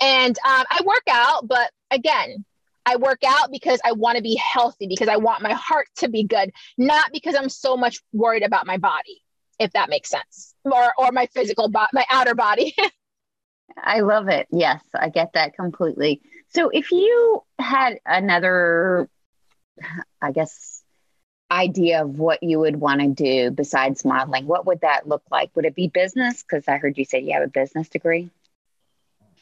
And 0.00 0.38
um, 0.46 0.64
I 0.70 0.80
work 0.86 1.02
out, 1.10 1.48
but 1.48 1.72
again, 1.90 2.44
I 2.86 2.94
work 2.94 3.18
out 3.26 3.50
because 3.50 3.80
I 3.84 3.92
want 3.92 4.16
to 4.16 4.22
be 4.22 4.36
healthy, 4.36 4.86
because 4.86 5.08
I 5.08 5.16
want 5.16 5.42
my 5.42 5.54
heart 5.54 5.88
to 5.96 6.08
be 6.08 6.22
good, 6.22 6.52
not 6.78 7.10
because 7.12 7.34
I'm 7.34 7.48
so 7.48 7.76
much 7.76 7.98
worried 8.12 8.44
about 8.44 8.64
my 8.64 8.76
body, 8.76 9.22
if 9.58 9.72
that 9.72 9.90
makes 9.90 10.08
sense, 10.08 10.54
or 10.64 10.92
or 10.96 11.10
my 11.10 11.26
physical 11.34 11.68
body, 11.68 11.90
my 11.92 12.06
outer 12.08 12.36
body. 12.36 12.74
I 13.76 14.00
love 14.00 14.28
it. 14.28 14.46
Yes, 14.52 14.82
I 14.94 15.08
get 15.08 15.32
that 15.34 15.54
completely. 15.54 16.22
So 16.54 16.70
if 16.70 16.92
you 16.92 17.42
had 17.58 17.98
another, 18.06 19.08
I 20.22 20.30
guess 20.30 20.77
idea 21.50 22.02
of 22.02 22.18
what 22.18 22.42
you 22.42 22.58
would 22.60 22.76
want 22.76 23.00
to 23.00 23.08
do 23.08 23.50
besides 23.50 24.04
modeling, 24.04 24.46
what 24.46 24.66
would 24.66 24.80
that 24.82 25.08
look 25.08 25.22
like? 25.30 25.50
Would 25.54 25.64
it 25.64 25.74
be 25.74 25.88
business? 25.88 26.42
Because 26.42 26.68
I 26.68 26.78
heard 26.78 26.98
you 26.98 27.04
say 27.04 27.20
you 27.20 27.32
have 27.32 27.42
a 27.42 27.48
business 27.48 27.88
degree. 27.88 28.30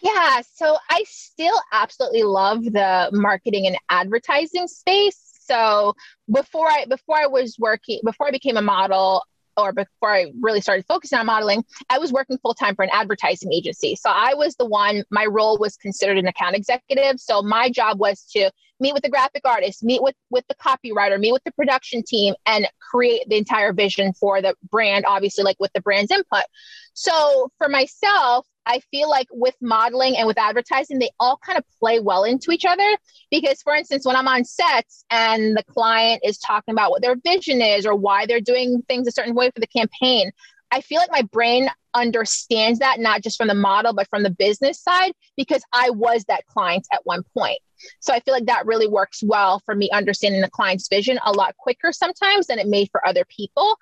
Yeah, 0.00 0.42
so 0.54 0.76
I 0.90 1.04
still 1.09 1.59
absolutely 1.72 2.22
love 2.22 2.62
the 2.64 3.11
marketing 3.12 3.66
and 3.66 3.76
advertising 3.88 4.68
space. 4.68 5.18
So 5.40 5.94
before 6.30 6.68
I 6.68 6.84
before 6.86 7.16
I 7.16 7.26
was 7.26 7.57
working 7.59 8.00
before 8.04 8.28
I 8.28 8.30
became 8.30 8.57
a 8.57 8.62
model, 8.62 9.22
or 9.57 9.72
before 9.72 10.12
I 10.12 10.26
really 10.40 10.61
started 10.61 10.84
focusing 10.86 11.18
on 11.18 11.26
modeling, 11.26 11.64
I 11.88 11.98
was 11.98 12.12
working 12.12 12.38
full 12.38 12.54
time 12.54 12.74
for 12.76 12.82
an 12.82 12.90
advertising 12.92 13.52
agency. 13.52 13.96
So 13.96 14.11
I 14.11 14.34
was 14.34 14.54
the 14.57 14.66
one, 14.66 15.04
my 15.11 15.24
role 15.26 15.57
was 15.59 15.76
considered 15.76 16.18
an 16.18 16.26
account 16.26 16.57
executive. 16.57 17.18
So 17.20 17.42
my 17.42 17.70
job 17.70 17.98
was 17.98 18.22
to 18.32 18.50
meet 18.80 18.94
with 18.94 19.02
the 19.02 19.08
graphic 19.08 19.42
artist, 19.44 19.82
meet 19.82 20.02
with, 20.02 20.14
with 20.30 20.44
the 20.48 20.54
copywriter, 20.54 21.18
meet 21.18 21.32
with 21.32 21.44
the 21.44 21.52
production 21.52 22.02
team, 22.06 22.34
and 22.46 22.68
create 22.80 23.28
the 23.28 23.36
entire 23.36 23.72
vision 23.72 24.12
for 24.12 24.42
the 24.42 24.54
brand, 24.70 25.04
obviously, 25.06 25.44
like 25.44 25.56
with 25.58 25.72
the 25.72 25.80
brand's 25.80 26.10
input. 26.10 26.44
So 26.92 27.50
for 27.58 27.68
myself, 27.68 28.46
I 28.66 28.80
feel 28.90 29.08
like 29.08 29.28
with 29.30 29.54
modeling 29.60 30.16
and 30.16 30.26
with 30.26 30.38
advertising, 30.38 30.98
they 30.98 31.10
all 31.20 31.38
kind 31.44 31.56
of 31.56 31.64
play 31.78 32.00
well 32.00 32.24
into 32.24 32.50
each 32.50 32.64
other. 32.64 32.96
Because, 33.30 33.62
for 33.62 33.74
instance, 33.74 34.04
when 34.04 34.16
I'm 34.16 34.28
on 34.28 34.44
sets 34.44 35.04
and 35.10 35.56
the 35.56 35.62
client 35.64 36.22
is 36.24 36.38
talking 36.38 36.72
about 36.72 36.90
what 36.90 37.02
their 37.02 37.16
vision 37.16 37.62
is 37.62 37.86
or 37.86 37.94
why 37.94 38.26
they're 38.26 38.40
doing 38.40 38.82
things 38.88 39.06
a 39.06 39.12
certain 39.12 39.34
way 39.34 39.50
for 39.50 39.60
the 39.60 39.66
campaign, 39.68 40.32
I 40.70 40.80
feel 40.80 40.98
like 40.98 41.10
my 41.10 41.22
brain 41.22 41.68
understands 41.94 42.80
that 42.80 43.00
not 43.00 43.22
just 43.22 43.38
from 43.38 43.48
the 43.48 43.54
model, 43.54 43.94
but 43.94 44.08
from 44.08 44.22
the 44.22 44.30
business 44.30 44.80
side, 44.80 45.12
because 45.36 45.62
I 45.72 45.90
was 45.90 46.24
that 46.24 46.46
client 46.46 46.86
at 46.92 47.00
one 47.04 47.22
point. 47.36 47.58
So 48.00 48.12
I 48.12 48.20
feel 48.20 48.34
like 48.34 48.46
that 48.46 48.66
really 48.66 48.88
works 48.88 49.22
well 49.22 49.60
for 49.64 49.74
me 49.74 49.90
understanding 49.90 50.40
the 50.40 50.50
client's 50.50 50.88
vision 50.88 51.18
a 51.24 51.32
lot 51.32 51.56
quicker 51.56 51.92
sometimes 51.92 52.46
than 52.46 52.58
it 52.58 52.66
may 52.66 52.86
for 52.86 53.06
other 53.06 53.24
people. 53.24 53.76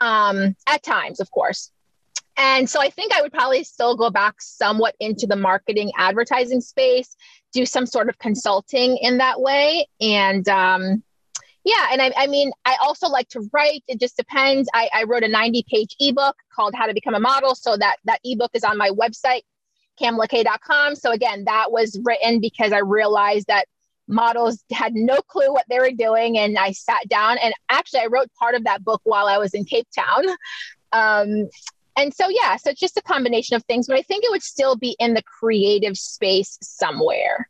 Um, 0.00 0.54
at 0.66 0.82
times, 0.82 1.18
of 1.18 1.30
course. 1.30 1.72
And 2.36 2.70
so 2.70 2.80
I 2.80 2.88
think 2.88 3.12
I 3.12 3.20
would 3.20 3.32
probably 3.32 3.64
still 3.64 3.96
go 3.96 4.10
back 4.10 4.40
somewhat 4.40 4.94
into 5.00 5.26
the 5.26 5.34
marketing 5.34 5.90
advertising 5.96 6.60
space, 6.60 7.16
do 7.52 7.66
some 7.66 7.84
sort 7.84 8.08
of 8.08 8.18
consulting 8.18 8.96
in 8.98 9.18
that 9.18 9.40
way. 9.40 9.88
And 10.00 10.48
um, 10.48 11.02
yeah, 11.64 11.88
and 11.92 12.00
I, 12.00 12.12
I, 12.16 12.26
mean, 12.26 12.52
I 12.64 12.76
also 12.80 13.08
like 13.08 13.28
to 13.30 13.48
write. 13.52 13.82
It 13.88 14.00
just 14.00 14.16
depends. 14.16 14.68
I, 14.74 14.88
I 14.94 15.04
wrote 15.04 15.22
a 15.22 15.28
90 15.28 15.64
page 15.68 15.96
ebook 16.00 16.36
called 16.54 16.74
How 16.74 16.86
to 16.86 16.94
Become 16.94 17.14
a 17.14 17.20
Model. 17.20 17.54
So 17.54 17.76
that, 17.76 17.96
that 18.04 18.20
ebook 18.24 18.50
is 18.54 18.64
on 18.64 18.78
my 18.78 18.90
website, 18.90 19.42
kamlak.com. 20.00 20.94
So 20.94 21.10
again, 21.10 21.44
that 21.44 21.70
was 21.72 22.00
written 22.04 22.40
because 22.40 22.72
I 22.72 22.78
realized 22.78 23.48
that 23.48 23.66
models 24.06 24.64
had 24.72 24.94
no 24.94 25.18
clue 25.28 25.52
what 25.52 25.66
they 25.68 25.78
were 25.78 25.90
doing. 25.90 26.38
And 26.38 26.56
I 26.58 26.72
sat 26.72 27.08
down 27.08 27.38
and 27.38 27.52
actually 27.68 28.00
I 28.00 28.06
wrote 28.06 28.28
part 28.38 28.54
of 28.54 28.64
that 28.64 28.84
book 28.84 29.02
while 29.04 29.26
I 29.26 29.38
was 29.38 29.52
in 29.54 29.64
Cape 29.64 29.88
Town. 29.94 30.24
Um, 30.90 31.50
and 31.98 32.14
so 32.14 32.28
yeah 32.30 32.56
so 32.56 32.70
it's 32.70 32.80
just 32.80 32.96
a 32.96 33.02
combination 33.02 33.56
of 33.56 33.64
things 33.64 33.86
but 33.86 33.98
i 33.98 34.02
think 34.02 34.24
it 34.24 34.30
would 34.30 34.42
still 34.42 34.74
be 34.74 34.96
in 34.98 35.12
the 35.12 35.22
creative 35.22 35.98
space 35.98 36.56
somewhere 36.62 37.46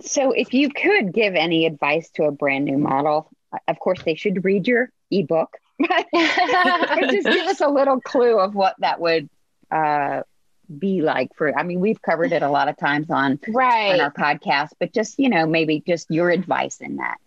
so 0.00 0.32
if 0.32 0.54
you 0.54 0.70
could 0.70 1.12
give 1.12 1.34
any 1.34 1.66
advice 1.66 2.10
to 2.10 2.24
a 2.24 2.30
brand 2.30 2.64
new 2.64 2.78
model 2.78 3.30
of 3.66 3.78
course 3.80 4.02
they 4.02 4.14
should 4.14 4.44
read 4.44 4.66
your 4.66 4.90
ebook. 5.10 5.56
But 5.78 7.10
just 7.10 7.26
give 7.26 7.46
us 7.46 7.60
a 7.60 7.68
little 7.68 8.00
clue 8.00 8.38
of 8.38 8.54
what 8.54 8.74
that 8.80 9.00
would 9.00 9.30
uh, 9.70 10.22
be 10.76 11.00
like 11.00 11.34
for 11.34 11.56
i 11.58 11.62
mean 11.62 11.80
we've 11.80 12.02
covered 12.02 12.32
it 12.32 12.42
a 12.42 12.50
lot 12.50 12.68
of 12.68 12.76
times 12.76 13.10
on 13.10 13.38
right. 13.48 13.94
on 13.94 14.00
our 14.00 14.12
podcast 14.12 14.70
but 14.78 14.92
just 14.92 15.18
you 15.18 15.30
know 15.30 15.46
maybe 15.46 15.82
just 15.86 16.10
your 16.10 16.28
advice 16.28 16.80
in 16.80 16.96
that 16.96 17.18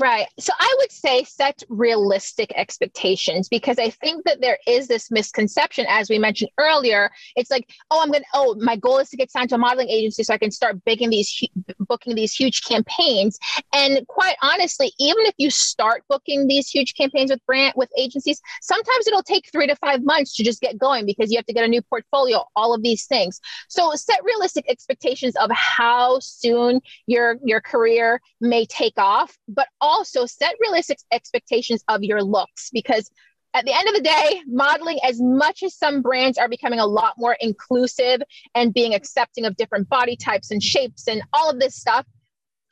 Right. 0.00 0.26
So 0.40 0.52
I 0.58 0.74
would 0.78 0.90
say 0.90 1.22
set 1.22 1.62
realistic 1.68 2.52
expectations 2.56 3.48
because 3.48 3.78
I 3.78 3.90
think 3.90 4.24
that 4.24 4.40
there 4.40 4.58
is 4.66 4.88
this 4.88 5.12
misconception, 5.12 5.86
as 5.88 6.10
we 6.10 6.18
mentioned 6.18 6.50
earlier. 6.58 7.08
It's 7.36 7.52
like, 7.52 7.70
oh, 7.92 8.00
I'm 8.02 8.10
going 8.10 8.22
to, 8.22 8.28
oh, 8.34 8.56
my 8.58 8.74
goal 8.74 8.98
is 8.98 9.10
to 9.10 9.16
get 9.16 9.30
signed 9.30 9.50
to 9.50 9.54
a 9.54 9.58
modeling 9.58 9.88
agency 9.88 10.24
so 10.24 10.34
I 10.34 10.38
can 10.38 10.50
start 10.50 10.84
booking 10.84 11.10
these, 11.10 11.40
booking 11.78 12.16
these 12.16 12.32
huge 12.32 12.62
campaigns. 12.64 13.38
And 13.72 14.04
quite 14.08 14.34
honestly, 14.42 14.92
even 14.98 15.24
if 15.24 15.34
you 15.38 15.50
start 15.50 16.02
booking 16.08 16.48
these 16.48 16.68
huge 16.68 16.94
campaigns 16.94 17.30
with 17.30 17.44
brand, 17.46 17.74
with 17.76 17.90
agencies, 17.96 18.40
sometimes 18.62 19.06
it'll 19.06 19.22
take 19.22 19.48
three 19.52 19.68
to 19.68 19.76
five 19.76 20.02
months 20.02 20.34
to 20.34 20.42
just 20.42 20.60
get 20.60 20.78
going 20.78 21.06
because 21.06 21.30
you 21.30 21.38
have 21.38 21.46
to 21.46 21.52
get 21.52 21.64
a 21.64 21.68
new 21.68 21.82
portfolio, 21.82 22.42
all 22.56 22.74
of 22.74 22.82
these 22.82 23.06
things. 23.06 23.40
So 23.68 23.92
set 23.94 24.18
realistic 24.24 24.64
expectations 24.68 25.36
of 25.36 25.48
how 25.52 26.18
soon 26.18 26.80
your, 27.06 27.36
your 27.44 27.60
career 27.60 28.20
may 28.40 28.66
take 28.66 28.94
off, 28.98 29.38
but 29.46 29.68
also 29.80 30.26
set 30.26 30.54
realistic 30.60 30.98
expectations 31.12 31.82
of 31.88 32.02
your 32.02 32.22
looks 32.22 32.70
because 32.72 33.10
at 33.54 33.64
the 33.64 33.72
end 33.72 33.88
of 33.88 33.94
the 33.94 34.02
day, 34.02 34.42
modeling, 34.46 34.98
as 35.02 35.20
much 35.20 35.62
as 35.62 35.74
some 35.74 36.02
brands 36.02 36.36
are 36.36 36.48
becoming 36.48 36.78
a 36.78 36.86
lot 36.86 37.14
more 37.16 37.36
inclusive 37.40 38.20
and 38.54 38.74
being 38.74 38.94
accepting 38.94 39.46
of 39.46 39.56
different 39.56 39.88
body 39.88 40.14
types 40.14 40.50
and 40.50 40.62
shapes 40.62 41.08
and 41.08 41.22
all 41.32 41.48
of 41.48 41.58
this 41.58 41.74
stuff, 41.74 42.04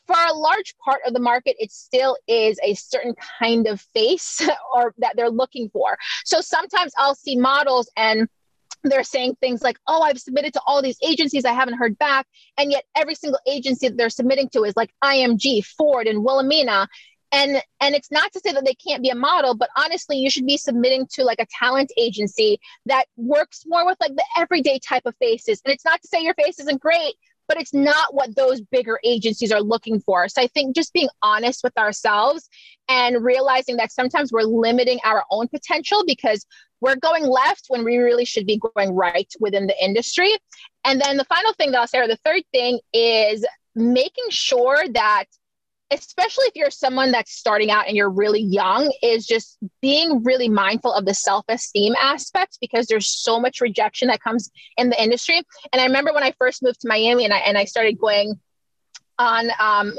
for 0.07 0.17
a 0.29 0.35
large 0.35 0.75
part 0.85 1.01
of 1.07 1.15
the 1.15 1.21
market, 1.21 1.57
it 1.59 1.73
still 1.73 2.19
is 2.29 2.61
a 2.63 2.75
certain 2.75 3.15
kind 3.39 3.67
of 3.67 3.81
face 3.95 4.47
or 4.75 4.95
that 4.99 5.17
they're 5.17 5.31
looking 5.31 5.71
for. 5.71 5.97
So 6.25 6.43
sometimes 6.43 6.93
I'll 6.99 7.15
see 7.15 7.37
models 7.37 7.91
and 7.97 8.29
they're 8.91 9.05
saying 9.05 9.37
things 9.41 9.63
like, 9.63 9.79
oh, 9.87 10.03
I've 10.03 10.21
submitted 10.21 10.53
to 10.55 10.61
all 10.67 10.83
these 10.83 10.99
agencies, 11.03 11.45
I 11.45 11.53
haven't 11.53 11.79
heard 11.79 11.99
back. 11.99 12.27
And 12.59 12.71
yet 12.71 12.85
every 12.95 13.15
single 13.15 13.41
agency 13.47 13.89
that 13.89 13.97
they're 13.97 14.11
submitting 14.11 14.49
to 14.51 14.65
is 14.65 14.77
like 14.77 14.91
IMG, 15.03 15.65
Ford, 15.65 16.07
and 16.07 16.25
Wilhelmina. 16.25 16.89
And, 17.33 17.61
and 17.81 17.95
it's 17.95 18.13
not 18.13 18.33
to 18.33 18.41
say 18.41 18.53
that 18.53 18.65
they 18.65 18.75
can't 18.75 19.03
be 19.03 19.11
a 19.11 19.17
model, 19.17 19.57
but 19.57 19.69
honestly, 19.77 20.19
you 20.19 20.31
should 20.31 20.47
be 20.47 20.57
submitting 20.57 21.07
to 21.15 21.25
like 21.25 21.41
a 21.41 21.47
talent 21.59 21.91
agency 21.99 22.61
that 22.87 23.07
works 23.17 23.65
more 23.67 23.85
with 23.85 23.99
like 24.01 24.15
the 24.15 24.25
everyday 24.37 24.79
type 24.79 25.03
of 25.05 25.17
faces. 25.17 25.61
And 25.65 25.75
it's 25.75 25.85
not 25.85 26.01
to 26.03 26.09
say 26.09 26.23
your 26.23 26.35
face 26.35 26.61
isn't 26.61 26.81
great, 26.81 27.15
but 27.49 27.61
it's 27.61 27.75
not 27.75 28.15
what 28.15 28.35
those 28.37 28.61
bigger 28.61 28.99
agencies 29.05 29.53
are 29.53 29.61
looking 29.61 30.01
for. 30.01 30.29
So 30.29 30.43
I 30.43 30.47
think 30.49 30.75
just 30.75 30.93
being 30.93 31.09
honest 31.23 31.63
with 31.63 31.77
ourselves 31.77 32.49
and 32.89 33.25
realizing 33.25 33.77
that 33.77 33.93
sometimes 33.93 34.33
we're 34.33 34.43
limiting 34.43 35.01
our 35.05 35.25
own 35.31 35.49
potential 35.49 36.05
because 36.07 36.47
we're 36.85 36.97
going 36.97 37.25
left 37.25 37.65
when 37.69 37.83
we 37.83 37.97
really 37.97 38.27
should 38.27 38.47
be 38.47 38.61
going 38.75 38.95
right 38.95 39.33
within 39.41 39.67
the 39.67 39.85
industry. 39.85 40.31
And 40.85 41.01
then 41.01 41.17
the 41.17 41.25
final 41.25 41.55
thing 41.55 41.73
that 41.73 41.81
I'll 41.81 41.87
say, 41.87 41.99
or 41.99 42.07
the 42.07 42.19
third 42.27 42.43
thing, 42.53 42.79
is 42.93 43.45
making 43.75 44.27
sure 44.29 44.85
that 44.93 45.25
especially 45.91 46.45
if 46.47 46.57
you're 46.57 46.71
someone 46.71 47.11
that's 47.11 47.33
starting 47.33 47.71
out 47.71 47.87
and 47.87 47.97
you're 47.97 48.11
really 48.11 48.43
young, 48.43 48.93
is 49.03 49.27
just 49.27 49.57
being 49.81 50.23
really 50.25 50.49
mindful 50.49 50.93
of 50.93 51.07
the 51.07 51.15
self 51.15 51.47
esteem 51.49 51.95
aspect 51.99 52.59
because 52.61 52.87
there's 52.87 53.09
so 53.09 53.41
much 53.41 53.63
rejection 53.63 54.09
that 54.09 54.21
comes 54.21 54.51
in 54.77 54.91
the 54.91 55.03
industry. 55.03 55.41
And 55.73 55.81
I 55.81 55.87
remember 55.87 56.13
when 56.13 56.23
I 56.23 56.35
first 56.39 56.63
moved 56.63 56.81
to 56.83 56.89
Miami 56.89 57.25
and 57.25 57.33
I, 57.33 57.39
and 57.39 57.57
I 57.57 57.65
started 57.65 57.99
going 57.99 58.39
on 59.19 59.49
um, 59.59 59.95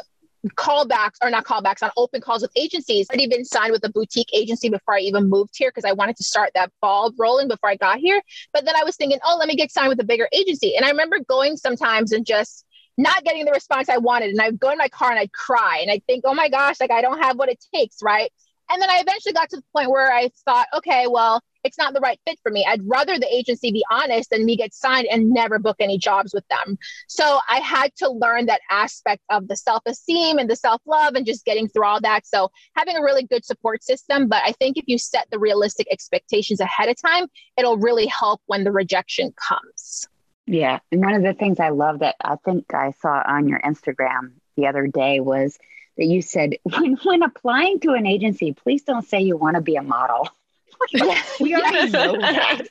callbacks 0.50 1.16
or 1.22 1.30
not 1.30 1.46
callbacks 1.46 1.84
on 1.84 1.92
open 1.98 2.22
calls 2.22 2.42
with 2.42 2.52
agencies. 2.56 3.08
I'd 3.12 3.30
been 3.30 3.46
signed 3.46 3.72
with 3.72 3.84
a 3.84 3.90
boutique 3.90 4.34
agency 4.34 4.70
before 4.70 4.96
I 4.96 5.00
even 5.00 5.30
moved 5.30 5.54
here 5.56 5.70
because 5.70 5.90
I 5.90 5.94
wanted 5.94 6.18
to 6.18 6.24
start 6.24 6.52
that 6.56 6.72
ball 6.82 7.14
rolling 7.18 7.48
before 7.48 7.70
I 7.70 7.76
got 7.76 8.00
here. 8.00 8.22
But 8.54 8.66
then 8.66 8.76
I 8.76 8.84
was 8.84 8.96
thinking, 8.96 9.20
oh, 9.26 9.38
let 9.38 9.48
me 9.48 9.56
get 9.56 9.72
signed 9.72 9.90
with 9.90 10.00
a 10.00 10.06
bigger 10.06 10.28
agency. 10.32 10.76
And 10.76 10.86
I 10.86 10.90
remember 10.90 11.20
going 11.28 11.58
sometimes 11.58 12.12
and 12.12 12.26
just 12.26 12.66
not 12.98 13.24
getting 13.24 13.46
the 13.46 13.52
response 13.52 13.90
I 13.90 13.98
wanted. 13.98 14.30
And 14.30 14.42
I'd 14.42 14.60
go 14.60 14.72
in 14.72 14.78
my 14.78 14.90
car 14.90 15.10
and 15.10 15.20
I'd 15.20 15.34
cry 15.34 15.80
and 15.82 15.92
I'd 15.92 16.06
think, 16.06 16.24
oh 16.26 16.34
my 16.34 16.50
gosh, 16.50 16.80
like 16.80 16.92
I 16.92 17.02
don't 17.02 17.22
have 17.22 17.38
what 17.38 17.50
it 17.50 17.64
takes, 17.74 17.98
right? 18.02 18.32
And 18.70 18.82
then 18.82 18.90
I 18.90 19.00
eventually 19.00 19.34
got 19.34 19.50
to 19.50 19.58
the 19.58 19.64
point 19.74 19.90
where 19.90 20.12
I 20.12 20.30
thought, 20.46 20.68
okay, 20.76 21.06
well, 21.08 21.42
it's 21.64 21.78
not 21.78 21.94
the 21.94 22.00
right 22.00 22.20
fit 22.28 22.40
for 22.44 22.52
me. 22.52 22.66
I'd 22.68 22.82
rather 22.84 23.18
the 23.18 23.34
agency 23.34 23.72
be 23.72 23.84
honest 23.90 24.30
than 24.30 24.46
me 24.46 24.56
get 24.56 24.74
signed 24.74 25.08
and 25.12 25.32
never 25.32 25.58
book 25.58 25.78
any 25.80 25.98
jobs 25.98 26.34
with 26.34 26.48
them. 26.48 26.78
So 27.08 27.40
I 27.50 27.58
had 27.58 27.94
to 27.98 28.10
learn 28.10 28.46
that 28.46 28.62
aspect 28.70 29.24
of 29.30 29.48
the 29.48 29.58
self 29.58 29.82
esteem 29.86 30.38
and 30.38 30.50
the 30.50 30.56
self 30.56 30.82
love 30.86 31.16
and 31.16 31.26
just 31.26 31.44
getting 31.44 31.68
through 31.68 31.86
all 31.86 32.02
that. 32.02 32.28
So 32.28 32.52
having 32.76 32.96
a 32.96 33.02
really 33.02 33.24
good 33.24 33.44
support 33.44 33.84
system. 33.84 34.28
But 34.28 34.44
I 34.46 34.52
think 34.52 34.78
if 34.78 34.86
you 34.88 34.98
set 34.98 35.28
the 35.32 35.40
realistic 35.40 35.88
expectations 35.92 36.60
ahead 36.60 36.88
of 36.88 37.02
time, 37.02 37.26
it'll 37.58 37.78
really 37.78 38.06
help 38.06 38.42
when 38.46 38.64
the 38.64 38.72
rejection 38.72 39.34
comes. 39.36 40.08
Yeah. 40.46 40.80
And 40.92 41.02
one 41.02 41.16
of 41.16 41.24
the 41.24 41.34
things 41.34 41.60
I 41.60 41.70
love 41.70 42.00
that 42.00 42.16
I 42.22 42.36
think 42.46 42.74
I 42.74 42.92
saw 43.02 43.24
on 43.26 43.48
your 43.48 43.60
Instagram 43.60 44.34
the 44.56 44.68
other 44.68 44.86
day 44.86 45.20
was 45.20 45.58
that 45.98 46.06
you 46.06 46.22
said 46.22 46.56
when, 46.64 46.96
when 47.04 47.24
applying 47.24 47.80
to 47.82 47.92
an 47.92 48.06
agency, 48.06 48.54
please 48.54 48.84
don't 48.84 49.08
say 49.08 49.22
you 49.22 49.38
want 49.38 49.56
to 49.56 49.62
be 49.62 49.76
a 49.76 49.84
model. 49.84 50.30
we 51.40 51.56
already 51.56 51.90
know 51.90 52.18
that. 52.20 52.62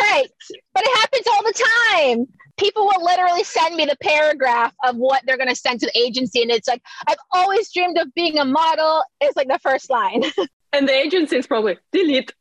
right. 0.00 0.28
But 0.74 0.84
it 0.84 0.98
happens 0.98 1.26
all 1.26 1.42
the 1.42 1.64
time. 1.96 2.26
People 2.58 2.84
will 2.84 3.02
literally 3.02 3.42
send 3.42 3.74
me 3.74 3.86
the 3.86 3.96
paragraph 4.00 4.72
of 4.86 4.96
what 4.96 5.22
they're 5.26 5.38
going 5.38 5.48
to 5.48 5.56
send 5.56 5.80
to 5.80 5.86
the 5.86 5.98
agency. 5.98 6.42
And 6.42 6.50
it's 6.50 6.68
like, 6.68 6.82
I've 7.06 7.16
always 7.32 7.72
dreamed 7.72 7.98
of 7.98 8.14
being 8.14 8.38
a 8.38 8.44
model. 8.44 9.02
It's 9.20 9.34
like 9.34 9.48
the 9.48 9.58
first 9.58 9.90
line. 9.90 10.24
and 10.72 10.86
the 10.86 10.92
agency 10.92 11.36
is 11.36 11.46
probably 11.46 11.78
delete. 11.90 12.32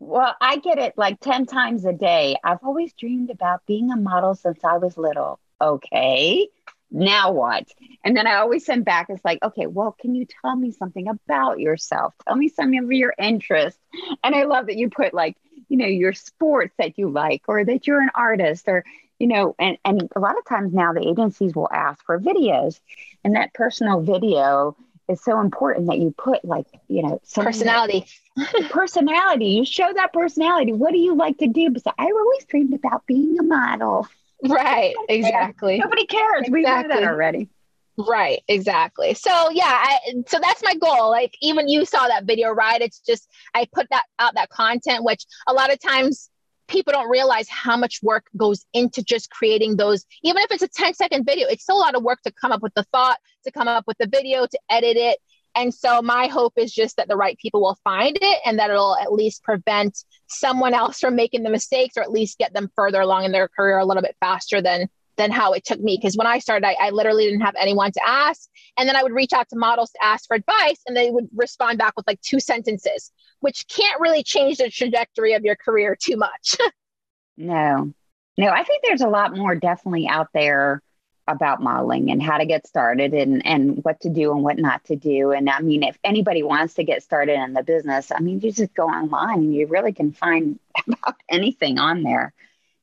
well, 0.00 0.34
I 0.40 0.58
get 0.58 0.78
it 0.78 0.94
like 0.96 1.20
10 1.20 1.46
times 1.46 1.84
a 1.84 1.92
day. 1.92 2.36
I've 2.44 2.58
always 2.62 2.92
dreamed 2.92 3.30
about 3.30 3.64
being 3.64 3.90
a 3.90 3.96
model 3.96 4.34
since 4.34 4.62
I 4.64 4.76
was 4.78 4.98
little. 4.98 5.38
Okay 5.60 6.48
now 6.90 7.32
what? 7.32 7.68
And 8.04 8.16
then 8.16 8.26
I 8.26 8.36
always 8.36 8.64
send 8.64 8.84
back, 8.84 9.06
it's 9.10 9.24
like, 9.24 9.42
okay, 9.42 9.66
well, 9.66 9.96
can 9.98 10.14
you 10.14 10.26
tell 10.42 10.56
me 10.56 10.72
something 10.72 11.08
about 11.08 11.58
yourself? 11.58 12.14
Tell 12.26 12.36
me 12.36 12.48
some 12.48 12.72
of 12.74 12.92
your 12.92 13.14
interests. 13.18 13.80
And 14.24 14.34
I 14.34 14.44
love 14.44 14.66
that 14.66 14.76
you 14.76 14.88
put 14.88 15.12
like, 15.12 15.36
you 15.68 15.76
know, 15.76 15.86
your 15.86 16.14
sports 16.14 16.74
that 16.78 16.98
you 16.98 17.10
like, 17.10 17.42
or 17.46 17.64
that 17.64 17.86
you're 17.86 18.00
an 18.00 18.10
artist, 18.14 18.68
or, 18.68 18.84
you 19.18 19.26
know, 19.26 19.54
and, 19.58 19.76
and 19.84 20.08
a 20.16 20.20
lot 20.20 20.38
of 20.38 20.46
times 20.46 20.72
now 20.72 20.92
the 20.92 21.06
agencies 21.06 21.54
will 21.54 21.68
ask 21.70 22.04
for 22.04 22.18
videos. 22.18 22.80
And 23.24 23.34
that 23.34 23.52
personal 23.52 24.00
video 24.00 24.76
is 25.08 25.22
so 25.22 25.40
important 25.40 25.88
that 25.88 25.98
you 25.98 26.14
put 26.16 26.44
like, 26.44 26.66
you 26.88 27.02
know, 27.02 27.20
personality. 27.34 28.06
personality. 28.70 29.46
You 29.46 29.64
show 29.64 29.90
that 29.94 30.12
personality. 30.12 30.72
What 30.72 30.92
do 30.92 30.98
you 30.98 31.16
like 31.16 31.38
to 31.38 31.48
do? 31.48 31.70
Because 31.70 31.92
I 31.98 32.04
always 32.04 32.44
dreamed 32.44 32.74
about 32.74 33.06
being 33.06 33.38
a 33.38 33.42
model. 33.42 34.06
Right, 34.46 34.94
exactly. 35.08 35.78
Nobody 35.78 36.06
cares. 36.06 36.46
Exactly. 36.46 36.52
We 36.52 36.62
know 36.62 36.88
that 36.88 37.04
already. 37.04 37.48
Right, 37.96 38.42
exactly. 38.46 39.14
So 39.14 39.50
yeah, 39.50 39.64
I, 39.66 39.98
so 40.28 40.38
that's 40.40 40.62
my 40.62 40.74
goal. 40.76 41.10
Like 41.10 41.34
even 41.42 41.68
you 41.68 41.84
saw 41.84 42.06
that 42.06 42.24
video, 42.26 42.50
right? 42.50 42.80
It's 42.80 43.00
just 43.00 43.28
I 43.54 43.66
put 43.72 43.88
that 43.90 44.04
out 44.20 44.34
that 44.34 44.50
content, 44.50 45.02
which 45.02 45.26
a 45.48 45.52
lot 45.52 45.72
of 45.72 45.80
times 45.80 46.30
people 46.68 46.92
don't 46.92 47.10
realize 47.10 47.48
how 47.48 47.76
much 47.76 47.98
work 48.02 48.26
goes 48.36 48.64
into 48.72 49.02
just 49.02 49.30
creating 49.30 49.76
those. 49.76 50.04
Even 50.22 50.42
if 50.44 50.52
it's 50.52 50.62
a 50.62 50.68
10 50.68 50.94
second 50.94 51.24
video, 51.24 51.48
it's 51.48 51.64
still 51.64 51.76
a 51.76 51.80
lot 51.80 51.96
of 51.96 52.04
work 52.04 52.20
to 52.22 52.32
come 52.40 52.52
up 52.52 52.62
with 52.62 52.74
the 52.74 52.84
thought, 52.92 53.18
to 53.44 53.50
come 53.50 53.66
up 53.66 53.84
with 53.88 53.98
the 53.98 54.06
video, 54.06 54.46
to 54.46 54.58
edit 54.70 54.96
it, 54.96 55.18
and 55.58 55.74
so 55.74 56.00
my 56.02 56.28
hope 56.28 56.52
is 56.56 56.72
just 56.72 56.96
that 56.96 57.08
the 57.08 57.16
right 57.16 57.36
people 57.38 57.60
will 57.60 57.78
find 57.82 58.16
it 58.20 58.38
and 58.44 58.58
that 58.60 58.70
it'll 58.70 58.96
at 58.96 59.12
least 59.12 59.42
prevent 59.42 60.04
someone 60.28 60.72
else 60.72 61.00
from 61.00 61.16
making 61.16 61.42
the 61.42 61.50
mistakes 61.50 61.96
or 61.96 62.02
at 62.02 62.12
least 62.12 62.38
get 62.38 62.54
them 62.54 62.70
further 62.76 63.00
along 63.00 63.24
in 63.24 63.32
their 63.32 63.48
career 63.48 63.78
a 63.78 63.84
little 63.84 64.02
bit 64.02 64.16
faster 64.20 64.62
than 64.62 64.88
than 65.16 65.32
how 65.32 65.52
it 65.52 65.64
took 65.64 65.80
me. 65.80 65.98
Because 66.00 66.16
when 66.16 66.28
I 66.28 66.38
started, 66.38 66.64
I, 66.64 66.76
I, 66.80 66.90
literally 66.90 67.24
didn't 67.24 67.40
have 67.40 67.56
anyone 67.58 67.90
to 67.90 68.00
ask. 68.06 68.48
And 68.78 68.88
then 68.88 68.94
I 68.94 69.02
would 69.02 69.10
reach 69.10 69.32
out 69.32 69.48
to 69.48 69.58
models 69.58 69.90
to 69.90 69.98
ask 70.00 70.28
for 70.28 70.36
advice, 70.36 70.80
and 70.86 70.96
they 70.96 71.10
would 71.10 71.28
respond 71.34 71.76
back 71.76 71.94
with 71.96 72.06
like 72.06 72.20
two 72.20 72.38
sentences, 72.38 73.10
which 73.40 73.66
can't 73.66 74.00
really 74.00 74.22
change 74.22 74.58
the 74.58 74.70
trajectory 74.70 75.32
of 75.32 75.42
your 75.42 75.56
career 75.56 75.96
too 76.00 76.16
much. 76.16 76.56
no, 77.36 77.92
no, 78.36 78.48
I 78.48 78.62
think 78.62 78.84
there's 78.84 79.00
a 79.00 79.08
lot 79.08 79.36
more 79.36 79.56
definitely 79.56 80.06
out 80.06 80.28
there 80.32 80.82
about 81.28 81.62
modeling 81.62 82.10
and 82.10 82.22
how 82.22 82.38
to 82.38 82.46
get 82.46 82.66
started 82.66 83.12
and 83.14 83.44
and 83.46 83.84
what 83.84 84.00
to 84.00 84.08
do 84.08 84.32
and 84.32 84.42
what 84.42 84.58
not 84.58 84.84
to 84.84 84.96
do. 84.96 85.30
And 85.30 85.48
i 85.48 85.60
mean 85.60 85.82
if 85.82 85.98
anybody 86.02 86.42
wants 86.42 86.74
to 86.74 86.84
get 86.84 87.02
started 87.02 87.38
in 87.38 87.52
the 87.52 87.62
business 87.62 88.10
i 88.10 88.20
mean 88.20 88.40
you 88.40 88.50
just 88.50 88.74
go 88.74 88.86
online. 88.86 89.38
And 89.38 89.54
you 89.54 89.66
really 89.66 89.92
can 89.92 90.12
find 90.12 90.58
about 90.86 91.16
anything 91.28 91.78
on 91.78 92.02
there. 92.02 92.32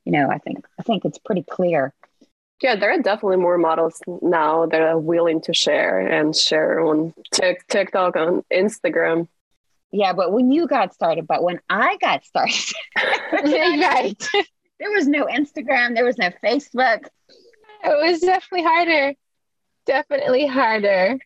You 0.04 0.12
know 0.12 0.30
i 0.30 0.38
think 0.38 0.64
i 0.78 0.82
think 0.82 1.04
it's 1.04 1.18
pretty 1.18 1.42
clear. 1.42 1.92
Yeah 2.62 2.76
there 2.76 2.92
are 2.92 3.02
definitely 3.02 3.38
more 3.38 3.58
models 3.58 4.00
now 4.22 4.66
that 4.66 4.80
are 4.80 4.98
willing 4.98 5.40
to 5.42 5.52
share 5.52 5.98
and 6.00 6.34
share 6.34 6.80
on 6.80 7.12
tiktok 7.32 8.16
on 8.16 8.44
instagram. 8.52 9.28
Yeah 9.90 10.12
but 10.12 10.32
when 10.32 10.52
you 10.52 10.66
got 10.66 10.94
started 10.94 11.26
but 11.26 11.42
when 11.42 11.60
i 11.68 11.96
got 12.00 12.24
started 12.24 12.54
right. 13.32 14.28
there 14.78 14.90
was 14.90 15.08
no 15.08 15.26
instagram 15.26 15.94
there 15.94 16.04
was 16.04 16.18
no 16.18 16.30
facebook 16.42 17.08
it 17.86 18.12
was 18.12 18.20
definitely 18.20 18.64
harder. 18.64 19.14
Definitely 19.86 20.46
harder. 20.46 21.18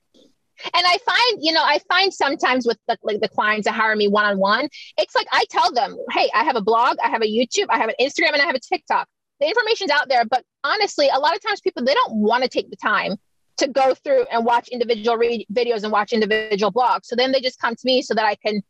And 0.74 0.86
I 0.86 0.98
find, 0.98 1.38
you 1.42 1.52
know, 1.52 1.62
I 1.62 1.80
find 1.88 2.12
sometimes 2.12 2.66
with 2.66 2.78
the, 2.86 2.98
like 3.02 3.20
the 3.20 3.28
clients 3.28 3.66
that 3.66 3.72
hire 3.72 3.96
me 3.96 4.08
one 4.08 4.26
on 4.26 4.38
one, 4.38 4.68
it's 4.98 5.14
like 5.14 5.26
I 5.32 5.44
tell 5.50 5.72
them, 5.72 5.96
hey, 6.10 6.28
I 6.34 6.44
have 6.44 6.56
a 6.56 6.60
blog, 6.60 6.98
I 7.02 7.08
have 7.08 7.22
a 7.22 7.26
YouTube, 7.26 7.66
I 7.70 7.78
have 7.78 7.88
an 7.88 7.94
Instagram, 8.00 8.34
and 8.34 8.42
I 8.42 8.46
have 8.46 8.54
a 8.54 8.60
TikTok. 8.60 9.08
The 9.40 9.48
information's 9.48 9.90
out 9.90 10.10
there, 10.10 10.24
but 10.26 10.44
honestly, 10.62 11.08
a 11.08 11.18
lot 11.18 11.34
of 11.34 11.42
times 11.42 11.62
people 11.62 11.82
they 11.82 11.94
don't 11.94 12.16
want 12.16 12.42
to 12.42 12.48
take 12.48 12.68
the 12.68 12.76
time 12.76 13.16
to 13.56 13.68
go 13.68 13.94
through 13.94 14.26
and 14.30 14.44
watch 14.44 14.68
individual 14.68 15.16
re- 15.16 15.46
videos 15.52 15.82
and 15.82 15.92
watch 15.92 16.12
individual 16.12 16.72
blogs. 16.72 17.04
So 17.04 17.16
then 17.16 17.32
they 17.32 17.40
just 17.40 17.58
come 17.58 17.74
to 17.74 17.82
me 17.84 18.02
so 18.02 18.14
that 18.14 18.26
I 18.26 18.34
can 18.34 18.62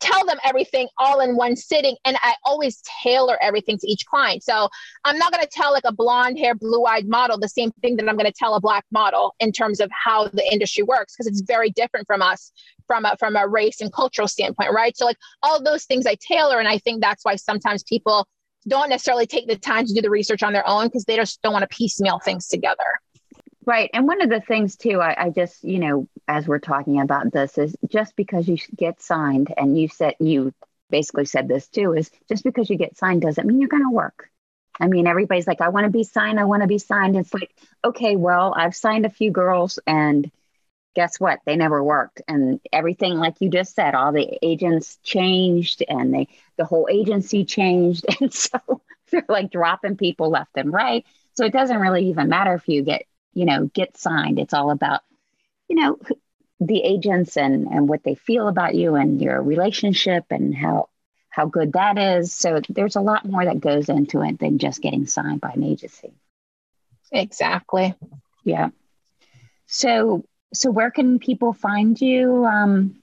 tell 0.00 0.24
them 0.26 0.38
everything 0.44 0.88
all 0.98 1.20
in 1.20 1.36
one 1.36 1.56
sitting 1.56 1.96
and 2.04 2.16
i 2.22 2.34
always 2.44 2.82
tailor 3.02 3.36
everything 3.42 3.78
to 3.78 3.88
each 3.88 4.04
client. 4.06 4.42
So 4.42 4.68
i'm 5.04 5.18
not 5.18 5.32
going 5.32 5.44
to 5.44 5.50
tell 5.50 5.72
like 5.72 5.84
a 5.84 5.92
blonde 5.92 6.38
hair 6.38 6.54
blue 6.54 6.84
eyed 6.84 7.08
model 7.08 7.38
the 7.38 7.48
same 7.48 7.70
thing 7.82 7.96
that 7.96 8.08
i'm 8.08 8.16
going 8.16 8.30
to 8.30 8.38
tell 8.38 8.54
a 8.54 8.60
black 8.60 8.84
model 8.90 9.34
in 9.40 9.52
terms 9.52 9.80
of 9.80 9.90
how 9.92 10.28
the 10.28 10.46
industry 10.52 10.82
works 10.82 11.14
because 11.14 11.26
it's 11.26 11.42
very 11.42 11.70
different 11.70 12.06
from 12.06 12.22
us 12.22 12.52
from 12.86 13.04
a 13.04 13.16
from 13.18 13.36
a 13.36 13.46
race 13.46 13.80
and 13.80 13.92
cultural 13.92 14.28
standpoint 14.28 14.72
right? 14.72 14.96
So 14.96 15.04
like 15.04 15.18
all 15.42 15.62
those 15.62 15.84
things 15.84 16.06
i 16.06 16.16
tailor 16.20 16.58
and 16.58 16.68
i 16.68 16.78
think 16.78 17.00
that's 17.00 17.24
why 17.24 17.36
sometimes 17.36 17.82
people 17.82 18.26
don't 18.66 18.90
necessarily 18.90 19.26
take 19.26 19.46
the 19.48 19.56
time 19.56 19.86
to 19.86 19.94
do 19.94 20.02
the 20.02 20.10
research 20.10 20.42
on 20.42 20.52
their 20.52 20.68
own 20.68 20.86
because 20.86 21.04
they 21.04 21.16
just 21.16 21.40
don't 21.42 21.52
want 21.52 21.62
to 21.62 21.74
piecemeal 21.74 22.18
things 22.18 22.48
together 22.48 23.00
Right. 23.68 23.90
And 23.92 24.06
one 24.06 24.22
of 24.22 24.30
the 24.30 24.40
things, 24.40 24.76
too, 24.76 24.98
I, 24.98 25.24
I, 25.26 25.28
just, 25.28 25.62
you 25.62 25.78
know, 25.78 26.08
as 26.26 26.48
we're 26.48 26.58
talking 26.58 27.02
about 27.02 27.30
this, 27.30 27.58
is 27.58 27.76
just 27.86 28.16
because 28.16 28.48
you 28.48 28.56
get 28.74 29.02
signed, 29.02 29.52
and 29.54 29.78
you 29.78 29.88
said, 29.88 30.14
you 30.20 30.54
basically 30.88 31.26
said 31.26 31.48
this 31.48 31.68
too, 31.68 31.92
is 31.92 32.10
just 32.30 32.44
because 32.44 32.70
you 32.70 32.78
get 32.78 32.96
signed 32.96 33.20
doesn't 33.20 33.46
mean 33.46 33.60
you're 33.60 33.68
going 33.68 33.84
to 33.84 33.90
work. 33.90 34.30
I 34.80 34.86
mean, 34.86 35.06
everybody's 35.06 35.46
like, 35.46 35.60
I 35.60 35.68
want 35.68 35.84
to 35.84 35.90
be 35.90 36.02
signed. 36.02 36.40
I 36.40 36.44
want 36.44 36.62
to 36.62 36.66
be 36.66 36.78
signed. 36.78 37.14
It's 37.14 37.34
like, 37.34 37.54
okay, 37.84 38.16
well, 38.16 38.54
I've 38.56 38.74
signed 38.74 39.04
a 39.04 39.10
few 39.10 39.32
girls, 39.32 39.78
and 39.86 40.30
guess 40.94 41.20
what? 41.20 41.40
They 41.44 41.56
never 41.56 41.84
worked. 41.84 42.22
And 42.26 42.60
everything, 42.72 43.18
like 43.18 43.34
you 43.40 43.50
just 43.50 43.74
said, 43.74 43.94
all 43.94 44.12
the 44.12 44.38
agents 44.40 44.98
changed, 45.02 45.84
and 45.86 46.14
they, 46.14 46.28
the 46.56 46.64
whole 46.64 46.88
agency 46.90 47.44
changed. 47.44 48.06
And 48.22 48.32
so 48.32 48.80
they're 49.10 49.26
like 49.28 49.50
dropping 49.50 49.98
people 49.98 50.30
left 50.30 50.56
and 50.56 50.72
right. 50.72 51.04
So 51.34 51.44
it 51.44 51.52
doesn't 51.52 51.80
really 51.80 52.08
even 52.08 52.30
matter 52.30 52.54
if 52.54 52.66
you 52.66 52.80
get 52.82 53.04
you 53.38 53.44
know, 53.44 53.70
get 53.72 53.96
signed. 53.96 54.40
It's 54.40 54.52
all 54.52 54.72
about, 54.72 55.02
you 55.68 55.76
know, 55.76 55.96
the 56.58 56.82
agents 56.82 57.36
and 57.36 57.68
and 57.68 57.88
what 57.88 58.02
they 58.02 58.16
feel 58.16 58.48
about 58.48 58.74
you 58.74 58.96
and 58.96 59.22
your 59.22 59.40
relationship 59.40 60.24
and 60.30 60.52
how 60.56 60.88
how 61.30 61.46
good 61.46 61.74
that 61.74 61.98
is. 61.98 62.34
So 62.34 62.60
there's 62.68 62.96
a 62.96 63.00
lot 63.00 63.24
more 63.24 63.44
that 63.44 63.60
goes 63.60 63.88
into 63.88 64.22
it 64.22 64.40
than 64.40 64.58
just 64.58 64.82
getting 64.82 65.06
signed 65.06 65.40
by 65.40 65.52
an 65.52 65.62
agency. 65.62 66.12
Exactly. 67.12 67.94
Yeah. 68.42 68.70
So 69.66 70.24
so 70.52 70.72
where 70.72 70.90
can 70.90 71.20
people 71.20 71.52
find 71.52 72.00
you? 72.00 72.44
Um, 72.44 72.96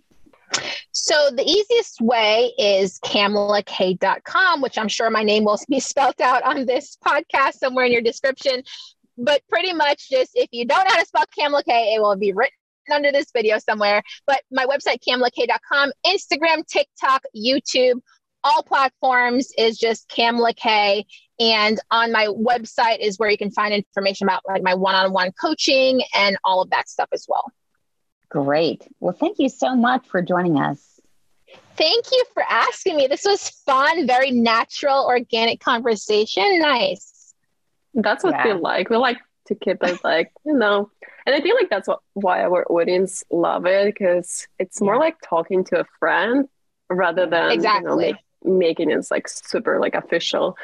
so 0.91 1.29
the 1.31 1.43
easiest 1.43 2.01
way 2.01 2.51
is 2.57 2.99
kamlak.com, 2.99 4.61
which 4.61 4.77
I'm 4.77 4.89
sure 4.89 5.09
my 5.09 5.23
name 5.23 5.45
will 5.45 5.59
be 5.69 5.79
spelled 5.91 6.19
out 6.19 6.43
on 6.43 6.65
this 6.65 6.97
podcast 7.05 7.53
somewhere 7.53 7.85
in 7.85 7.93
your 7.93 8.01
description 8.01 8.63
but 9.17 9.41
pretty 9.49 9.73
much 9.73 10.09
just 10.09 10.31
if 10.35 10.49
you 10.51 10.65
don't 10.65 10.83
know 10.85 10.91
how 10.91 10.99
to 10.99 11.05
spell 11.05 11.25
Kamala 11.37 11.63
K, 11.63 11.93
it 11.95 12.01
will 12.01 12.15
be 12.15 12.33
written 12.33 12.55
under 12.91 13.11
this 13.11 13.31
video 13.33 13.57
somewhere. 13.59 14.03
But 14.27 14.41
my 14.51 14.65
website, 14.65 14.99
kamlak.com, 15.07 15.91
Instagram, 16.05 16.65
TikTok, 16.67 17.23
YouTube, 17.35 17.99
all 18.43 18.63
platforms 18.63 19.49
is 19.57 19.77
just 19.77 20.07
Kamala 20.07 20.53
K. 20.53 21.05
And 21.39 21.79
on 21.91 22.11
my 22.11 22.27
website 22.27 22.99
is 22.99 23.17
where 23.17 23.29
you 23.29 23.37
can 23.37 23.51
find 23.51 23.73
information 23.73 24.27
about 24.27 24.41
like 24.47 24.63
my 24.63 24.75
one-on-one 24.75 25.31
coaching 25.39 26.01
and 26.15 26.37
all 26.43 26.61
of 26.61 26.69
that 26.69 26.87
stuff 26.87 27.09
as 27.11 27.25
well. 27.27 27.51
Great. 28.29 28.87
Well, 28.99 29.15
thank 29.17 29.39
you 29.39 29.49
so 29.49 29.75
much 29.75 30.07
for 30.07 30.21
joining 30.21 30.59
us. 30.59 30.99
Thank 31.75 32.05
you 32.11 32.23
for 32.33 32.43
asking 32.47 32.95
me. 32.95 33.07
This 33.07 33.25
was 33.25 33.49
fun, 33.65 34.07
very 34.07 34.31
natural, 34.31 35.05
organic 35.05 35.59
conversation. 35.59 36.59
Nice. 36.59 37.14
That's 37.95 38.23
what 38.23 38.33
yeah. 38.33 38.53
we 38.53 38.59
like. 38.59 38.89
We 38.89 38.97
like 38.97 39.17
to 39.47 39.55
keep 39.55 39.81
it 39.81 40.03
like, 40.03 40.31
you 40.45 40.53
know, 40.53 40.91
and 41.25 41.33
I 41.35 41.41
feel 41.41 41.55
like 41.55 41.69
that's 41.69 41.87
what, 41.87 42.01
why 42.13 42.43
our 42.43 42.65
audience 42.69 43.23
love 43.31 43.65
it 43.65 43.85
because 43.85 44.47
it's 44.59 44.81
more 44.81 44.95
yeah. 44.95 44.99
like 44.99 45.17
talking 45.21 45.63
to 45.65 45.79
a 45.79 45.85
friend 45.99 46.47
rather 46.89 47.25
than 47.25 47.51
exactly 47.51 48.07
you 48.07 48.11
know, 48.11 48.17
make, 48.43 48.59
making 48.59 48.91
it 48.91 49.05
like 49.09 49.27
super 49.27 49.79
like 49.79 49.95
official. 49.95 50.57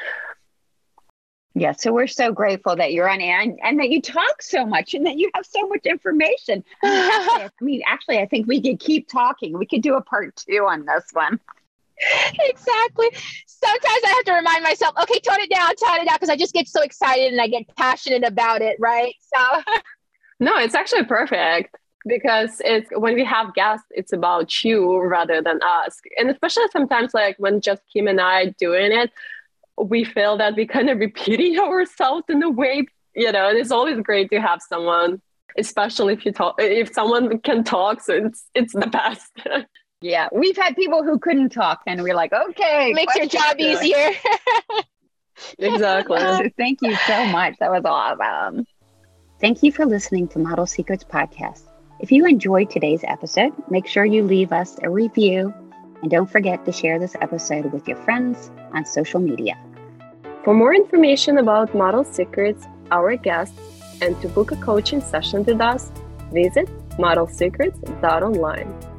Yeah, 1.54 1.72
so 1.72 1.92
we're 1.92 2.06
so 2.06 2.32
grateful 2.32 2.76
that 2.76 2.94
you're 2.94 3.10
on 3.10 3.20
air 3.20 3.40
and, 3.40 3.58
and, 3.62 3.78
that 3.78 3.90
you 3.90 4.00
talk 4.00 4.40
so 4.40 4.64
much 4.64 4.94
and 4.94 5.04
that 5.04 5.18
you 5.18 5.30
have 5.34 5.44
so 5.44 5.68
much 5.68 5.84
information. 5.84 6.64
I 6.82 7.50
mean, 7.60 7.82
actually, 7.86 8.18
I 8.18 8.26
think 8.26 8.46
we 8.46 8.62
could 8.62 8.80
keep 8.80 9.06
talking. 9.06 9.58
We 9.58 9.66
could 9.66 9.82
do 9.82 9.96
a 9.96 10.00
part 10.00 10.34
two 10.34 10.64
on 10.66 10.86
this 10.86 11.10
one. 11.12 11.38
Exactly. 12.40 13.08
Sometimes 13.46 14.02
I 14.04 14.14
have 14.16 14.24
to 14.24 14.32
remind 14.32 14.62
myself, 14.64 14.94
okay, 15.02 15.20
tone 15.20 15.40
it 15.40 15.50
down, 15.50 15.74
tone 15.76 16.00
it 16.00 16.06
down, 16.06 16.16
because 16.16 16.28
I 16.28 16.36
just 16.36 16.52
get 16.52 16.68
so 16.68 16.82
excited 16.82 17.32
and 17.32 17.40
I 17.40 17.48
get 17.48 17.74
passionate 17.76 18.24
about 18.24 18.62
it, 18.62 18.76
right? 18.78 19.14
So, 19.34 19.62
no, 20.40 20.56
it's 20.58 20.74
actually 20.74 21.04
perfect 21.04 21.76
because 22.06 22.60
it's 22.64 22.88
when 22.96 23.14
we 23.14 23.24
have 23.24 23.54
guests, 23.54 23.86
it's 23.90 24.12
about 24.12 24.64
you 24.64 25.00
rather 25.00 25.40
than 25.40 25.60
us. 25.62 26.00
And 26.18 26.30
especially 26.30 26.64
sometimes, 26.72 27.14
like 27.14 27.36
when 27.38 27.60
just 27.60 27.82
Kim 27.92 28.08
and 28.08 28.20
I 28.20 28.46
doing 28.58 28.92
it, 28.92 29.10
we 29.78 30.04
feel 30.04 30.36
that 30.38 30.56
we 30.56 30.66
kind 30.66 30.90
of 30.90 30.98
repeating 30.98 31.58
ourselves 31.60 32.24
in 32.28 32.42
a 32.42 32.50
way, 32.50 32.86
you 33.14 33.30
know, 33.30 33.48
and 33.48 33.58
it's 33.58 33.70
always 33.70 34.00
great 34.00 34.30
to 34.30 34.40
have 34.40 34.60
someone 34.62 35.20
especially 35.58 36.14
if 36.14 36.24
you 36.24 36.32
talk 36.32 36.54
if 36.58 36.92
someone 36.94 37.38
can 37.40 37.62
talk 37.62 38.00
so 38.00 38.14
it's 38.14 38.48
it's 38.54 38.72
the 38.72 38.86
best 38.86 39.30
Yeah, 40.02 40.28
we've 40.32 40.56
had 40.56 40.74
people 40.74 41.04
who 41.04 41.18
couldn't 41.18 41.50
talk, 41.50 41.80
and 41.86 42.02
we're 42.02 42.14
like, 42.14 42.32
okay, 42.32 42.92
makes 42.92 43.14
your 43.14 43.26
job 43.26 43.58
easier. 43.58 44.10
exactly. 45.58 46.18
So 46.20 46.50
thank 46.58 46.80
you 46.82 46.96
so 47.06 47.24
much. 47.26 47.54
That 47.60 47.70
was 47.70 47.84
awesome. 47.84 48.66
Thank 49.40 49.62
you 49.62 49.70
for 49.72 49.86
listening 49.86 50.28
to 50.28 50.38
Model 50.38 50.66
Secrets 50.66 51.04
Podcast. 51.04 51.62
If 52.00 52.10
you 52.10 52.26
enjoyed 52.26 52.68
today's 52.68 53.04
episode, 53.04 53.52
make 53.70 53.86
sure 53.86 54.04
you 54.04 54.24
leave 54.24 54.52
us 54.52 54.76
a 54.82 54.90
review 54.90 55.54
and 56.02 56.10
don't 56.10 56.28
forget 56.28 56.64
to 56.64 56.72
share 56.72 56.98
this 56.98 57.14
episode 57.20 57.72
with 57.72 57.86
your 57.86 57.96
friends 57.98 58.50
on 58.72 58.84
social 58.84 59.20
media. 59.20 59.56
For 60.42 60.52
more 60.52 60.74
information 60.74 61.38
about 61.38 61.74
Model 61.76 62.04
Secrets, 62.04 62.66
our 62.90 63.14
guests, 63.14 63.56
and 64.00 64.20
to 64.20 64.28
book 64.28 64.50
a 64.50 64.56
coaching 64.56 65.00
session 65.00 65.44
with 65.44 65.60
us, 65.60 65.92
visit 66.32 66.68
modelsecrets.online. 66.98 68.91